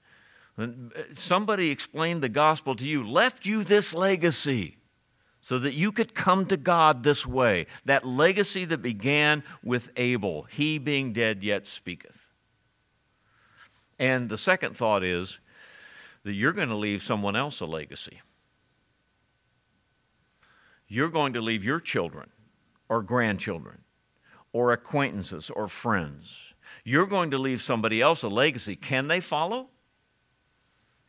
When 0.56 0.90
uh, 0.96 1.02
somebody 1.14 1.70
explained 1.70 2.22
the 2.22 2.28
gospel 2.28 2.74
to 2.76 2.84
you, 2.84 3.06
left 3.06 3.46
you 3.46 3.62
this 3.64 3.94
legacy 3.94 4.78
so 5.40 5.58
that 5.58 5.74
you 5.74 5.92
could 5.92 6.14
come 6.14 6.46
to 6.46 6.56
God 6.56 7.02
this 7.02 7.26
way. 7.26 7.66
That 7.84 8.06
legacy 8.06 8.64
that 8.66 8.82
began 8.82 9.42
with 9.62 9.90
Abel, 9.96 10.44
he 10.44 10.78
being 10.78 11.12
dead 11.12 11.42
yet 11.42 11.66
speaketh. 11.66 12.16
And 13.98 14.28
the 14.28 14.38
second 14.38 14.76
thought 14.76 15.04
is 15.04 15.38
that 16.24 16.32
you're 16.32 16.52
going 16.52 16.68
to 16.68 16.76
leave 16.76 17.02
someone 17.02 17.36
else 17.36 17.60
a 17.60 17.66
legacy. 17.66 18.20
You're 20.92 21.08
going 21.08 21.32
to 21.32 21.40
leave 21.40 21.64
your 21.64 21.80
children 21.80 22.28
or 22.86 23.00
grandchildren 23.00 23.78
or 24.52 24.72
acquaintances 24.72 25.48
or 25.48 25.66
friends. 25.66 26.52
You're 26.84 27.06
going 27.06 27.30
to 27.30 27.38
leave 27.38 27.62
somebody 27.62 28.02
else 28.02 28.22
a 28.22 28.28
legacy. 28.28 28.76
Can 28.76 29.08
they 29.08 29.20
follow? 29.20 29.68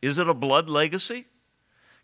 Is 0.02 0.18
it 0.18 0.30
a 0.30 0.34
blood 0.34 0.70
legacy? 0.70 1.26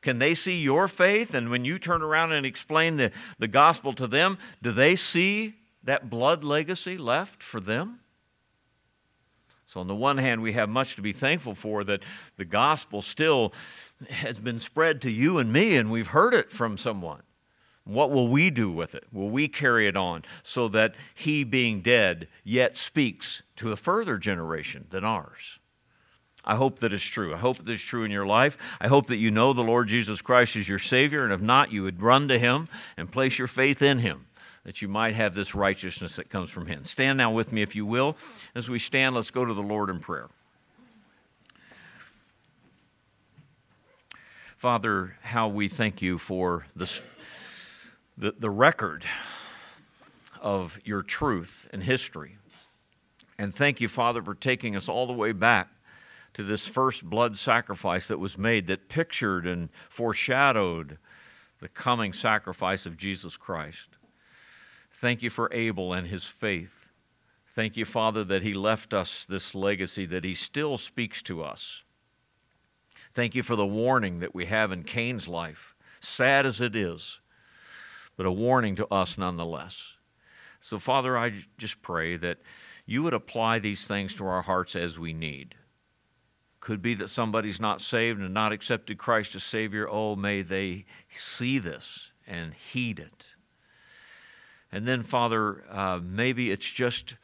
Can 0.02 0.20
they 0.20 0.36
see 0.36 0.60
your 0.60 0.90
faith? 0.90 1.34
And 1.34 1.50
when 1.50 1.64
you 1.64 1.80
turn 1.80 2.02
around 2.02 2.34
and 2.34 2.46
explain 2.46 2.98
the, 2.98 3.14
the 3.38 3.48
gospel 3.48 3.94
to 3.94 4.08
them, 4.08 4.38
do 4.62 4.74
they 4.74 4.98
see 4.98 5.54
that 5.82 6.10
blood 6.10 6.44
legacy 6.44 6.98
left 6.98 7.42
for 7.42 7.62
them? 7.62 8.02
So, 9.68 9.80
on 9.80 9.88
the 9.88 9.96
one 9.96 10.18
hand, 10.18 10.42
we 10.42 10.52
have 10.52 10.68
much 10.68 10.98
to 10.98 11.02
be 11.02 11.14
thankful 11.14 11.56
for 11.56 11.86
that 11.86 12.02
the 12.36 12.44
gospel 12.44 13.02
still 13.02 13.54
has 14.10 14.38
been 14.38 14.60
spread 14.60 15.02
to 15.04 15.10
you 15.10 15.38
and 15.38 15.54
me, 15.54 15.78
and 15.78 15.90
we've 15.90 16.08
heard 16.08 16.34
it 16.34 16.52
from 16.52 16.78
someone. 16.78 17.22
What 17.84 18.12
will 18.12 18.28
we 18.28 18.50
do 18.50 18.70
with 18.70 18.94
it? 18.94 19.06
Will 19.12 19.30
we 19.30 19.48
carry 19.48 19.88
it 19.88 19.98
on 19.98 20.24
so 20.44 20.68
that 20.70 20.96
he, 21.16 21.44
being 21.44 21.82
dead, 21.82 22.28
yet 22.44 22.78
speaks 22.78 23.42
to 23.56 23.72
a 23.72 23.78
further 23.78 24.18
generation 24.18 24.86
than 24.90 25.04
ours? 25.04 25.60
I 26.46 26.56
hope 26.56 26.80
that 26.80 26.94
it's 26.94 27.04
true. 27.04 27.34
I 27.34 27.38
hope 27.38 27.58
that 27.58 27.70
it's 27.70 27.84
true 27.84 28.04
in 28.04 28.12
your 28.12 28.26
life. 28.26 28.58
I 28.80 28.88
hope 28.88 29.08
that 29.08 29.18
you 29.18 29.32
know 29.32 29.54
the 29.54 29.62
Lord 29.62 29.88
Jesus 29.88 30.22
Christ 30.22 30.56
is 30.56 30.70
your 30.70 30.80
Savior, 30.80 31.24
and 31.24 31.34
if 31.34 31.42
not, 31.42 31.72
you 31.72 31.84
would 31.84 32.02
run 32.02 32.28
to 32.28 32.40
him 32.40 32.68
and 32.96 33.12
place 33.12 33.38
your 33.38 33.48
faith 33.48 33.82
in 33.82 34.00
him 34.00 34.26
that 34.70 34.82
you 34.82 34.88
might 34.88 35.16
have 35.16 35.34
this 35.34 35.56
righteousness 35.56 36.16
that 36.18 36.30
comes 36.30 36.50
from 36.50 36.68
Him. 36.68 36.86
Stand 36.86 37.18
now 37.18 37.32
with 37.32 37.52
me, 37.52 37.62
if 37.62 37.76
you 37.76 37.86
will. 37.86 38.16
As 38.54 38.70
we 38.70 38.80
stand, 38.80 39.16
let's 39.16 39.32
go 39.32 39.46
to 39.46 39.54
the 39.54 39.64
Lord 39.64 39.90
in 39.90 40.00
prayer. 40.00 40.28
Father, 44.58 45.16
how 45.22 45.48
we 45.48 45.70
thank 45.70 46.02
you 46.02 46.18
for 46.18 46.68
this, 46.76 47.02
the, 48.20 48.36
the 48.38 48.49
record 48.49 49.05
of 50.41 50.78
your 50.84 51.01
truth 51.01 51.70
and 51.72 51.84
history. 51.84 52.38
And 53.38 53.55
thank 53.55 53.80
you, 53.80 53.88
Father, 53.88 54.22
for 54.22 54.36
taking 54.36 54.76
us 54.76 54.89
all 54.89 55.07
the 55.07 55.13
way 55.13 55.32
back 55.32 55.70
to 56.34 56.43
this 56.43 56.67
first 56.67 57.05
blood 57.05 57.38
sacrifice 57.38 58.09
that 58.09 58.20
was 58.20 58.38
made 58.38 58.67
that 58.67 58.89
pictured 58.89 59.47
and 59.47 59.70
foreshadowed 59.88 60.97
the 61.61 61.70
coming 61.70 62.11
sacrifice 62.11 62.86
of 62.86 62.97
Jesus 62.97 63.38
Christ. 63.38 63.88
Thank 64.99 65.24
you 65.24 65.30
for 65.30 65.51
Abel 65.53 65.93
and 65.93 66.07
his 66.07 66.26
faith. 66.26 66.88
Thank 67.55 67.78
you, 67.78 67.86
Father, 67.86 68.26
that 68.26 68.43
he 68.43 68.53
left 68.53 68.93
us 68.93 69.26
this 69.26 69.55
legacy, 69.55 70.05
that 70.05 70.26
he 70.26 70.36
still 70.36 70.78
speaks 70.78 71.22
to 71.24 71.41
us. 71.41 71.84
Thank 73.13 73.34
you 73.34 73.43
for 73.43 73.55
the 73.55 73.65
warning 73.65 74.20
that 74.20 74.36
we 74.36 74.45
have 74.45 74.72
in 74.72 74.84
Cain's 74.84 75.28
life, 75.28 75.74
sad 76.01 76.45
as 76.45 76.61
it 76.61 76.76
is, 76.76 77.20
but 78.20 78.26
a 78.26 78.32
warning 78.34 78.76
to 78.76 78.86
us 78.93 79.17
nonetheless. 79.17 79.93
So, 80.59 80.78
Father, 80.78 81.17
I 81.17 81.45
just 81.57 81.82
pray 81.82 82.17
that 82.17 82.39
you 82.86 83.01
would 83.03 83.13
apply 83.13 83.59
these 83.59 83.88
things 83.88 84.13
to 84.15 84.28
our 84.28 84.41
hearts 84.41 84.76
as 84.76 84.99
we 84.99 85.13
need. 85.13 85.55
Could 86.59 86.82
be 86.82 86.95
that 86.95 87.09
somebody's 87.09 87.61
not 87.61 87.80
saved 87.80 88.20
and 88.20 88.34
not 88.34 88.51
accepted 88.51 88.97
Christ 88.97 89.36
as 89.36 89.45
Savior. 89.45 89.88
Oh, 89.89 90.17
may 90.17 90.41
they 90.41 90.84
see 91.17 91.59
this 91.59 92.09
and 92.28 92.53
heed 92.55 92.99
it. 92.99 93.28
And 94.70 94.86
then, 94.86 95.01
Father, 95.01 95.63
uh, 95.72 96.01
maybe 96.03 96.51
it's 96.51 96.70
just 96.70 97.15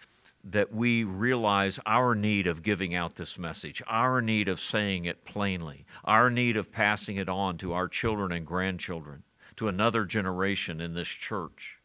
that 0.46 0.74
we 0.74 1.04
realize 1.04 1.78
our 1.86 2.16
need 2.16 2.48
of 2.48 2.64
giving 2.64 2.96
out 2.96 3.18
this 3.18 3.38
message, 3.38 3.84
our 3.86 4.22
need 4.22 4.48
of 4.48 4.62
saying 4.62 5.04
it 5.04 5.26
plainly, 5.26 5.86
our 6.06 6.30
need 6.30 6.56
of 6.56 6.72
passing 6.72 7.18
it 7.18 7.28
on 7.28 7.58
to 7.58 7.74
our 7.74 7.90
children 7.90 8.32
and 8.32 8.46
grandchildren, 8.46 9.24
to 9.58 9.68
another 9.68 10.06
generation 10.06 10.82
in 10.82 10.94
this 10.94 11.08
church. 11.08 11.78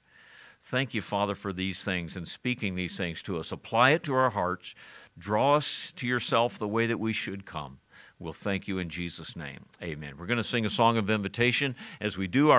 Thank 0.64 0.94
you, 0.94 1.02
Father, 1.02 1.34
for 1.34 1.52
these 1.52 1.82
things 1.82 2.16
and 2.16 2.28
speaking 2.28 2.74
these 2.74 2.96
things 2.96 3.22
to 3.22 3.38
us. 3.38 3.50
Apply 3.50 3.90
it 3.90 4.02
to 4.04 4.14
our 4.14 4.30
hearts. 4.30 4.74
Draw 5.18 5.56
us 5.56 5.92
to 5.96 6.06
yourself 6.06 6.58
the 6.58 6.68
way 6.68 6.86
that 6.86 7.00
we 7.00 7.12
should 7.12 7.44
come. 7.44 7.78
We'll 8.18 8.32
thank 8.32 8.68
you 8.68 8.78
in 8.78 8.90
Jesus' 8.90 9.34
name. 9.34 9.64
Amen. 9.82 10.14
We're 10.18 10.26
going 10.26 10.36
to 10.36 10.44
sing 10.44 10.66
a 10.66 10.70
song 10.70 10.96
of 10.98 11.08
invitation 11.08 11.74
as 12.00 12.18
we 12.18 12.26
do 12.26 12.48
our 12.48 12.48